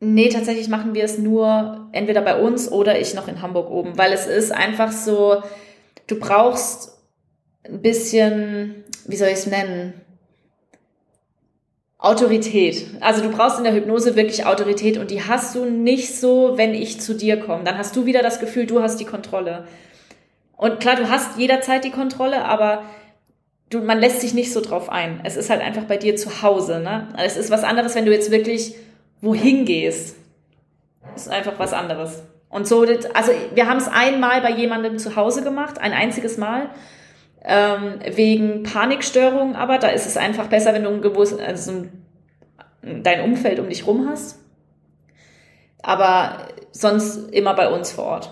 Nee, 0.00 0.28
tatsächlich 0.28 0.68
machen 0.68 0.94
wir 0.94 1.04
es 1.04 1.18
nur 1.18 1.88
entweder 1.92 2.22
bei 2.22 2.40
uns 2.40 2.70
oder 2.70 2.98
ich 2.98 3.14
noch 3.14 3.28
in 3.28 3.42
Hamburg 3.42 3.70
oben, 3.70 3.98
weil 3.98 4.12
es 4.12 4.26
ist 4.26 4.50
einfach 4.50 4.92
so, 4.92 5.42
du 6.06 6.18
brauchst 6.18 6.96
ein 7.64 7.82
bisschen, 7.82 8.84
wie 9.06 9.16
soll 9.16 9.28
ich 9.28 9.34
es 9.34 9.46
nennen? 9.46 9.94
Autorität. 12.04 12.86
Also 13.00 13.22
du 13.22 13.30
brauchst 13.30 13.58
in 13.58 13.64
der 13.64 13.72
Hypnose 13.72 14.14
wirklich 14.14 14.44
Autorität 14.44 14.98
und 14.98 15.10
die 15.10 15.22
hast 15.22 15.54
du 15.54 15.64
nicht 15.64 16.14
so, 16.14 16.56
wenn 16.56 16.74
ich 16.74 17.00
zu 17.00 17.14
dir 17.14 17.38
komme. 17.40 17.64
Dann 17.64 17.78
hast 17.78 17.96
du 17.96 18.04
wieder 18.04 18.22
das 18.22 18.40
Gefühl, 18.40 18.66
du 18.66 18.82
hast 18.82 19.00
die 19.00 19.04
Kontrolle. 19.04 19.66
Und 20.56 20.80
klar, 20.80 20.96
du 20.96 21.08
hast 21.08 21.38
jederzeit 21.38 21.84
die 21.84 21.90
Kontrolle, 21.90 22.44
aber 22.44 22.82
du, 23.70 23.80
man 23.80 23.98
lässt 23.98 24.20
sich 24.20 24.34
nicht 24.34 24.52
so 24.52 24.60
drauf 24.60 24.90
ein. 24.90 25.20
Es 25.24 25.36
ist 25.36 25.50
halt 25.50 25.62
einfach 25.62 25.84
bei 25.84 25.96
dir 25.96 26.14
zu 26.16 26.42
Hause. 26.42 26.80
Ne? 26.80 27.08
Es 27.16 27.36
ist 27.36 27.50
was 27.50 27.64
anderes, 27.64 27.94
wenn 27.94 28.04
du 28.04 28.12
jetzt 28.12 28.30
wirklich 28.30 28.74
wohin 29.20 29.64
gehst. 29.64 30.16
ist 31.16 31.30
einfach 31.30 31.58
was 31.58 31.72
anderes. 31.72 32.22
Und 32.50 32.68
so, 32.68 32.82
also 33.14 33.32
wir 33.54 33.68
haben 33.68 33.78
es 33.78 33.88
einmal 33.88 34.40
bei 34.42 34.50
jemandem 34.50 34.98
zu 34.98 35.16
Hause 35.16 35.42
gemacht, 35.42 35.80
ein 35.80 35.92
einziges 35.92 36.36
Mal, 36.36 36.68
ähm, 37.44 38.00
wegen 38.14 38.62
Panikstörungen, 38.62 39.54
aber 39.54 39.78
da 39.78 39.88
ist 39.88 40.06
es 40.06 40.16
einfach 40.16 40.48
besser, 40.48 40.72
wenn 40.72 40.84
du 40.84 40.90
ein 40.90 41.02
gewusst, 41.02 41.38
also 41.40 41.84
dein 42.82 43.22
Umfeld 43.22 43.60
um 43.60 43.68
dich 43.68 43.86
rum 43.86 44.06
hast. 44.08 44.40
Aber 45.82 46.48
sonst 46.72 47.30
immer 47.32 47.54
bei 47.54 47.72
uns 47.72 47.92
vor 47.92 48.04
Ort. 48.04 48.30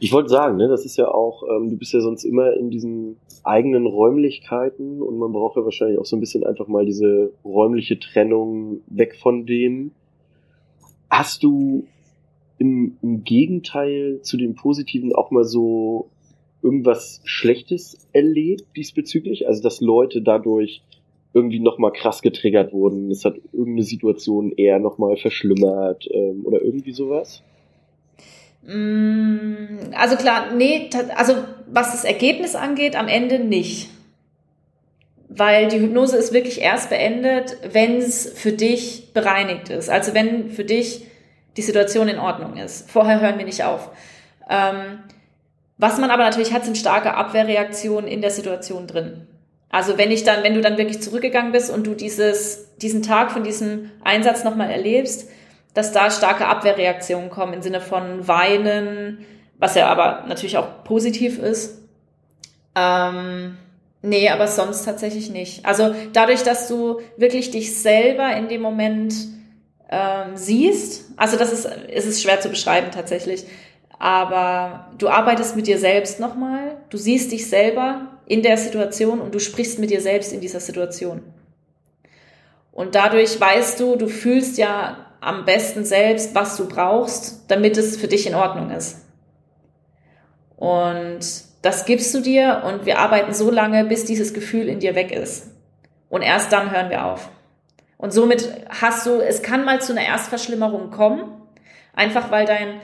Ich 0.00 0.12
wollte 0.12 0.30
sagen, 0.30 0.56
ne, 0.56 0.66
das 0.66 0.84
ist 0.84 0.96
ja 0.96 1.08
auch, 1.08 1.44
ähm, 1.44 1.70
du 1.70 1.76
bist 1.76 1.92
ja 1.92 2.00
sonst 2.00 2.24
immer 2.24 2.54
in 2.54 2.70
diesen 2.70 3.16
eigenen 3.44 3.86
Räumlichkeiten 3.86 5.02
und 5.02 5.18
man 5.18 5.32
braucht 5.32 5.56
ja 5.56 5.64
wahrscheinlich 5.64 5.98
auch 5.98 6.04
so 6.04 6.16
ein 6.16 6.20
bisschen 6.20 6.44
einfach 6.44 6.66
mal 6.66 6.84
diese 6.84 7.32
räumliche 7.44 7.98
Trennung 7.98 8.80
weg 8.86 9.16
von 9.16 9.46
dem. 9.46 9.92
Hast 11.08 11.42
du 11.42 11.86
im, 12.58 12.96
im 13.02 13.24
Gegenteil 13.24 14.20
zu 14.22 14.36
dem 14.36 14.54
Positiven 14.54 15.14
auch 15.14 15.30
mal 15.30 15.44
so 15.44 16.08
irgendwas 16.62 17.20
Schlechtes 17.24 17.98
erlebt 18.12 18.64
diesbezüglich? 18.76 19.46
Also, 19.46 19.62
dass 19.62 19.80
Leute 19.80 20.22
dadurch 20.22 20.82
irgendwie 21.32 21.60
nochmal 21.60 21.92
krass 21.92 22.22
getriggert 22.22 22.72
wurden, 22.72 23.10
es 23.10 23.24
hat 23.24 23.36
irgendeine 23.52 23.84
Situation 23.84 24.52
eher 24.52 24.78
nochmal 24.78 25.16
verschlimmert 25.16 26.08
ähm, 26.12 26.44
oder 26.44 26.60
irgendwie 26.62 26.92
sowas? 26.92 27.42
Mm, 28.66 29.92
also 29.92 30.16
klar, 30.16 30.52
nee, 30.54 30.90
also 31.16 31.34
was 31.70 31.92
das 31.92 32.04
Ergebnis 32.04 32.54
angeht, 32.54 32.96
am 32.96 33.08
Ende 33.08 33.38
nicht. 33.38 33.90
Weil 35.28 35.68
die 35.68 35.78
Hypnose 35.78 36.16
ist 36.16 36.32
wirklich 36.32 36.60
erst 36.60 36.90
beendet, 36.90 37.56
wenn 37.72 37.98
es 37.98 38.32
für 38.34 38.52
dich 38.52 39.12
bereinigt 39.14 39.68
ist. 39.68 39.88
Also 39.88 40.12
wenn 40.12 40.50
für 40.50 40.64
dich 40.64 41.06
die 41.56 41.62
Situation 41.62 42.08
in 42.08 42.18
Ordnung 42.18 42.56
ist. 42.56 42.90
Vorher 42.90 43.20
hören 43.20 43.38
wir 43.38 43.44
nicht 43.44 43.62
auf. 43.62 43.90
Ähm, 44.48 44.98
was 45.80 45.98
man 45.98 46.10
aber 46.10 46.24
natürlich 46.24 46.52
hat, 46.52 46.64
sind 46.64 46.76
starke 46.76 47.14
Abwehrreaktionen 47.14 48.08
in 48.08 48.20
der 48.20 48.30
Situation 48.30 48.86
drin. 48.86 49.26
Also 49.70 49.96
wenn 49.96 50.10
ich 50.10 50.24
dann, 50.24 50.42
wenn 50.42 50.54
du 50.54 50.60
dann 50.60 50.76
wirklich 50.76 51.00
zurückgegangen 51.00 51.52
bist 51.52 51.70
und 51.70 51.86
du 51.86 51.94
dieses, 51.94 52.76
diesen 52.76 53.02
Tag 53.02 53.32
von 53.32 53.44
diesem 53.44 53.90
Einsatz 54.02 54.44
nochmal 54.44 54.70
erlebst, 54.70 55.28
dass 55.72 55.92
da 55.92 56.10
starke 56.10 56.46
Abwehrreaktionen 56.46 57.30
kommen 57.30 57.54
im 57.54 57.62
Sinne 57.62 57.80
von 57.80 58.26
Weinen, 58.28 59.24
was 59.58 59.74
ja 59.76 59.86
aber 59.86 60.24
natürlich 60.26 60.58
auch 60.58 60.84
positiv 60.84 61.38
ist. 61.38 61.78
Ähm, 62.74 63.56
nee, 64.02 64.28
aber 64.28 64.48
sonst 64.48 64.84
tatsächlich 64.84 65.30
nicht. 65.30 65.64
Also 65.64 65.94
dadurch, 66.12 66.42
dass 66.42 66.68
du 66.68 67.00
wirklich 67.16 67.52
dich 67.52 67.78
selber 67.78 68.36
in 68.36 68.48
dem 68.48 68.60
Moment 68.60 69.14
ähm, 69.88 70.36
siehst, 70.36 71.12
also 71.16 71.36
das 71.36 71.52
ist, 71.52 71.64
ist 71.64 72.06
es 72.06 72.22
schwer 72.22 72.40
zu 72.40 72.48
beschreiben 72.48 72.90
tatsächlich, 72.92 73.44
aber 74.00 74.88
du 74.96 75.08
arbeitest 75.08 75.54
mit 75.56 75.66
dir 75.66 75.78
selbst 75.78 76.18
nochmal, 76.18 76.78
du 76.88 76.96
siehst 76.96 77.30
dich 77.32 77.48
selber 77.48 78.08
in 78.24 78.42
der 78.42 78.56
Situation 78.56 79.20
und 79.20 79.34
du 79.34 79.38
sprichst 79.38 79.78
mit 79.78 79.90
dir 79.90 80.00
selbst 80.00 80.32
in 80.32 80.40
dieser 80.40 80.58
Situation. 80.58 81.22
Und 82.72 82.94
dadurch 82.94 83.38
weißt 83.38 83.78
du, 83.78 83.96
du 83.96 84.08
fühlst 84.08 84.56
ja 84.56 85.06
am 85.20 85.44
besten 85.44 85.84
selbst, 85.84 86.34
was 86.34 86.56
du 86.56 86.66
brauchst, 86.66 87.44
damit 87.48 87.76
es 87.76 87.98
für 87.98 88.08
dich 88.08 88.26
in 88.26 88.34
Ordnung 88.34 88.70
ist. 88.70 89.04
Und 90.56 91.20
das 91.60 91.84
gibst 91.84 92.14
du 92.14 92.20
dir 92.20 92.62
und 92.66 92.86
wir 92.86 93.00
arbeiten 93.00 93.34
so 93.34 93.50
lange, 93.50 93.84
bis 93.84 94.06
dieses 94.06 94.32
Gefühl 94.32 94.68
in 94.68 94.80
dir 94.80 94.94
weg 94.94 95.12
ist. 95.12 95.50
Und 96.08 96.22
erst 96.22 96.52
dann 96.54 96.70
hören 96.70 96.88
wir 96.88 97.04
auf. 97.04 97.28
Und 97.98 98.14
somit 98.14 98.50
hast 98.70 99.04
du, 99.04 99.20
es 99.20 99.42
kann 99.42 99.66
mal 99.66 99.82
zu 99.82 99.92
einer 99.92 100.06
Erstverschlimmerung 100.06 100.90
kommen, 100.90 101.22
einfach 101.92 102.30
weil 102.30 102.46
dein, 102.46 102.80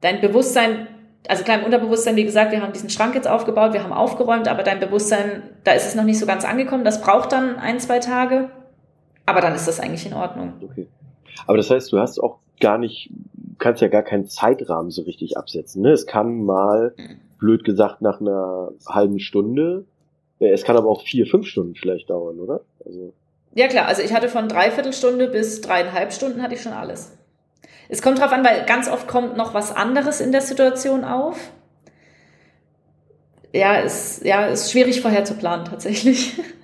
dein 0.00 0.20
Bewusstsein, 0.20 0.88
also 1.28 1.44
klar 1.44 1.58
im 1.58 1.64
Unterbewusstsein, 1.64 2.16
wie 2.16 2.24
gesagt, 2.24 2.52
wir 2.52 2.62
haben 2.62 2.72
diesen 2.72 2.90
Schrank 2.90 3.14
jetzt 3.14 3.28
aufgebaut, 3.28 3.72
wir 3.72 3.82
haben 3.82 3.92
aufgeräumt, 3.92 4.48
aber 4.48 4.62
dein 4.62 4.80
Bewusstsein, 4.80 5.42
da 5.64 5.72
ist 5.72 5.86
es 5.86 5.94
noch 5.94 6.04
nicht 6.04 6.18
so 6.18 6.26
ganz 6.26 6.44
angekommen, 6.44 6.84
das 6.84 7.00
braucht 7.00 7.32
dann 7.32 7.56
ein, 7.56 7.80
zwei 7.80 7.98
Tage, 7.98 8.50
aber 9.26 9.40
dann 9.40 9.54
ist 9.54 9.68
das 9.68 9.80
eigentlich 9.80 10.06
in 10.06 10.14
Ordnung. 10.14 10.54
Okay. 10.62 10.88
Aber 11.46 11.56
das 11.56 11.70
heißt, 11.70 11.92
du 11.92 11.98
hast 11.98 12.18
auch 12.18 12.38
gar 12.60 12.78
nicht, 12.78 13.10
kannst 13.58 13.82
ja 13.82 13.88
gar 13.88 14.02
keinen 14.02 14.26
Zeitrahmen 14.26 14.90
so 14.90 15.02
richtig 15.02 15.36
absetzen. 15.36 15.82
Ne? 15.82 15.90
Es 15.90 16.06
kann 16.06 16.42
mal, 16.42 16.94
blöd 17.38 17.64
gesagt, 17.64 18.02
nach 18.02 18.20
einer 18.20 18.70
halben 18.86 19.18
Stunde, 19.18 19.84
äh, 20.38 20.50
es 20.50 20.64
kann 20.64 20.76
aber 20.76 20.88
auch 20.88 21.02
vier, 21.02 21.26
fünf 21.26 21.46
Stunden 21.46 21.74
vielleicht 21.74 22.10
dauern, 22.10 22.38
oder? 22.38 22.60
Also 22.84 23.12
ja 23.54 23.66
klar, 23.66 23.86
also 23.86 24.02
ich 24.02 24.12
hatte 24.12 24.28
von 24.28 24.48
dreiviertel 24.48 24.92
Stunde 24.92 25.28
bis 25.28 25.60
dreieinhalb 25.60 26.12
Stunden 26.12 26.42
hatte 26.42 26.54
ich 26.54 26.62
schon 26.62 26.72
alles. 26.72 27.16
Es 27.90 28.02
kommt 28.02 28.20
drauf 28.20 28.30
an, 28.30 28.44
weil 28.44 28.64
ganz 28.66 28.88
oft 28.88 29.08
kommt 29.08 29.36
noch 29.36 29.52
was 29.52 29.74
anderes 29.74 30.20
in 30.20 30.30
der 30.30 30.42
Situation 30.42 31.04
auf. 31.04 31.36
Ja, 33.52 33.80
ist, 33.80 34.24
ja, 34.24 34.46
ist 34.46 34.70
schwierig 34.70 35.00
vorher 35.00 35.24
zu 35.24 35.34
planen 35.34 35.64
tatsächlich. 35.64 36.40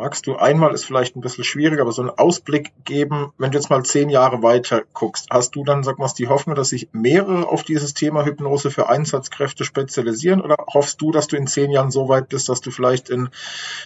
Magst 0.00 0.26
du 0.26 0.36
einmal, 0.36 0.72
ist 0.72 0.86
vielleicht 0.86 1.14
ein 1.14 1.20
bisschen 1.20 1.44
schwieriger, 1.44 1.82
aber 1.82 1.92
so 1.92 2.00
einen 2.00 2.10
Ausblick 2.10 2.72
geben, 2.86 3.34
wenn 3.36 3.50
du 3.50 3.58
jetzt 3.58 3.68
mal 3.68 3.82
zehn 3.82 4.08
Jahre 4.08 4.42
weiter 4.42 4.82
guckst, 4.94 5.26
hast 5.28 5.54
du 5.54 5.62
dann, 5.62 5.82
sag 5.82 5.98
mal, 5.98 6.10
die 6.16 6.26
Hoffnung, 6.26 6.56
dass 6.56 6.70
sich 6.70 6.88
mehrere 6.92 7.46
auf 7.46 7.64
dieses 7.64 7.92
Thema 7.92 8.24
Hypnose 8.24 8.70
für 8.70 8.88
Einsatzkräfte 8.88 9.64
spezialisieren 9.64 10.40
oder 10.40 10.56
hoffst 10.72 11.02
du, 11.02 11.12
dass 11.12 11.26
du 11.26 11.36
in 11.36 11.46
zehn 11.46 11.70
Jahren 11.70 11.90
so 11.90 12.08
weit 12.08 12.30
bist, 12.30 12.48
dass 12.48 12.62
du 12.62 12.70
vielleicht 12.70 13.10
in 13.10 13.28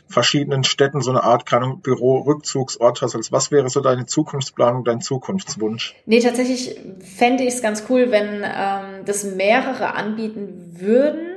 verschiedenen 0.06 0.62
Städten 0.62 1.00
so 1.00 1.10
eine 1.10 1.24
Art, 1.24 1.46
keine 1.46 1.74
Büro, 1.82 2.18
Rückzugsort 2.18 3.02
hast? 3.02 3.16
Also 3.16 3.32
was 3.32 3.50
wäre 3.50 3.68
so 3.68 3.80
deine 3.80 4.06
Zukunftsplanung, 4.06 4.84
dein 4.84 5.00
Zukunftswunsch? 5.00 5.96
Nee, 6.06 6.20
tatsächlich 6.20 6.78
fände 7.00 7.42
ich 7.42 7.54
es 7.54 7.62
ganz 7.62 7.86
cool, 7.88 8.12
wenn 8.12 8.44
ähm, 8.44 9.04
das 9.04 9.24
mehrere 9.24 9.94
anbieten 9.94 10.76
würden 10.78 11.33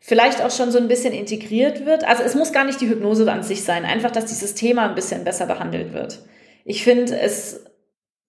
vielleicht 0.00 0.42
auch 0.42 0.50
schon 0.50 0.72
so 0.72 0.78
ein 0.78 0.88
bisschen 0.88 1.12
integriert 1.12 1.84
wird. 1.84 2.04
Also 2.04 2.22
es 2.22 2.34
muss 2.34 2.52
gar 2.52 2.64
nicht 2.64 2.80
die 2.80 2.88
Hypnose 2.88 3.30
an 3.30 3.42
sich 3.42 3.62
sein, 3.62 3.84
einfach, 3.84 4.10
dass 4.10 4.24
dieses 4.24 4.54
Thema 4.54 4.88
ein 4.88 4.94
bisschen 4.94 5.24
besser 5.24 5.46
behandelt 5.46 5.92
wird. 5.92 6.20
Ich 6.64 6.82
finde 6.82 7.18
es, 7.18 7.64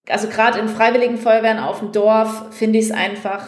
also 0.07 0.28
gerade 0.28 0.59
in 0.59 0.67
freiwilligen 0.67 1.17
Feuerwehren 1.17 1.59
auf 1.59 1.80
dem 1.80 1.91
Dorf, 1.91 2.47
finde 2.51 2.80
ich 2.80 2.86
es 2.86 2.91
einfach 2.91 3.47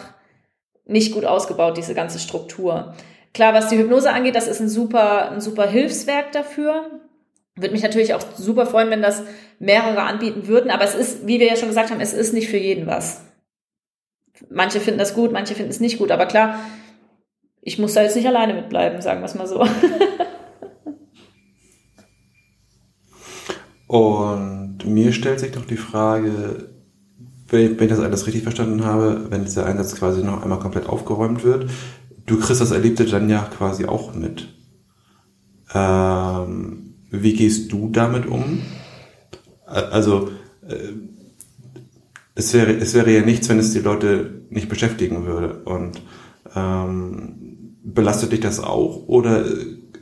nicht 0.85 1.13
gut 1.13 1.25
ausgebaut, 1.25 1.77
diese 1.77 1.93
ganze 1.93 2.19
Struktur. 2.19 2.93
klar, 3.33 3.53
was 3.53 3.69
die 3.69 3.77
Hypnose 3.77 4.11
angeht, 4.11 4.35
das 4.35 4.47
ist 4.47 4.59
ein 4.59 4.69
super, 4.69 5.31
ein 5.31 5.41
super 5.41 5.67
Hilfswerk 5.67 6.31
dafür. 6.33 7.01
Würde 7.55 7.73
mich 7.73 7.83
natürlich 7.83 8.13
auch 8.13 8.21
super 8.35 8.65
freuen, 8.65 8.89
wenn 8.89 9.01
das 9.01 9.23
mehrere 9.59 10.03
anbieten 10.03 10.47
würden, 10.47 10.71
aber 10.71 10.83
es 10.83 10.95
ist, 10.95 11.27
wie 11.27 11.39
wir 11.39 11.47
ja 11.47 11.55
schon 11.55 11.69
gesagt 11.69 11.91
haben, 11.91 12.01
es 12.01 12.13
ist 12.13 12.33
nicht 12.33 12.49
für 12.49 12.57
jeden 12.57 12.87
was. 12.87 13.21
Manche 14.49 14.79
finden 14.79 14.99
das 14.99 15.13
gut, 15.13 15.31
manche 15.31 15.55
finden 15.55 15.71
es 15.71 15.79
nicht 15.79 15.97
gut, 15.97 16.11
aber 16.11 16.25
klar, 16.25 16.59
ich 17.65 17.79
muss 17.79 17.93
da 17.93 18.03
jetzt 18.03 18.15
nicht 18.15 18.27
alleine 18.27 18.53
mitbleiben, 18.53 19.01
sagen 19.01 19.21
wir 19.21 19.25
es 19.25 19.35
mal 19.35 19.47
so. 19.47 19.65
Und 23.87 24.85
mir 24.85 25.13
stellt 25.13 25.39
sich 25.39 25.51
doch 25.51 25.65
die 25.65 25.77
Frage, 25.77 26.69
wenn 27.47 27.79
ich 27.79 27.89
das 27.89 27.99
alles 27.99 28.25
richtig 28.25 28.43
verstanden 28.43 28.83
habe, 28.83 29.27
wenn 29.29 29.43
dieser 29.43 29.65
Einsatz 29.65 29.95
quasi 29.95 30.23
noch 30.23 30.41
einmal 30.41 30.59
komplett 30.59 30.89
aufgeräumt 30.89 31.43
wird, 31.43 31.69
du 32.25 32.39
kriegst 32.39 32.61
das 32.61 32.71
Erlebte 32.71 33.05
dann 33.05 33.29
ja 33.29 33.47
quasi 33.55 33.85
auch 33.85 34.15
mit. 34.15 34.47
Ähm, 35.73 36.95
wie 37.11 37.33
gehst 37.33 37.71
du 37.71 37.89
damit 37.89 38.25
um? 38.25 38.63
Also, 39.65 40.31
äh, 40.67 40.93
es 42.35 42.53
wäre, 42.53 42.73
es 42.73 42.95
wäre 42.95 43.11
ja 43.11 43.21
nichts, 43.21 43.47
wenn 43.49 43.59
es 43.59 43.73
die 43.73 43.79
Leute 43.79 44.41
nicht 44.49 44.67
beschäftigen 44.67 45.25
würde. 45.27 45.61
Und 45.65 46.01
ähm, 46.55 47.52
belastet 47.83 48.31
dich 48.31 48.39
das 48.39 48.59
auch? 48.59 49.07
Oder 49.07 49.45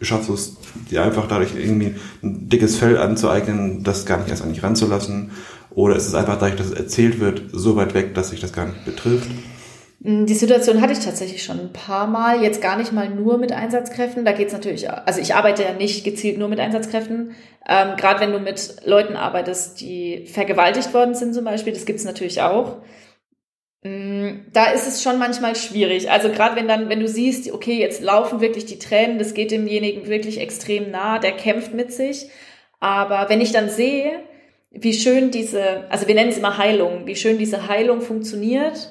schaffst 0.01 0.29
du 0.29 0.34
es 0.34 0.57
dir 0.89 1.03
einfach 1.03 1.27
dadurch 1.27 1.55
irgendwie 1.55 1.95
ein 2.23 2.49
dickes 2.49 2.77
Fell 2.77 2.97
anzueignen, 2.97 3.84
das 3.84 4.05
gar 4.05 4.17
nicht 4.17 4.29
erst 4.29 4.43
an 4.43 4.53
dich 4.53 4.63
ranzulassen? 4.63 5.32
Oder 5.71 5.95
ist 5.95 6.07
es 6.07 6.15
einfach 6.15 6.38
dadurch, 6.38 6.57
dass 6.57 6.67
es 6.67 6.73
erzählt 6.73 7.19
wird, 7.19 7.43
so 7.51 7.75
weit 7.75 7.93
weg, 7.93 8.13
dass 8.13 8.29
sich 8.29 8.41
das 8.41 8.51
gar 8.53 8.65
nicht 8.65 8.84
betrifft? 8.86 9.29
Mm, 9.99 10.25
die 10.25 10.34
Situation 10.34 10.82
hatte 10.82 10.93
ich 10.93 10.99
tatsächlich 10.99 11.43
schon 11.43 11.59
ein 11.59 11.73
paar 11.73 12.07
Mal, 12.07 12.43
jetzt 12.43 12.61
gar 12.61 12.77
nicht 12.77 12.91
mal 12.91 13.09
nur 13.09 13.38
mit 13.38 13.51
Einsatzkräften. 13.51 14.25
Da 14.25 14.34
geht's 14.34 14.53
natürlich, 14.53 14.89
also 14.89 15.21
ich 15.21 15.36
arbeite 15.36 15.63
ja 15.63 15.73
nicht 15.73 16.03
gezielt 16.03 16.38
nur 16.38 16.49
mit 16.49 16.59
Einsatzkräften. 16.59 17.32
Ähm, 17.67 17.95
Gerade 17.95 18.19
wenn 18.19 18.32
du 18.34 18.39
mit 18.39 18.77
Leuten 18.86 19.15
arbeitest, 19.15 19.79
die 19.79 20.25
vergewaltigt 20.25 20.93
worden 20.93 21.15
sind 21.15 21.34
zum 21.34 21.45
Beispiel, 21.45 21.73
das 21.73 21.86
gibt's 21.86 22.03
natürlich 22.03 22.41
auch. 22.41 22.77
Mm, 23.84 24.45
da 24.53 24.71
ist 24.71 24.88
es 24.88 25.01
schon 25.01 25.17
manchmal 25.17 25.55
schwierig. 25.55 26.11
Also 26.11 26.29
gerade 26.29 26.55
wenn 26.55 26.67
dann, 26.67 26.89
wenn 26.89 26.99
du 26.99 27.07
siehst, 27.07 27.51
okay, 27.51 27.79
jetzt 27.79 28.01
laufen 28.01 28.41
wirklich 28.41 28.65
die 28.65 28.79
Tränen, 28.79 29.17
das 29.17 29.34
geht 29.34 29.51
demjenigen 29.51 30.07
wirklich 30.07 30.39
extrem 30.39 30.91
nah, 30.91 31.19
der 31.19 31.32
kämpft 31.32 31.73
mit 31.73 31.91
sich. 31.91 32.29
Aber 32.79 33.29
wenn 33.29 33.41
ich 33.41 33.51
dann 33.51 33.69
sehe, 33.69 34.23
wie 34.71 34.93
schön 34.93 35.32
diese, 35.32 35.89
also 35.89 36.07
wir 36.07 36.15
nennen 36.15 36.29
es 36.29 36.38
immer 36.38 36.57
Heilung, 36.57 37.05
wie 37.07 37.15
schön 37.15 37.38
diese 37.38 37.67
Heilung 37.67 38.01
funktioniert, 38.01 38.89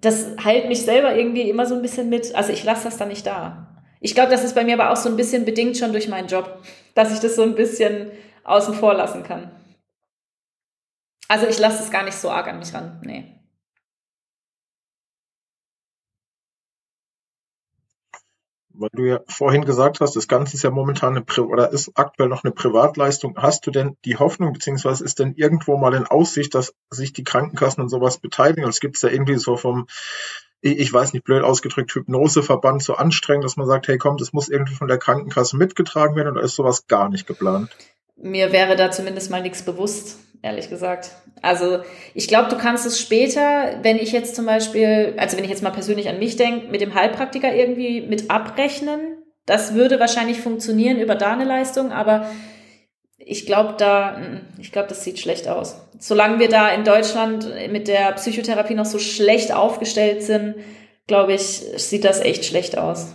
das 0.00 0.36
heilt 0.42 0.68
mich 0.68 0.82
selber 0.82 1.14
irgendwie 1.14 1.48
immer 1.48 1.64
so 1.64 1.76
ein 1.76 1.82
bisschen 1.82 2.08
mit. 2.08 2.34
Also 2.34 2.52
ich 2.52 2.64
lasse 2.64 2.84
das 2.84 2.98
dann 2.98 3.08
nicht 3.08 3.26
da. 3.26 3.84
Ich 4.00 4.14
glaube, 4.16 4.32
das 4.32 4.42
ist 4.42 4.54
bei 4.56 4.64
mir 4.64 4.74
aber 4.74 4.90
auch 4.90 4.96
so 4.96 5.08
ein 5.08 5.16
bisschen 5.16 5.44
bedingt 5.44 5.78
schon 5.78 5.92
durch 5.92 6.08
meinen 6.08 6.26
Job, 6.26 6.62
dass 6.94 7.12
ich 7.12 7.20
das 7.20 7.36
so 7.36 7.42
ein 7.44 7.54
bisschen 7.54 8.10
außen 8.42 8.74
vor 8.74 8.94
lassen 8.94 9.22
kann. 9.22 9.52
Also 11.28 11.46
ich 11.46 11.60
lasse 11.60 11.82
es 11.82 11.92
gar 11.92 12.02
nicht 12.02 12.16
so 12.16 12.28
arg 12.28 12.48
an 12.48 12.58
mich 12.58 12.74
ran. 12.74 13.00
Nee. 13.04 13.41
Weil 18.74 18.90
du 18.92 19.04
ja 19.04 19.20
vorhin 19.26 19.64
gesagt 19.64 20.00
hast, 20.00 20.16
das 20.16 20.28
Ganze 20.28 20.56
ist 20.56 20.62
ja 20.62 20.70
momentan 20.70 21.10
eine 21.10 21.22
Pri 21.22 21.42
oder 21.42 21.70
ist 21.70 21.92
aktuell 21.94 22.28
noch 22.28 22.44
eine 22.44 22.52
Privatleistung. 22.52 23.36
Hast 23.36 23.66
du 23.66 23.70
denn 23.70 23.96
die 24.04 24.16
Hoffnung, 24.16 24.52
beziehungsweise 24.52 25.04
ist 25.04 25.18
denn 25.18 25.34
irgendwo 25.36 25.76
mal 25.76 25.94
in 25.94 26.06
Aussicht, 26.06 26.54
dass 26.54 26.74
sich 26.90 27.12
die 27.12 27.24
Krankenkassen 27.24 27.82
und 27.82 27.88
sowas 27.88 28.18
beteiligen? 28.18 28.64
Also 28.64 28.80
gibt 28.80 28.96
es 28.96 29.02
ja 29.02 29.10
irgendwie 29.10 29.36
so 29.36 29.56
vom, 29.56 29.86
ich 30.60 30.92
weiß 30.92 31.12
nicht, 31.12 31.24
blöd 31.24 31.42
ausgedrückt, 31.42 31.94
Hypnoseverband 31.94 32.82
so 32.82 32.94
anstrengend, 32.94 33.44
dass 33.44 33.56
man 33.56 33.66
sagt, 33.66 33.88
hey 33.88 33.98
komm, 33.98 34.16
das 34.16 34.32
muss 34.32 34.48
irgendwie 34.48 34.74
von 34.74 34.88
der 34.88 34.98
Krankenkasse 34.98 35.56
mitgetragen 35.56 36.16
werden 36.16 36.32
oder 36.32 36.42
ist 36.42 36.54
sowas 36.54 36.86
gar 36.86 37.08
nicht 37.08 37.26
geplant? 37.26 37.70
Mir 38.16 38.52
wäre 38.52 38.76
da 38.76 38.90
zumindest 38.90 39.30
mal 39.30 39.42
nichts 39.42 39.62
bewusst 39.62 40.18
ehrlich 40.42 40.68
gesagt. 40.68 41.12
Also 41.40 41.80
ich 42.14 42.28
glaube, 42.28 42.50
du 42.50 42.58
kannst 42.58 42.84
es 42.84 43.00
später, 43.00 43.78
wenn 43.82 43.96
ich 43.96 44.12
jetzt 44.12 44.36
zum 44.36 44.46
Beispiel, 44.46 45.14
also 45.16 45.36
wenn 45.36 45.44
ich 45.44 45.50
jetzt 45.50 45.62
mal 45.62 45.70
persönlich 45.70 46.08
an 46.08 46.18
mich 46.18 46.36
denke, 46.36 46.68
mit 46.68 46.80
dem 46.80 46.94
Heilpraktiker 46.94 47.54
irgendwie 47.54 48.00
mit 48.00 48.30
abrechnen. 48.30 49.18
Das 49.46 49.74
würde 49.74 49.98
wahrscheinlich 49.98 50.40
funktionieren 50.40 51.00
über 51.00 51.16
deine 51.16 51.44
Leistung, 51.44 51.90
aber 51.90 52.26
ich 53.18 53.46
glaube 53.46 53.74
da, 53.76 54.20
ich 54.58 54.70
glaube, 54.70 54.88
das 54.88 55.02
sieht 55.02 55.18
schlecht 55.18 55.48
aus. 55.48 55.80
Solange 55.98 56.38
wir 56.38 56.48
da 56.48 56.68
in 56.68 56.84
Deutschland 56.84 57.48
mit 57.70 57.88
der 57.88 58.12
Psychotherapie 58.12 58.74
noch 58.74 58.84
so 58.84 58.98
schlecht 58.98 59.52
aufgestellt 59.52 60.22
sind, 60.22 60.56
glaube 61.06 61.34
ich, 61.34 61.42
sieht 61.42 62.04
das 62.04 62.20
echt 62.20 62.44
schlecht 62.44 62.78
aus. 62.78 63.12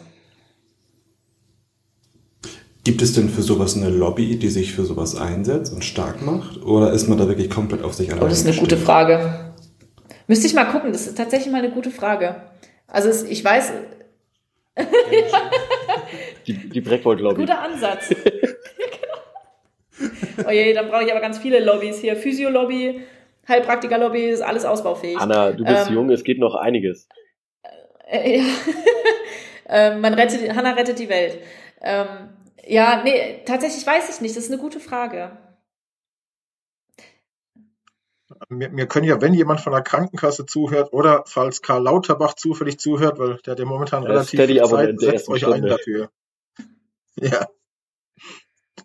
Gibt 2.88 3.01
es 3.01 3.11
denn 3.11 3.27
für 3.27 3.41
sowas 3.41 3.75
eine 3.75 3.89
Lobby, 3.89 4.38
die 4.39 4.47
sich 4.47 4.73
für 4.73 4.85
sowas 4.85 5.19
einsetzt 5.19 5.73
und 5.73 5.83
stark 5.83 6.21
macht? 6.21 6.63
Oder 6.63 6.93
ist 6.93 7.09
man 7.09 7.17
da 7.17 7.27
wirklich 7.27 7.49
komplett 7.49 7.83
auf 7.83 7.93
sich 7.93 8.09
allein? 8.09 8.23
Oh, 8.23 8.29
das 8.29 8.39
ist 8.39 8.47
eine 8.47 8.55
gute 8.55 8.77
Frage. 8.77 9.51
Müsste 10.27 10.47
ich 10.47 10.53
mal 10.53 10.63
gucken, 10.63 10.93
das 10.93 11.05
ist 11.05 11.17
tatsächlich 11.17 11.51
mal 11.51 11.57
eine 11.57 11.71
gute 11.71 11.91
Frage. 11.91 12.43
Also 12.88 13.09
es, 13.09 13.23
ich 13.23 13.43
weiß. 13.43 13.73
die, 16.47 16.53
die 16.53 16.79
Breckwold-Lobby. 16.79 17.41
Guter 17.41 17.61
Ansatz. 17.61 18.15
oh 20.47 20.49
je, 20.49 20.73
dann 20.73 20.88
brauche 20.88 21.03
ich 21.03 21.11
aber 21.11 21.19
ganz 21.19 21.39
viele 21.39 21.59
Lobbys 21.59 21.99
hier. 21.99 22.15
Physio-Lobby, 22.15 23.01
Heilpraktiker-Lobby, 23.49 24.29
ist 24.29 24.39
alles 24.39 24.63
ausbaufähig. 24.63 25.17
Anna, 25.17 25.51
du 25.51 25.65
bist 25.65 25.89
ähm, 25.89 25.93
jung, 25.93 26.09
es 26.09 26.23
geht 26.23 26.39
noch 26.39 26.55
einiges. 26.55 27.09
Äh, 28.09 28.38
ja. 28.39 28.45
ähm, 29.67 29.99
man 29.99 30.13
rettet, 30.13 30.55
Hanna 30.55 30.71
rettet 30.71 30.99
die 30.99 31.09
Welt. 31.09 31.38
Ähm, 31.81 32.29
ja, 32.68 33.03
nee, 33.03 33.43
tatsächlich 33.45 33.86
weiß 33.86 34.09
ich 34.09 34.22
nicht. 34.22 34.36
Das 34.36 34.45
ist 34.45 34.51
eine 34.51 34.61
gute 34.61 34.80
Frage. 34.80 35.38
Wir, 38.49 38.76
wir 38.76 38.88
können 38.88 39.07
ja, 39.07 39.22
wenn 39.22 39.34
jemand 39.34 39.61
von 39.61 39.74
der 39.74 39.82
Krankenkasse 39.82 40.45
zuhört 40.45 40.93
oder 40.93 41.24
falls 41.26 41.61
Karl 41.61 41.84
Lauterbach 41.84 42.34
zufällig 42.36 42.80
zuhört, 42.80 43.20
weil 43.20 43.38
der 43.38 43.51
hat 43.51 43.59
ja 43.59 43.65
momentan 43.65 44.03
ja, 44.03 44.09
relativ 44.09 44.39
viel 44.39 44.63
Zeit, 44.63 44.99
setzt 44.99 45.30
euch 45.30 45.41
Stunde. 45.41 45.57
ein 45.57 45.65
dafür. 45.68 46.09
Ja. 47.20 47.47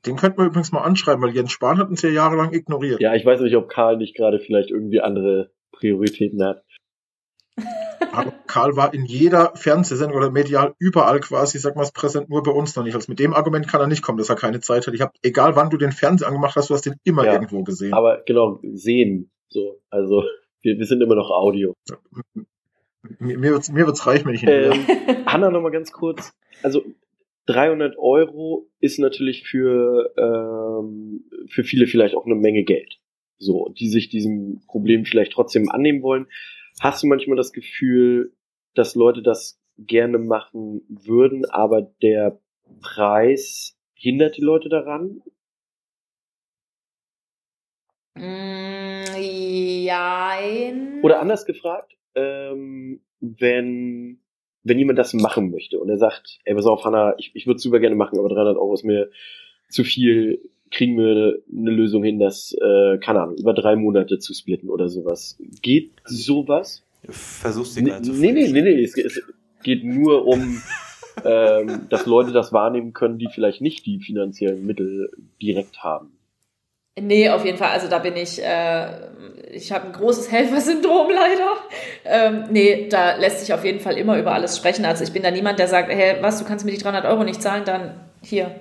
Den 0.07 0.16
könnten 0.16 0.39
wir 0.39 0.47
übrigens 0.47 0.72
mal 0.72 0.80
anschreiben, 0.80 1.22
weil 1.22 1.35
Jens 1.35 1.53
Spahn 1.53 1.76
hat 1.76 1.91
uns 1.91 2.01
ja 2.01 2.09
jahrelang 2.09 2.55
ignoriert. 2.55 2.99
Ja, 3.03 3.14
ich 3.14 3.26
weiß 3.26 3.41
nicht, 3.41 3.55
ob 3.57 3.68
Karl 3.68 3.99
nicht 3.99 4.16
gerade 4.16 4.41
vielleicht 4.41 4.70
irgendwie 4.70 5.03
andere 5.03 5.53
Prioritäten 5.70 6.43
hat. 6.43 6.64
Aber 8.12 8.32
Karl 8.46 8.76
war 8.76 8.92
in 8.92 9.05
jeder 9.05 9.53
Fernsehsendung 9.55 10.16
oder 10.16 10.30
medial 10.30 10.74
überall 10.78 11.20
quasi, 11.20 11.59
sag 11.59 11.76
mal, 11.76 11.88
präsent, 11.92 12.28
nur 12.28 12.42
bei 12.42 12.50
uns 12.50 12.74
noch 12.76 12.84
nicht. 12.84 12.94
Also 12.94 13.11
mit 13.11 13.18
dem 13.18 13.34
Argument 13.34 13.68
kann 13.68 13.80
er 13.80 13.86
nicht 13.86 14.03
kommen, 14.03 14.18
dass 14.18 14.28
er 14.28 14.36
keine 14.36 14.61
Zeit 14.61 14.86
hat. 14.86 14.94
Ich 14.94 15.00
habe, 15.00 15.12
egal 15.22 15.57
wann 15.57 15.70
du 15.70 15.76
den 15.76 15.92
Fernseher 15.92 16.28
angemacht 16.28 16.57
hast, 16.57 16.70
du 16.70 16.74
hast 16.74 16.86
den 16.86 16.96
immer 17.05 17.24
ja, 17.24 17.34
irgendwo 17.34 17.62
gesehen. 17.62 17.94
Aber 17.94 18.22
genau, 18.26 18.61
sehen. 18.72 19.30
So, 19.48 19.80
also 19.90 20.24
wir, 20.62 20.78
wir 20.78 20.86
sind 20.86 21.03
immer 21.03 21.14
noch 21.14 21.30
Audio. 21.30 21.74
Mir, 23.18 23.38
mir 23.38 23.53
wird's, 23.53 23.70
mir 23.70 23.86
wird's 23.86 24.07
reichen, 24.07 24.26
wenn 24.26 24.34
ich 24.34 24.42
ihn 24.42 24.48
ähm, 24.48 24.86
Hanna, 25.26 25.50
noch 25.50 25.61
mal 25.61 25.70
ganz 25.70 25.92
kurz. 25.92 26.32
Also 26.62 26.84
300 27.46 27.98
Euro 27.98 28.68
ist 28.80 28.98
natürlich 28.98 29.44
für, 29.44 30.12
ähm, 30.16 31.24
für 31.48 31.64
viele 31.64 31.86
vielleicht 31.86 32.14
auch 32.14 32.26
eine 32.26 32.36
Menge 32.36 32.64
Geld. 32.64 32.98
So, 33.38 33.74
die 33.76 33.88
sich 33.88 34.09
diesem 34.09 34.62
Problem 34.68 35.05
vielleicht 35.05 35.32
trotzdem 35.32 35.68
annehmen 35.68 36.03
wollen. 36.03 36.26
Hast 36.81 37.03
du 37.03 37.07
manchmal 37.07 37.37
das 37.37 37.53
Gefühl, 37.53 38.33
dass 38.75 38.95
Leute 38.95 39.23
das 39.23 39.61
gerne 39.79 40.18
machen 40.18 40.83
würden, 40.89 41.45
aber 41.51 41.83
der 42.03 42.41
Preis 42.81 43.77
hindert 43.95 44.37
die 44.37 44.43
Leute 44.43 44.68
daran? 44.68 45.23
Mm, 48.14 49.05
jein. 49.16 51.01
Oder 51.03 51.20
anders 51.20 51.47
gefragt, 51.47 51.97
ähm, 52.14 53.01
wenn, 53.20 54.20
wenn 54.62 54.79
jemand 54.79 54.99
das 54.99 55.14
machen 55.14 55.51
möchte 55.51 55.79
und 55.79 55.89
er 55.89 55.99
sagt, 55.99 56.41
ey, 56.45 56.55
pass 56.55 56.66
auf, 56.66 56.85
Hanna, 56.85 57.14
ich, 57.18 57.31
ich 57.35 57.47
würde 57.47 57.57
es 57.57 57.62
super 57.62 57.81
gerne 57.81 57.97
machen, 57.97 58.18
aber 58.18 58.29
300 58.29 58.57
Euro 58.57 58.75
ist 58.75 58.85
mir 58.85 59.11
zu 59.68 59.85
viel, 59.85 60.51
kriegen 60.73 60.97
wir 60.97 61.39
eine 61.51 61.70
Lösung 61.70 62.03
hin, 62.03 62.18
das, 62.18 62.57
äh, 62.61 62.99
keine 62.99 63.20
Ahnung, 63.20 63.37
über 63.37 63.55
drei 63.55 63.77
Monate 63.77 64.18
zu 64.18 64.35
splitten 64.35 64.70
oder 64.70 64.89
sowas. 64.89 65.39
Geht 65.61 65.93
sowas? 66.05 66.83
Versuchst 67.09 67.77
du 67.77 67.85
gerade 67.85 68.03
zu 68.03 68.12
Nee, 68.12 68.33
nee, 68.33 68.49
nee, 68.49 68.62
nee, 68.62 68.83
es, 68.83 68.97
es 68.97 69.23
geht 69.62 69.85
nur 69.85 70.27
um, 70.27 70.62
ähm, 71.25 71.87
dass 71.91 72.07
Leute 72.07 72.33
das 72.33 72.53
wahrnehmen 72.53 72.93
können, 72.93 73.18
die 73.18 73.29
vielleicht 73.33 73.61
nicht 73.61 73.87
die 73.87 74.01
finanziellen 74.01 74.64
Mittel 74.64 75.11
direkt 75.41 75.83
haben. 75.83 76.12
Nee, 77.01 77.31
auf 77.31 77.45
jeden 77.45 77.57
Fall. 77.57 77.70
Also 77.70 77.89
da 77.89 77.99
bin 77.99 78.16
ich, 78.16 78.43
äh, 78.43 78.87
ich 79.51 79.73
habe 79.73 79.87
ein 79.87 79.93
großes 79.93 80.31
Helfersyndrom 80.31 81.11
leider. 81.14 81.53
Ähm, 82.05 82.45
nee, 82.51 82.89
da 82.89 83.16
lässt 83.16 83.41
sich 83.41 83.55
auf 83.55 83.64
jeden 83.64 83.81
Fall 83.81 83.97
immer 83.97 84.18
über 84.18 84.33
alles 84.33 84.57
sprechen. 84.57 84.85
Also 84.85 85.03
ich 85.05 85.12
bin 85.12 85.23
da 85.23 85.31
niemand, 85.31 85.59
der 85.59 85.68
sagt, 85.68 85.91
hey, 85.91 86.16
was, 86.20 86.39
du 86.39 86.45
kannst 86.45 86.66
mir 86.66 86.73
die 86.73 86.79
300 86.79 87.07
Euro 87.07 87.25
nicht 87.25 87.41
zahlen, 87.41 87.64
dann 87.64 88.11
hier, 88.23 88.55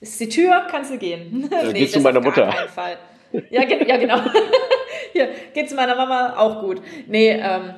ist 0.00 0.18
die 0.20 0.28
Tür, 0.28 0.66
kannst 0.70 0.90
du 0.90 0.98
gehen. 0.98 1.48
Ja, 1.50 1.62
nee, 1.72 1.80
geh 1.80 1.88
zu 1.88 2.00
meiner 2.00 2.20
Mutter. 2.20 2.50
Fall. 2.74 2.98
Ja, 3.50 3.64
ge 3.64 3.86
ja 3.86 3.96
genau. 3.96 4.20
Hier, 5.12 5.28
geht 5.54 5.68
zu 5.68 5.74
meiner 5.76 5.94
Mama 5.94 6.36
auch 6.36 6.60
gut. 6.60 6.82
Nee, 7.06 7.30
ähm, 7.30 7.74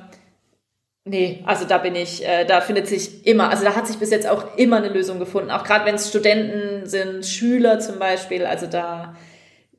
Nee, 1.05 1.43
also 1.45 1.65
da 1.65 1.79
bin 1.79 1.95
ich, 1.95 2.25
äh, 2.25 2.45
da 2.45 2.61
findet 2.61 2.87
sich 2.87 3.27
immer, 3.27 3.49
also 3.49 3.65
da 3.65 3.75
hat 3.75 3.87
sich 3.87 3.97
bis 3.97 4.09
jetzt 4.09 4.25
auch 4.25 4.57
immer 4.57 4.77
eine 4.77 4.87
Lösung 4.87 5.19
gefunden. 5.19 5.51
Auch 5.51 5.65
gerade 5.65 5.85
wenn 5.85 5.95
es 5.95 6.07
Studenten 6.07 6.87
sind, 6.87 7.25
Schüler 7.25 7.79
zum 7.79 7.99
Beispiel, 7.99 8.45
also 8.45 8.67
da 8.67 9.13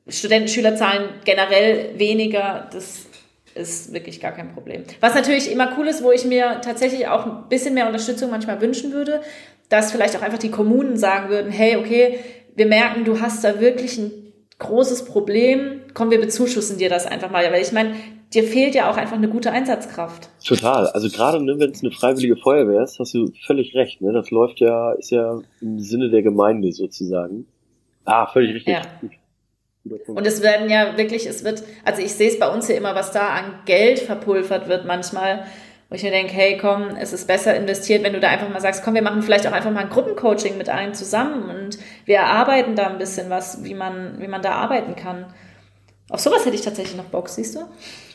Studenten, 0.07 0.47
Schüler 0.47 0.75
zahlen 0.75 1.09
generell 1.23 1.97
weniger, 1.97 2.69
das 2.71 3.07
ist 3.55 3.91
wirklich 3.91 4.21
gar 4.21 4.33
kein 4.33 4.53
Problem. 4.53 4.83
Was 4.99 5.15
natürlich 5.15 5.51
immer 5.51 5.75
cool 5.77 5.87
ist, 5.87 6.03
wo 6.03 6.11
ich 6.11 6.25
mir 6.25 6.61
tatsächlich 6.63 7.07
auch 7.07 7.25
ein 7.25 7.49
bisschen 7.49 7.73
mehr 7.73 7.87
Unterstützung 7.87 8.29
manchmal 8.29 8.61
wünschen 8.61 8.91
würde, 8.91 9.21
dass 9.69 9.91
vielleicht 9.91 10.15
auch 10.15 10.21
einfach 10.21 10.37
die 10.37 10.51
Kommunen 10.51 10.95
sagen 10.95 11.29
würden, 11.29 11.51
hey, 11.51 11.77
okay, 11.77 12.19
wir 12.55 12.65
merken, 12.65 13.05
du 13.05 13.19
hast 13.19 13.43
da 13.43 13.59
wirklich 13.59 13.97
ein 13.97 14.11
großes 14.59 15.05
Problem, 15.05 15.81
komm, 15.93 16.11
wir 16.11 16.19
bezuschussen 16.19 16.77
dir 16.77 16.89
das 16.89 17.05
einfach 17.05 17.31
mal. 17.31 17.51
Weil 17.51 17.61
ich 17.61 17.71
meine, 17.71 17.95
dir 18.33 18.43
fehlt 18.43 18.75
ja 18.75 18.89
auch 18.89 18.97
einfach 18.97 19.17
eine 19.17 19.29
gute 19.29 19.51
Einsatzkraft. 19.51 20.29
Total. 20.45 20.87
Also 20.87 21.09
gerade 21.09 21.43
ne, 21.43 21.59
wenn 21.59 21.71
es 21.71 21.83
eine 21.83 21.91
freiwillige 21.91 22.37
Feuerwehr 22.37 22.83
ist, 22.83 22.99
hast 22.99 23.13
du 23.13 23.31
völlig 23.45 23.75
recht. 23.75 24.01
Ne? 24.01 24.13
Das 24.13 24.31
läuft 24.31 24.59
ja, 24.59 24.93
ist 24.93 25.11
ja 25.11 25.39
im 25.61 25.79
Sinne 25.79 26.09
der 26.09 26.21
Gemeinde 26.21 26.71
sozusagen. 26.71 27.47
Ah, 28.05 28.27
völlig 28.27 28.55
richtig. 28.55 28.73
Ja. 28.73 28.81
Und 30.07 30.25
es 30.25 30.41
werden 30.41 30.69
ja 30.69 30.97
wirklich, 30.97 31.27
es 31.27 31.43
wird, 31.43 31.63
also 31.83 32.01
ich 32.01 32.11
sehe 32.13 32.29
es 32.29 32.39
bei 32.39 32.51
uns 32.51 32.65
hier 32.65 32.75
immer, 32.75 32.95
was 32.95 33.11
da 33.11 33.29
an 33.29 33.59
Geld 33.65 33.99
verpulvert 33.99 34.67
wird 34.67 34.85
manchmal, 34.85 35.45
wo 35.89 35.95
ich 35.95 36.03
mir 36.03 36.11
denke, 36.11 36.33
hey 36.33 36.57
komm, 36.57 36.89
es 36.99 37.13
ist 37.13 37.27
besser 37.27 37.55
investiert, 37.55 38.03
wenn 38.03 38.13
du 38.13 38.19
da 38.19 38.29
einfach 38.29 38.49
mal 38.49 38.61
sagst, 38.61 38.83
komm, 38.83 38.95
wir 38.95 39.01
machen 39.01 39.21
vielleicht 39.21 39.47
auch 39.47 39.51
einfach 39.51 39.71
mal 39.71 39.81
ein 39.81 39.89
Gruppencoaching 39.89 40.57
mit 40.57 40.69
allen 40.69 40.93
zusammen 40.93 41.49
und 41.49 41.77
wir 42.05 42.17
erarbeiten 42.17 42.75
da 42.75 42.87
ein 42.87 42.97
bisschen 42.97 43.29
was, 43.29 43.63
wie 43.63 43.75
man, 43.75 44.19
wie 44.19 44.27
man 44.27 44.41
da 44.41 44.53
arbeiten 44.53 44.95
kann. 44.95 45.25
Auf 46.09 46.19
sowas 46.19 46.45
hätte 46.45 46.55
ich 46.55 46.61
tatsächlich 46.61 46.97
noch 46.97 47.05
Bock, 47.05 47.29
siehst 47.29 47.55
du? 47.55 47.59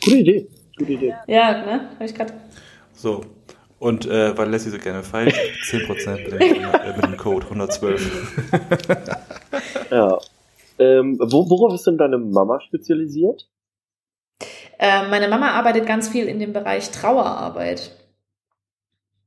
Gute 0.05 0.17
Idee, 0.17 0.49
gute 0.79 0.93
Idee. 0.93 1.15
Ja, 1.27 1.53
ne? 1.53 1.89
Habe 1.95 2.05
ich 2.05 2.15
gerade. 2.15 2.33
So. 2.95 3.25
Und 3.79 4.05
äh, 4.05 4.37
weil 4.37 4.51
Lassie 4.51 4.69
so 4.69 4.79
gerne 4.79 5.03
feilt, 5.03 5.35
10% 5.35 6.31
mit 6.31 6.33
dem, 6.33 6.41
äh, 6.41 6.97
mit 6.97 7.05
dem 7.05 7.17
Code 7.17 7.47
112. 7.47 8.51
ja. 9.91 10.19
Ähm, 10.79 11.19
wo, 11.19 11.49
worauf 11.49 11.75
ist 11.75 11.87
denn 11.87 11.97
deine 11.97 12.19
Mama 12.19 12.61
spezialisiert? 12.61 13.49
Äh, 14.81 15.09
meine 15.09 15.29
Mama 15.29 15.51
arbeitet 15.51 15.85
ganz 15.85 16.09
viel 16.09 16.27
in 16.27 16.39
dem 16.39 16.55
Bereich 16.55 16.91
Trauerarbeit. 16.91 17.91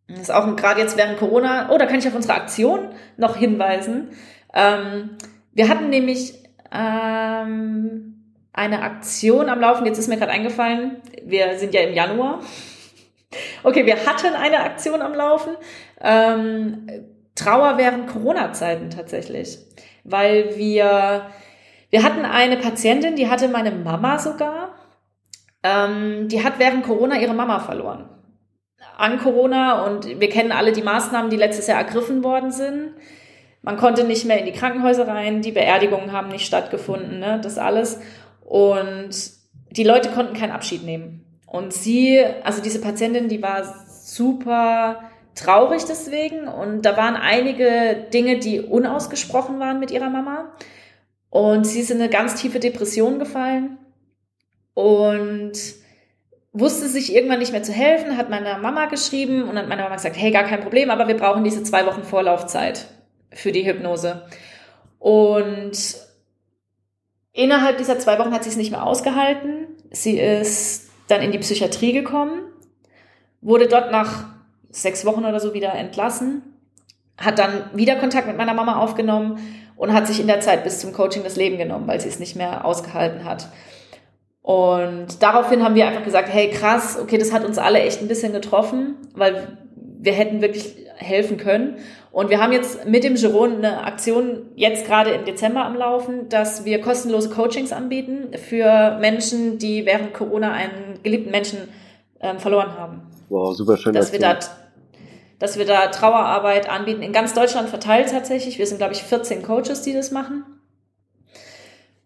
Das 0.08 0.20
ist 0.20 0.32
auch 0.32 0.56
gerade 0.56 0.82
jetzt 0.82 0.97
während 0.97 1.20
Corona. 1.20 1.70
Oh, 1.70 1.78
da 1.78 1.86
kann 1.86 1.99
ich 1.99 2.08
auf 2.08 2.16
unsere 2.16 2.34
Aktion 2.34 2.89
noch 3.18 3.36
hinweisen. 3.38 4.10
Ähm, 4.51 5.12
wir 5.51 5.70
hatten 5.70 5.91
nämlich 5.91 6.34
ähm, 6.72 8.34
eine 8.51 8.82
Aktion 8.82 9.47
am 9.47 9.60
Laufen. 9.60 9.86
Jetzt 9.86 9.99
ist 9.99 10.08
mir 10.08 10.18
gerade 10.18 10.32
eingefallen, 10.32 10.97
wir 11.24 11.60
sind 11.60 11.76
ja 11.76 11.82
im 11.82 11.93
Januar. 11.93 12.39
Okay, 13.64 13.88
wir 13.88 13.95
hatten 13.95 14.36
eine 14.36 14.60
Aktion 14.60 15.01
am 15.01 15.16
Laufen. 15.16 15.56
Ähm, 15.99 16.88
Trauer 17.34 17.80
während 17.80 18.06
Corona-Zeiten 18.06 18.91
tatsächlich. 18.91 19.58
Weil 20.04 20.56
wir, 20.56 21.32
wir 21.89 22.04
hatten 22.04 22.26
eine 22.26 22.58
Patientin, 22.58 23.16
die 23.16 23.32
hatte 23.32 23.47
meine 23.47 23.72
Mama 23.72 24.20
sogar. 24.20 24.76
Ähm, 25.64 26.28
die 26.28 26.43
hat 26.43 26.59
während 26.59 26.84
Corona 26.84 27.20
ihre 27.20 27.34
Mama 27.34 27.59
verloren. 27.59 28.09
An 28.97 29.18
Corona 29.18 29.86
und 29.86 30.20
wir 30.20 30.30
kennen 30.30 30.51
alle 30.51 30.74
die 30.74 30.82
Maßnahmen, 30.82 31.32
die 31.32 31.38
letztes 31.38 31.68
Jahr 31.68 31.80
ergriffen 31.80 32.24
worden 32.24 32.51
sind. 32.51 32.91
Man 33.61 33.78
konnte 33.78 34.03
nicht 34.03 34.26
mehr 34.26 34.38
in 34.39 34.45
die 34.45 34.51
Krankenhäuser 34.51 35.07
rein, 35.07 35.41
die 35.41 35.53
Beerdigungen 35.53 36.11
haben 36.11 36.28
nicht 36.28 36.45
stattgefunden, 36.45 37.20
ne? 37.20 37.39
das 37.41 37.57
alles. 37.57 38.01
Und 38.41 39.11
die 39.72 39.86
Leute 39.86 40.09
konnten 40.09 40.36
keinen 40.36 40.51
Abschied 40.51 40.84
nehmen. 40.84 41.26
Und 41.47 41.72
sie, 41.72 42.22
also 42.43 42.61
diese 42.61 42.82
Patientin, 42.82 43.30
die 43.30 43.41
war 43.41 43.64
super 43.88 45.01
traurig 45.34 45.86
deswegen. 45.86 46.47
Und 46.49 46.82
da 46.82 46.97
waren 46.97 47.16
einige 47.16 48.07
Dinge, 48.14 48.38
die 48.38 48.59
unausgesprochen 48.59 49.59
waren 49.59 49.80
mit 49.80 49.91
ihrer 49.91 50.09
Mama. 50.09 50.51
Und 51.30 51.66
sie 51.66 51.80
ist 51.80 51.89
in 51.89 52.01
eine 52.01 52.09
ganz 52.09 52.36
tiefe 52.36 52.59
Depression 52.59 53.18
gefallen 53.18 53.78
und 54.74 55.53
wusste 56.51 56.88
sich 56.88 57.13
irgendwann 57.13 57.39
nicht 57.39 57.51
mehr 57.51 57.63
zu 57.63 57.71
helfen, 57.71 58.17
hat 58.17 58.30
meiner 58.30 58.57
Mama 58.57 58.86
geschrieben 58.86 59.43
und 59.43 59.57
hat 59.57 59.67
meine 59.67 59.84
Mama 59.84 59.95
gesagt, 59.95 60.17
hey, 60.17 60.32
gar 60.32 60.43
kein 60.43 60.61
Problem, 60.61 60.89
aber 60.89 61.07
wir 61.07 61.17
brauchen 61.17 61.43
diese 61.43 61.63
zwei 61.63 61.86
Wochen 61.86 62.03
Vorlaufzeit 62.03 62.88
für 63.32 63.51
die 63.51 63.65
Hypnose. 63.65 64.24
Und 64.99 65.78
Innerhalb 67.34 67.80
dieser 67.80 67.97
zwei 67.97 68.19
Wochen 68.19 68.32
hat 68.32 68.43
sie 68.43 68.51
es 68.51 68.57
nicht 68.57 68.69
mehr 68.69 68.86
ausgehalten. 68.86 69.67
Sie 69.89 70.19
ist 70.19 70.91
dann 71.07 71.21
in 71.21 71.32
die 71.32 71.39
Psychiatrie 71.39 71.91
gekommen, 71.91 72.43
wurde 73.41 73.67
dort 73.67 73.91
nach 73.91 74.26
sechs 74.69 75.03
Wochen 75.03 75.26
oder 75.26 75.39
so 75.39 75.53
wieder 75.53 75.74
entlassen, 75.74 76.43
hat 77.17 77.39
dann 77.39 77.69
wieder 77.74 77.95
Kontakt 77.95 78.28
mit 78.28 78.38
meiner 78.38 78.53
Mama 78.53 78.78
aufgenommen 78.78 79.39
und 79.76 79.93
hat 79.93 80.07
sich 80.07 80.19
in 80.19 80.28
der 80.28 80.41
Zeit 80.41 80.63
bis 80.63 80.80
zum 80.80 80.93
Coaching 80.93 81.24
das 81.24 81.36
Leben 81.36 81.57
genommen, 81.57 81.88
weil 81.88 81.99
sie 81.99 82.07
es 82.07 82.19
nicht 82.19 82.36
mehr 82.36 82.65
ausgehalten 82.65 83.26
hat. 83.26 83.47
Und 84.44 85.24
daraufhin 85.24 85.64
haben 85.64 85.74
wir 85.74 85.88
einfach 85.88 86.04
gesagt, 86.04 86.28
hey 86.32 86.50
krass, 86.50 87.00
okay, 87.02 87.18
das 87.18 87.32
hat 87.32 87.46
uns 87.46 87.58
alle 87.58 87.80
echt 87.80 88.02
ein 88.02 88.10
bisschen 88.10 88.34
getroffen, 88.34 88.98
weil 89.16 89.58
wir 89.76 90.12
hätten 90.12 90.41
wirklich 90.41 90.76
helfen 90.98 91.38
können. 91.38 91.78
Und 92.12 92.30
wir 92.30 92.41
haben 92.41 92.52
jetzt 92.52 92.86
mit 92.86 93.06
dem 93.06 93.16
Giron 93.16 93.56
eine 93.56 93.86
Aktion 93.86 94.44
jetzt 94.56 94.86
gerade 94.86 95.12
im 95.12 95.24
Dezember 95.24 95.66
am 95.66 95.76
Laufen, 95.76 96.28
dass 96.28 96.66
wir 96.66 96.82
kostenlose 96.82 97.30
Coachings 97.30 97.72
anbieten 97.72 98.38
für 98.38 98.98
Menschen, 99.00 99.58
die 99.60 99.86
während 99.86 100.14
Corona 100.14 100.52
einen 100.52 101.00
geliebten 101.02 101.32
Menschen 101.32 101.60
ähm, 102.20 102.38
verloren 102.38 102.78
haben. 102.78 103.02
Wow, 103.30 103.56
super 103.56 103.78
schön. 103.78 103.94
Dass 103.94 104.12
wir 104.12 104.20
da 104.20 104.38
dass 105.39 105.58
wir 105.58 105.66
da 105.66 105.88
Trauerarbeit 105.88 106.70
anbieten, 106.70 107.02
in 107.02 107.12
ganz 107.12 107.34
Deutschland 107.34 107.68
verteilt 107.68 108.12
tatsächlich. 108.12 108.60
Wir 108.60 108.68
sind, 108.68 108.78
glaube 108.78 108.94
ich, 108.94 109.04
14 109.04 109.44
Coaches, 109.44 109.82
die 109.82 109.91
das 109.91 110.12
machen. 110.12 110.46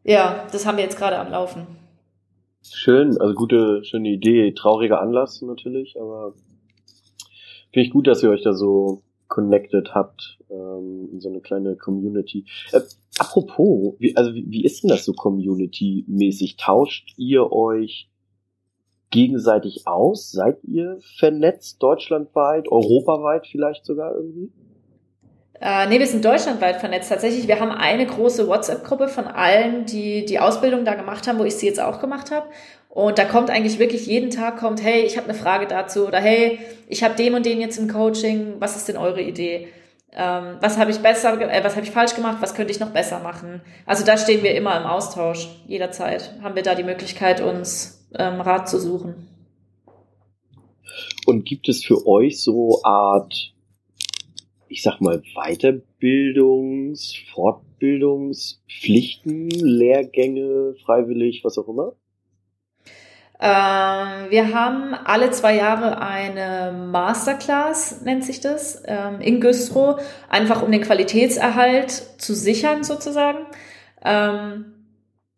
Ja, 0.03 0.47
das 0.51 0.65
haben 0.65 0.77
wir 0.77 0.83
jetzt 0.83 0.97
gerade 0.97 1.19
am 1.19 1.29
Laufen. 1.29 1.67
Schön, 2.73 3.17
also 3.17 3.33
gute, 3.33 3.83
schöne 3.83 4.09
Idee. 4.09 4.53
Trauriger 4.53 5.01
Anlass 5.01 5.41
natürlich, 5.41 5.99
aber 5.99 6.33
finde 7.71 7.87
ich 7.87 7.91
gut, 7.91 8.07
dass 8.07 8.23
ihr 8.23 8.29
euch 8.29 8.43
da 8.43 8.53
so 8.53 9.03
connected 9.27 9.93
habt, 9.93 10.39
ähm, 10.49 11.09
in 11.11 11.19
so 11.19 11.29
eine 11.29 11.41
kleine 11.41 11.75
Community. 11.75 12.45
Äh, 12.71 12.81
apropos, 13.19 13.95
wie, 13.99 14.15
also 14.15 14.33
wie, 14.33 14.45
wie 14.49 14.63
ist 14.63 14.83
denn 14.83 14.89
das 14.89 15.05
so 15.05 15.13
Community-mäßig? 15.13 16.57
Tauscht 16.57 17.13
ihr 17.17 17.51
euch 17.51 18.09
gegenseitig 19.09 19.87
aus? 19.87 20.31
Seid 20.31 20.63
ihr 20.63 20.99
vernetzt 21.17 21.81
deutschlandweit, 21.81 22.69
europaweit 22.69 23.47
vielleicht 23.47 23.85
sogar 23.85 24.15
irgendwie? 24.15 24.51
Äh, 25.59 25.87
nee, 25.87 25.99
wir 25.99 26.07
sind 26.07 26.23
deutschlandweit 26.23 26.77
vernetzt. 26.77 27.09
Tatsächlich, 27.09 27.47
wir 27.47 27.59
haben 27.59 27.71
eine 27.71 28.05
große 28.05 28.47
WhatsApp-Gruppe 28.47 29.07
von 29.07 29.25
allen, 29.25 29.85
die 29.85 30.25
die 30.25 30.39
Ausbildung 30.39 30.85
da 30.85 30.93
gemacht 30.93 31.27
haben, 31.27 31.39
wo 31.39 31.43
ich 31.43 31.55
sie 31.55 31.65
jetzt 31.65 31.79
auch 31.79 31.99
gemacht 31.99 32.31
habe. 32.31 32.47
Und 32.89 33.17
da 33.17 33.25
kommt 33.25 33.49
eigentlich 33.49 33.79
wirklich 33.79 34.07
jeden 34.07 34.29
Tag 34.29 34.57
kommt, 34.57 34.83
hey, 34.83 35.01
ich 35.01 35.17
habe 35.17 35.29
eine 35.29 35.37
Frage 35.37 35.67
dazu 35.67 36.07
oder 36.07 36.19
hey, 36.19 36.59
ich 36.87 37.03
habe 37.03 37.15
den 37.15 37.33
und 37.35 37.45
den 37.45 37.59
jetzt 37.59 37.77
im 37.77 37.91
Coaching. 37.91 38.55
Was 38.59 38.75
ist 38.75 38.87
denn 38.87 38.97
eure 38.97 39.21
Idee? 39.21 39.67
Ähm, 40.13 40.57
was 40.61 40.77
habe 40.77 40.89
ich 40.89 40.99
besser, 40.99 41.39
äh, 41.39 41.63
was 41.63 41.75
habe 41.75 41.85
ich 41.85 41.91
falsch 41.91 42.15
gemacht? 42.15 42.37
Was 42.39 42.55
könnte 42.55 42.71
ich 42.71 42.79
noch 42.79 42.91
besser 42.91 43.19
machen? 43.19 43.61
Also 43.85 44.05
da 44.05 44.17
stehen 44.17 44.41
wir 44.43 44.55
immer 44.55 44.75
im 44.79 44.85
Austausch. 44.85 45.47
Jederzeit 45.67 46.33
haben 46.41 46.55
wir 46.55 46.63
da 46.63 46.75
die 46.75 46.83
Möglichkeit, 46.83 47.41
uns 47.41 48.07
ähm, 48.17 48.41
Rat 48.41 48.69
zu 48.69 48.79
suchen. 48.79 49.27
Und 51.25 51.45
gibt 51.45 51.67
es 51.69 51.83
für 51.83 52.07
euch 52.07 52.41
so 52.41 52.79
Art 52.83 53.53
ich 54.69 54.83
sag 54.83 55.01
mal, 55.01 55.23
Weiterbildungs-, 55.35 57.15
Fortbildungspflichten, 57.33 59.49
Lehrgänge, 59.49 60.75
freiwillig, 60.85 61.43
was 61.43 61.57
auch 61.57 61.67
immer? 61.67 61.93
Ähm, 63.39 64.31
wir 64.31 64.53
haben 64.53 64.95
alle 64.95 65.29
zwei 65.29 65.55
Jahre 65.55 66.01
eine 66.01 66.71
Masterclass, 66.71 68.01
nennt 68.01 68.23
sich 68.23 68.41
das, 68.41 68.81
ähm, 68.85 69.21
in 69.21 69.39
Güstrow, 69.39 70.01
einfach 70.27 70.63
um 70.63 70.71
den 70.71 70.81
Qualitätserhalt 70.81 71.91
zu 71.91 72.33
sichern 72.33 72.83
sozusagen. 72.83 73.45
Ähm, 74.03 74.73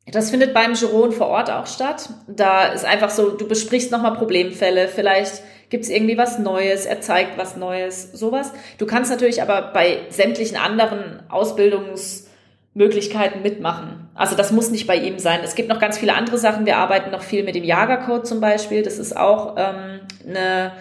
das 0.07 0.32
findet 0.32 0.53
beim 0.53 0.73
Giron 0.73 1.11
vor 1.11 1.27
Ort 1.27 1.51
auch 1.51 1.67
statt. 1.67 2.09
Da 2.27 2.67
ist 2.67 2.86
einfach 2.86 3.09
so, 3.09 3.32
du 3.32 3.47
besprichst 3.47 3.91
nochmal 3.91 4.15
Problemfälle, 4.15 4.88
vielleicht 4.88 5.43
Gibt 5.70 5.84
es 5.84 5.89
irgendwie 5.89 6.17
was 6.17 6.39
Neues? 6.39 6.86
Er 6.86 7.01
zeigt 7.01 7.38
was 7.38 7.55
Neues, 7.55 8.11
sowas. 8.11 8.51
Du 8.80 8.88
kannst 8.88 9.11
natürlich 9.11 9.41
aber 9.41 9.72
bei 9.72 9.99
sämtlichen 10.09 10.57
anderen 10.57 11.22
Ausbildungsmöglichkeiten 11.30 13.43
mitmachen. 13.43 14.09
Also 14.15 14.36
das 14.36 14.51
muss 14.51 14.72
nicht 14.72 14.88
bei 14.88 14.95
ihm 14.95 15.20
sein. 15.20 15.41
Es 15.43 15.53
gibt 15.53 15.70
noch 15.70 15.80
ganz 15.80 15.99
viele 15.99 16.15
andere 16.15 16.39
Sachen. 16.39 16.65
Wir 16.65 16.78
arbeiten 16.78 17.11
noch 17.11 17.22
viel 17.22 17.43
mit 17.43 17.53
dem 17.53 17.63
Jagercode 17.63 18.26
zum 18.26 18.41
Beispiel. 18.41 18.82
Das 18.82 18.97
ist 18.97 19.15
auch 19.15 19.57
ähm, 19.57 19.99
eine, 20.28 20.72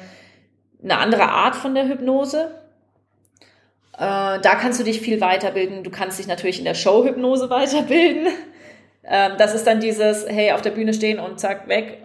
eine 0.83 0.99
andere 0.99 1.25
Art 1.25 1.55
von 1.55 1.75
der 1.75 1.87
Hypnose. 1.87 2.55
Äh, 3.93 3.99
da 3.99 4.55
kannst 4.59 4.81
du 4.81 4.85
dich 4.85 5.03
viel 5.03 5.21
weiterbilden. 5.21 5.85
Du 5.85 5.91
kannst 5.91 6.19
dich 6.19 6.29
natürlich 6.29 6.59
in 6.59 6.65
der 6.65 6.73
Showhypnose 6.73 7.51
weiterbilden. 7.51 8.29
Ähm, 9.05 9.33
das 9.37 9.55
ist 9.55 9.67
dann 9.67 9.81
dieses, 9.81 10.27
hey, 10.27 10.53
auf 10.53 10.63
der 10.63 10.71
Bühne 10.71 10.95
stehen 10.95 11.21
und 11.21 11.39
zack, 11.39 11.69
weg 11.69 11.99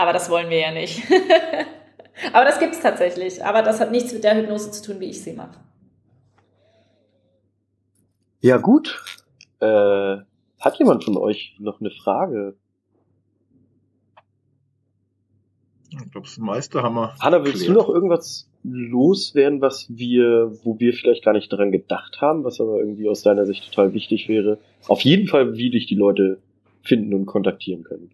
aber 0.00 0.12
das 0.12 0.30
wollen 0.30 0.50
wir 0.50 0.58
ja 0.58 0.72
nicht. 0.72 1.02
Aber 2.32 2.44
das 2.44 2.58
gibt's 2.58 2.80
tatsächlich. 2.80 3.44
Aber 3.44 3.62
das 3.62 3.80
hat 3.80 3.90
nichts 3.90 4.12
mit 4.12 4.24
der 4.24 4.36
Hypnose 4.36 4.70
zu 4.70 4.82
tun, 4.84 5.00
wie 5.00 5.06
ich 5.06 5.22
sie 5.22 5.32
mache. 5.32 5.58
Ja, 8.40 8.56
gut. 8.58 9.02
Äh, 9.60 10.18
hat 10.58 10.78
jemand 10.78 11.04
von 11.04 11.16
euch 11.16 11.56
noch 11.58 11.80
eine 11.80 11.90
Frage? 11.90 12.56
Ich 15.90 15.98
glaube, 16.12 16.26
das 16.26 16.38
meiste 16.38 16.82
haben 16.82 16.94
wir. 16.94 17.14
Hanna, 17.20 17.44
willst 17.44 17.66
du 17.66 17.72
noch 17.72 17.88
irgendwas 17.88 18.48
loswerden, 18.62 19.60
was 19.60 19.86
wir, 19.88 20.52
wo 20.64 20.78
wir 20.78 20.92
vielleicht 20.92 21.24
gar 21.24 21.32
nicht 21.32 21.48
dran 21.48 21.72
gedacht 21.72 22.20
haben, 22.20 22.44
was 22.44 22.60
aber 22.60 22.78
irgendwie 22.78 23.08
aus 23.08 23.22
deiner 23.22 23.44
Sicht 23.44 23.64
total 23.64 23.92
wichtig 23.92 24.28
wäre? 24.28 24.58
Auf 24.86 25.00
jeden 25.00 25.26
Fall, 25.26 25.56
wie 25.56 25.70
dich 25.70 25.86
die 25.86 25.96
Leute 25.96 26.38
finden 26.82 27.12
und 27.14 27.26
kontaktieren 27.26 27.82
können. 27.82 28.10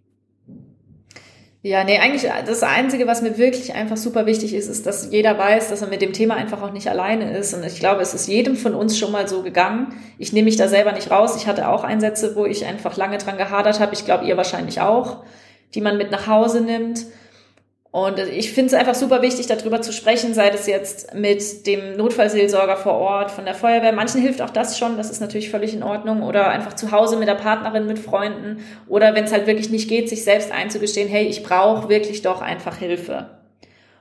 Ja, 1.67 1.83
nee, 1.83 1.99
eigentlich 1.99 2.31
das 2.47 2.63
Einzige, 2.63 3.09
was 3.09 3.23
mir 3.23 3.39
wirklich 3.39 3.75
einfach 3.75 3.97
super 3.97 4.25
wichtig 4.25 4.55
ist, 4.55 4.69
ist, 4.69 4.87
dass 4.87 5.11
jeder 5.11 5.37
weiß, 5.37 5.69
dass 5.69 5.83
er 5.83 5.89
mit 5.89 6.01
dem 6.01 6.13
Thema 6.13 6.37
einfach 6.37 6.63
auch 6.63 6.71
nicht 6.71 6.87
alleine 6.87 7.37
ist. 7.37 7.55
Und 7.55 7.65
ich 7.65 7.81
glaube, 7.81 8.03
es 8.03 8.15
ist 8.15 8.29
jedem 8.29 8.55
von 8.55 8.73
uns 8.73 8.97
schon 8.97 9.11
mal 9.11 9.27
so 9.27 9.43
gegangen. 9.43 9.93
Ich 10.17 10.33
nehme 10.33 10.45
mich 10.45 10.55
da 10.55 10.69
selber 10.69 10.93
nicht 10.93 11.11
raus. 11.11 11.35
Ich 11.35 11.49
hatte 11.49 11.67
auch 11.67 11.83
Einsätze, 11.83 12.37
wo 12.37 12.47
ich 12.47 12.67
einfach 12.67 12.97
lange 12.97 13.19
dran 13.19 13.37
gehadert 13.37 13.81
habe. 13.81 13.95
Ich 13.95 14.05
glaube, 14.05 14.27
ihr 14.27 14.37
wahrscheinlich 14.37 14.81
auch, 14.81 15.25
die 15.75 15.81
man 15.81 15.99
mit 15.99 16.13
nach 16.13 16.29
Hause 16.29 16.61
nimmt. 16.61 17.05
Und 17.91 18.19
ich 18.19 18.53
finde 18.53 18.67
es 18.67 18.75
einfach 18.75 18.95
super 18.95 19.23
wichtig, 19.23 19.47
darüber 19.47 19.81
zu 19.81 19.93
sprechen, 19.93 20.35
sei 20.35 20.49
es 20.49 20.67
jetzt 20.67 21.15
mit 21.15 21.67
dem 21.67 21.97
Notfallseelsorger 21.97 22.77
vor 22.77 22.95
Ort, 22.95 23.31
von 23.31 23.45
der 23.45 23.55
Feuerwehr. 23.55 23.93
Manchen 23.93 24.21
hilft 24.21 24.43
auch 24.43 24.51
das 24.51 24.79
schon, 24.79 24.97
das 24.97 25.11
ist 25.11 25.21
natürlich 25.21 25.51
völlig 25.51 25.73
in 25.73 25.83
Ordnung. 25.83 26.23
Oder 26.23 26.49
einfach 26.49 26.75
zu 26.75 26.93
Hause 26.93 27.17
mit 27.17 27.29
der 27.29 27.37
Partnerin, 27.37 27.87
mit 27.87 27.99
Freunden. 27.99 28.59
Oder 28.87 29.15
wenn 29.15 29.25
es 29.25 29.33
halt 29.33 29.47
wirklich 29.47 29.71
nicht 29.71 29.89
geht, 29.89 30.09
sich 30.09 30.25
selbst 30.25 30.53
einzugestehen, 30.53 31.09
hey, 31.09 31.27
ich 31.27 31.43
brauche 31.43 31.89
wirklich 31.89 32.23
doch 32.23 32.43
einfach 32.43 32.77
Hilfe. 32.77 33.31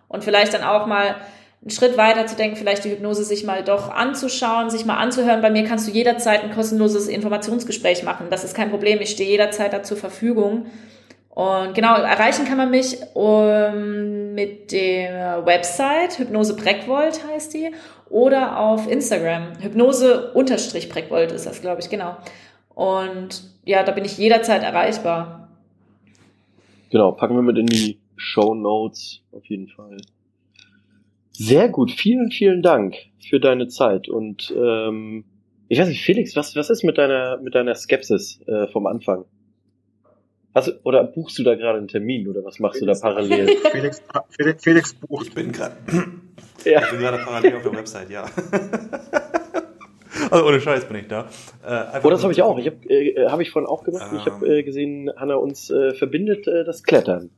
Und 0.08 0.24
vielleicht 0.24 0.54
dann 0.54 0.64
auch 0.64 0.88
mal 0.88 1.16
einen 1.62 1.72
Schritt 1.72 1.98
weiter 1.98 2.28
zu 2.28 2.36
denken, 2.36 2.58
vielleicht 2.58 2.86
die 2.86 2.92
Hypnose 2.92 3.24
sich 3.24 3.44
mal 3.44 3.64
doch 3.64 3.90
anzuschauen, 3.90 4.70
sich 4.70 4.86
mal 4.86 4.98
anzuhören. 4.98 5.42
Bei 5.42 5.50
mir 5.50 5.64
kannst 5.64 5.88
du 5.88 5.92
jederzeit 5.92 6.44
ein 6.44 6.52
kostenloses 6.52 7.08
Informationsgespräch 7.08 8.04
machen. 8.04 8.28
Das 8.30 8.44
ist 8.44 8.56
kein 8.56 8.70
Problem. 8.70 9.00
Ich 9.02 9.10
stehe 9.10 9.30
jederzeit 9.30 9.74
da 9.74 9.82
zur 9.82 9.98
Verfügung. 9.98 10.68
Und 11.36 11.74
genau, 11.74 11.96
erreichen 11.98 12.46
kann 12.46 12.58
man 12.58 12.72
mich 12.72 12.98
um, 13.14 14.34
mit 14.34 14.72
der 14.72 15.46
Website 15.46 16.18
Hypnose 16.18 16.56
Breckwold 16.56 17.28
heißt 17.28 17.54
die 17.54 17.72
oder 18.10 18.58
auf 18.58 18.90
Instagram. 18.90 19.60
Hypnose-Breckwold 19.60 21.34
ist 21.34 21.46
das, 21.46 21.60
glaube 21.60 21.82
ich, 21.82 21.90
genau. 21.90 22.16
Und 22.74 23.44
ja, 23.66 23.84
da 23.84 23.92
bin 23.92 24.06
ich 24.06 24.18
jederzeit 24.18 24.64
erreichbar. 24.64 25.50
Genau, 26.90 27.12
packen 27.12 27.36
wir 27.36 27.42
mit 27.42 27.58
in 27.58 27.66
die 27.66 28.00
Show 28.16 28.56
Notes 28.56 29.22
auf 29.34 29.46
jeden 29.48 29.68
Fall. 29.68 29.98
Sehr 31.32 31.68
gut, 31.68 31.92
vielen, 31.92 32.32
vielen 32.32 32.62
Dank 32.62 32.96
für 33.20 33.42
deine 33.42 33.68
Zeit 33.68 34.08
und 34.08 34.54
ähm, 34.56 35.26
ich 35.68 35.80
weiß 35.80 35.90
nicht, 35.90 36.06
Felix, 36.06 36.34
was, 36.38 36.56
was 36.56 36.70
ist 36.70 36.86
mit 36.86 36.98
deiner, 36.98 37.38
mit 37.42 37.56
deiner 37.56 37.76
Skepsis 37.76 38.40
äh, 38.48 38.68
vom 38.68 38.88
Anfang? 38.88 39.26
Also, 40.56 40.72
oder 40.84 41.04
buchst 41.04 41.38
du 41.38 41.44
da 41.44 41.56
gerade 41.56 41.80
einen 41.80 41.90
Termin 41.90 42.30
oder 42.30 42.46
was 42.46 42.60
machst 42.60 42.80
Felix, 42.80 43.02
du 43.02 43.08
da 43.08 43.14
parallel? 43.14 43.58
Felix, 43.72 44.02
Felix, 44.30 44.64
Felix 44.64 44.94
bucht. 44.94 45.28
Ich 45.28 45.36
bin 45.36 45.52
gerade 45.52 45.76
ja. 46.64 46.82
ich 46.82 46.92
bin 46.92 47.02
gerade 47.02 47.18
parallel 47.18 47.58
auf 47.58 47.64
der 47.64 47.74
Website, 47.74 48.10
ja. 48.10 48.24
also 50.32 50.48
ohne 50.48 50.62
Scheiß 50.62 50.86
bin 50.86 50.96
ich 50.96 51.08
da. 51.10 51.28
Äh, 51.62 52.00
oh, 52.02 52.10
das 52.10 52.24
habe 52.24 52.32
ich 52.32 52.42
auch. 52.42 52.58
Ich 52.58 52.68
habe 52.68 52.78
äh, 52.88 53.28
hab 53.28 53.42
ich 53.42 53.52
vorhin 53.52 53.68
auch 53.68 53.84
gemacht. 53.84 54.08
Ähm, 54.10 54.18
ich 54.18 54.26
habe 54.26 54.48
äh, 54.48 54.64
gesehen, 54.64 55.12
Hanna 55.18 55.36
uns 55.36 55.70
äh, 55.72 55.94
verbindet 55.94 56.48
äh, 56.48 56.64
das 56.64 56.84
Klettern. 56.84 57.32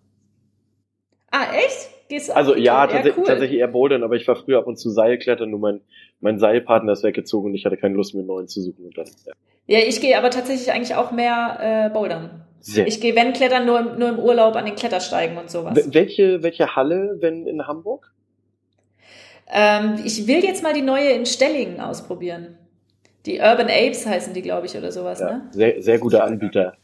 Ah, 1.31 1.55
echt? 1.55 1.89
Gehst 2.09 2.29
also 2.29 2.55
ja, 2.55 2.85
tats 2.85 3.17
cool. 3.17 3.25
tatsächlich 3.25 3.59
eher 3.59 3.67
Bouldern, 3.67 4.03
aber 4.03 4.15
ich 4.15 4.27
war 4.27 4.35
früher 4.35 4.59
ab 4.59 4.67
und 4.67 4.77
zu 4.77 4.91
Seilklettern, 4.91 5.49
nur 5.49 5.59
mein, 5.59 5.81
mein 6.19 6.37
Seilpartner 6.37 6.91
ist 6.91 7.03
weggezogen 7.03 7.49
und 7.49 7.55
ich 7.55 7.65
hatte 7.65 7.77
keine 7.77 7.95
Lust, 7.95 8.13
mir 8.13 8.19
einen 8.19 8.27
neuen 8.27 8.47
zu 8.47 8.61
suchen. 8.61 8.85
Und 8.85 8.95
dann, 8.95 9.07
ja. 9.25 9.79
ja, 9.79 9.87
ich 9.87 9.99
gehe 10.01 10.15
aber 10.15 10.29
tatsächlich 10.29 10.71
eigentlich 10.71 10.95
auch 10.95 11.11
mehr 11.11 11.87
äh, 11.87 11.89
Bouldern. 11.89 12.43
Sehr. 12.67 12.85
Ich 12.85 12.99
gehe, 12.99 13.15
wenn 13.15 13.31
klettern, 13.31 13.65
nur, 13.65 13.79
im, 13.79 13.97
nur 13.97 14.09
im 14.09 14.19
Urlaub 14.19 14.55
an 14.57 14.65
den 14.65 14.75
Klettersteigen 14.75 15.37
und 15.37 15.49
sowas. 15.49 15.87
Welche, 15.93 16.43
welche 16.43 16.75
Halle, 16.75 17.15
wenn 17.21 17.47
in 17.47 17.65
Hamburg? 17.65 18.11
Ähm, 19.49 19.95
ich 20.03 20.27
will 20.27 20.43
jetzt 20.43 20.63
mal 20.63 20.73
die 20.73 20.81
neue 20.81 21.11
in 21.11 21.25
Stellingen 21.25 21.79
ausprobieren. 21.79 22.57
Die 23.25 23.39
Urban 23.39 23.67
Apes 23.69 24.05
heißen 24.05 24.33
die, 24.33 24.41
glaube 24.41 24.65
ich, 24.67 24.75
oder 24.75 24.91
sowas, 24.91 25.21
ja, 25.21 25.31
ne? 25.31 25.41
Sehr, 25.51 25.81
sehr 25.81 25.97
guter 25.99 26.25
Anbieter. 26.25 26.75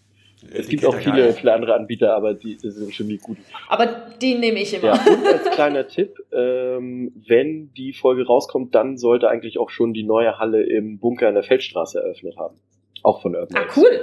Es 0.53 0.67
gibt 0.67 0.85
auch 0.85 0.95
viele, 0.95 1.33
viele 1.33 1.53
andere 1.53 1.73
Anbieter, 1.73 2.13
aber 2.15 2.33
die, 2.33 2.57
die 2.57 2.69
sind 2.69 2.93
schon 2.93 3.07
nie 3.07 3.17
gut. 3.17 3.37
Aber 3.69 3.85
die 4.21 4.35
nehme 4.35 4.59
ich 4.59 4.73
immer. 4.73 4.95
Ja, 4.95 5.03
und 5.05 5.25
als 5.33 5.49
kleiner 5.51 5.87
Tipp, 5.87 6.17
ähm, 6.33 7.13
wenn 7.27 7.73
die 7.73 7.91
Folge 7.93 8.25
rauskommt, 8.25 8.73
dann 8.75 8.97
sollte 8.97 9.29
eigentlich 9.29 9.57
auch 9.57 9.69
schon 9.69 9.93
die 9.93 10.03
neue 10.03 10.39
Halle 10.39 10.63
im 10.63 10.99
Bunker 10.99 11.27
in 11.29 11.35
der 11.35 11.43
Feldstraße 11.43 11.99
eröffnet 12.01 12.37
haben. 12.37 12.55
Auch 13.03 13.21
von 13.21 13.35
Urban 13.35 13.57
Ah, 13.57 13.61
Apes. 13.63 13.77
cool. 13.77 13.99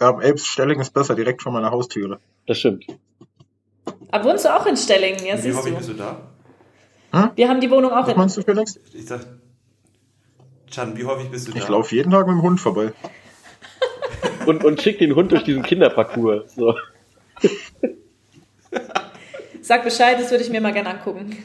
Urban 0.00 0.24
Apes 0.24 0.46
Stelling 0.46 0.80
ist 0.80 0.92
besser, 0.92 1.14
direkt 1.14 1.42
vor 1.42 1.52
meiner 1.52 1.70
Haustüre. 1.70 2.20
Das 2.46 2.58
stimmt. 2.58 2.86
Aber 4.10 4.24
wohnst 4.24 4.44
du 4.44 4.54
auch 4.54 4.66
in 4.66 4.76
Stellingen? 4.76 5.24
Ja, 5.24 5.42
Wie 5.42 5.52
häufig 5.52 5.74
bist 5.74 5.88
du 5.88 5.94
da? 5.94 6.20
Hm? 7.12 7.30
Wir 7.34 7.48
haben 7.48 7.60
die 7.60 7.70
Wohnung 7.70 7.92
auch 7.92 8.02
Was 8.04 8.12
in. 8.12 8.18
meinst 8.18 8.36
du, 8.36 8.42
Felix? 8.42 8.78
Ich 8.92 9.06
sag, 9.06 9.20
Chan, 10.70 10.96
wie 10.96 11.04
häufig 11.04 11.30
bist 11.30 11.48
du 11.48 11.52
da? 11.52 11.58
Ich 11.58 11.68
laufe 11.68 11.94
jeden 11.94 12.10
Tag 12.10 12.26
mit 12.26 12.34
dem 12.36 12.42
Hund 12.42 12.60
vorbei. 12.60 12.92
und, 14.46 14.64
und 14.64 14.82
schick 14.82 14.98
den 14.98 15.14
Hund 15.14 15.32
durch 15.32 15.44
diesen 15.44 15.62
Kinderparcours. 15.62 16.54
So. 16.54 16.74
Sag 19.60 19.84
Bescheid, 19.84 20.18
das 20.20 20.30
würde 20.30 20.44
ich 20.44 20.50
mir 20.50 20.60
mal 20.60 20.72
gerne 20.72 20.90
angucken. 20.90 21.36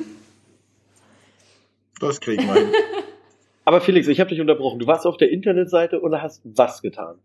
Das 1.99 2.19
kriegen 2.19 2.45
wir 2.45 2.53
hin. 2.53 2.71
Aber 3.65 3.81
Felix, 3.81 4.07
ich 4.07 4.19
habe 4.19 4.29
dich 4.29 4.41
unterbrochen. 4.41 4.79
Du 4.79 4.87
warst 4.87 5.05
auf 5.05 5.17
der 5.17 5.29
Internetseite 5.31 5.99
und 5.99 6.19
hast 6.21 6.41
was 6.43 6.81
getan? 6.81 7.19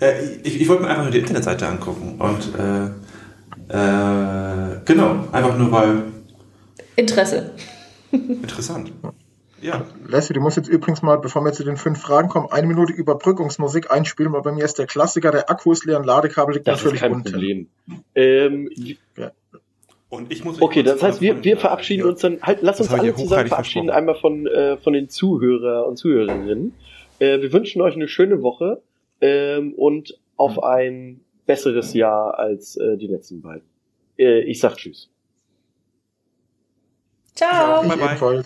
Äh, 0.00 0.36
ich, 0.42 0.60
ich 0.60 0.68
wollte 0.68 0.82
mir 0.82 0.88
einfach 0.88 1.04
nur 1.04 1.12
die 1.12 1.18
Internetseite 1.18 1.66
angucken 1.66 2.16
und 2.18 2.54
äh, 2.58 2.86
äh, 3.68 4.80
genau, 4.84 5.24
einfach 5.32 5.56
nur 5.56 5.72
weil. 5.72 6.02
Interesse. 6.96 7.52
Interessant. 8.12 8.92
Ja. 9.60 9.86
Leslie, 10.06 10.34
du 10.34 10.40
musst 10.40 10.58
jetzt 10.58 10.68
übrigens 10.68 11.00
mal, 11.00 11.16
bevor 11.16 11.42
wir 11.42 11.52
zu 11.52 11.64
den 11.64 11.78
fünf 11.78 11.98
Fragen 11.98 12.28
kommen, 12.28 12.48
eine 12.50 12.66
Minute 12.66 12.92
Überbrückungsmusik 12.92 13.90
einspielen, 13.90 14.32
weil 14.34 14.42
bei 14.42 14.52
mir 14.52 14.64
ist 14.64 14.78
der 14.78 14.86
Klassiker, 14.86 15.30
der 15.30 15.48
Akku 15.48 15.72
ist 15.72 15.86
leer 15.86 15.98
und 15.98 16.04
Ladekabel 16.04 16.54
liegt 16.54 16.68
das 16.68 16.80
natürlich 16.80 16.96
ist 16.96 17.00
kein 17.00 17.12
unten. 17.12 17.32
Problem. 17.32 17.68
Ähm, 18.14 18.68
ja. 19.16 19.30
Und 20.10 20.30
ich 20.30 20.44
muss 20.44 20.60
okay, 20.60 20.82
das 20.82 21.02
heißt, 21.02 21.22
wir, 21.22 21.42
wir 21.42 21.56
verabschieden 21.56 22.02
ja. 22.02 22.10
uns 22.10 22.20
dann, 22.20 22.42
halt, 22.42 22.58
lass 22.60 22.78
uns 22.78 22.90
alle 22.90 23.14
zusammen 23.14 23.48
verabschieden, 23.48 23.88
einmal 23.88 24.16
von, 24.16 24.46
äh, 24.46 24.76
von 24.76 24.92
den 24.92 25.08
Zuhörer 25.08 25.86
und 25.86 25.96
Zuhörerinnen. 25.96 26.74
Äh, 27.18 27.40
wir 27.40 27.52
wünschen 27.52 27.80
euch 27.80 27.94
eine 27.94 28.06
schöne 28.06 28.42
Woche 28.42 28.82
ähm, 29.24 29.72
und 29.74 30.20
auf 30.36 30.62
ein 30.62 31.20
besseres 31.46 31.94
Jahr 31.94 32.38
als 32.38 32.76
äh, 32.76 32.96
die 32.98 33.06
letzten 33.06 33.40
beiden. 33.40 33.66
Äh, 34.18 34.40
ich 34.40 34.60
sag 34.60 34.76
Tschüss. 34.76 35.10
Ciao. 37.34 37.82
Ja, 37.82 37.88
bye 37.88 38.16
bye. 38.18 38.44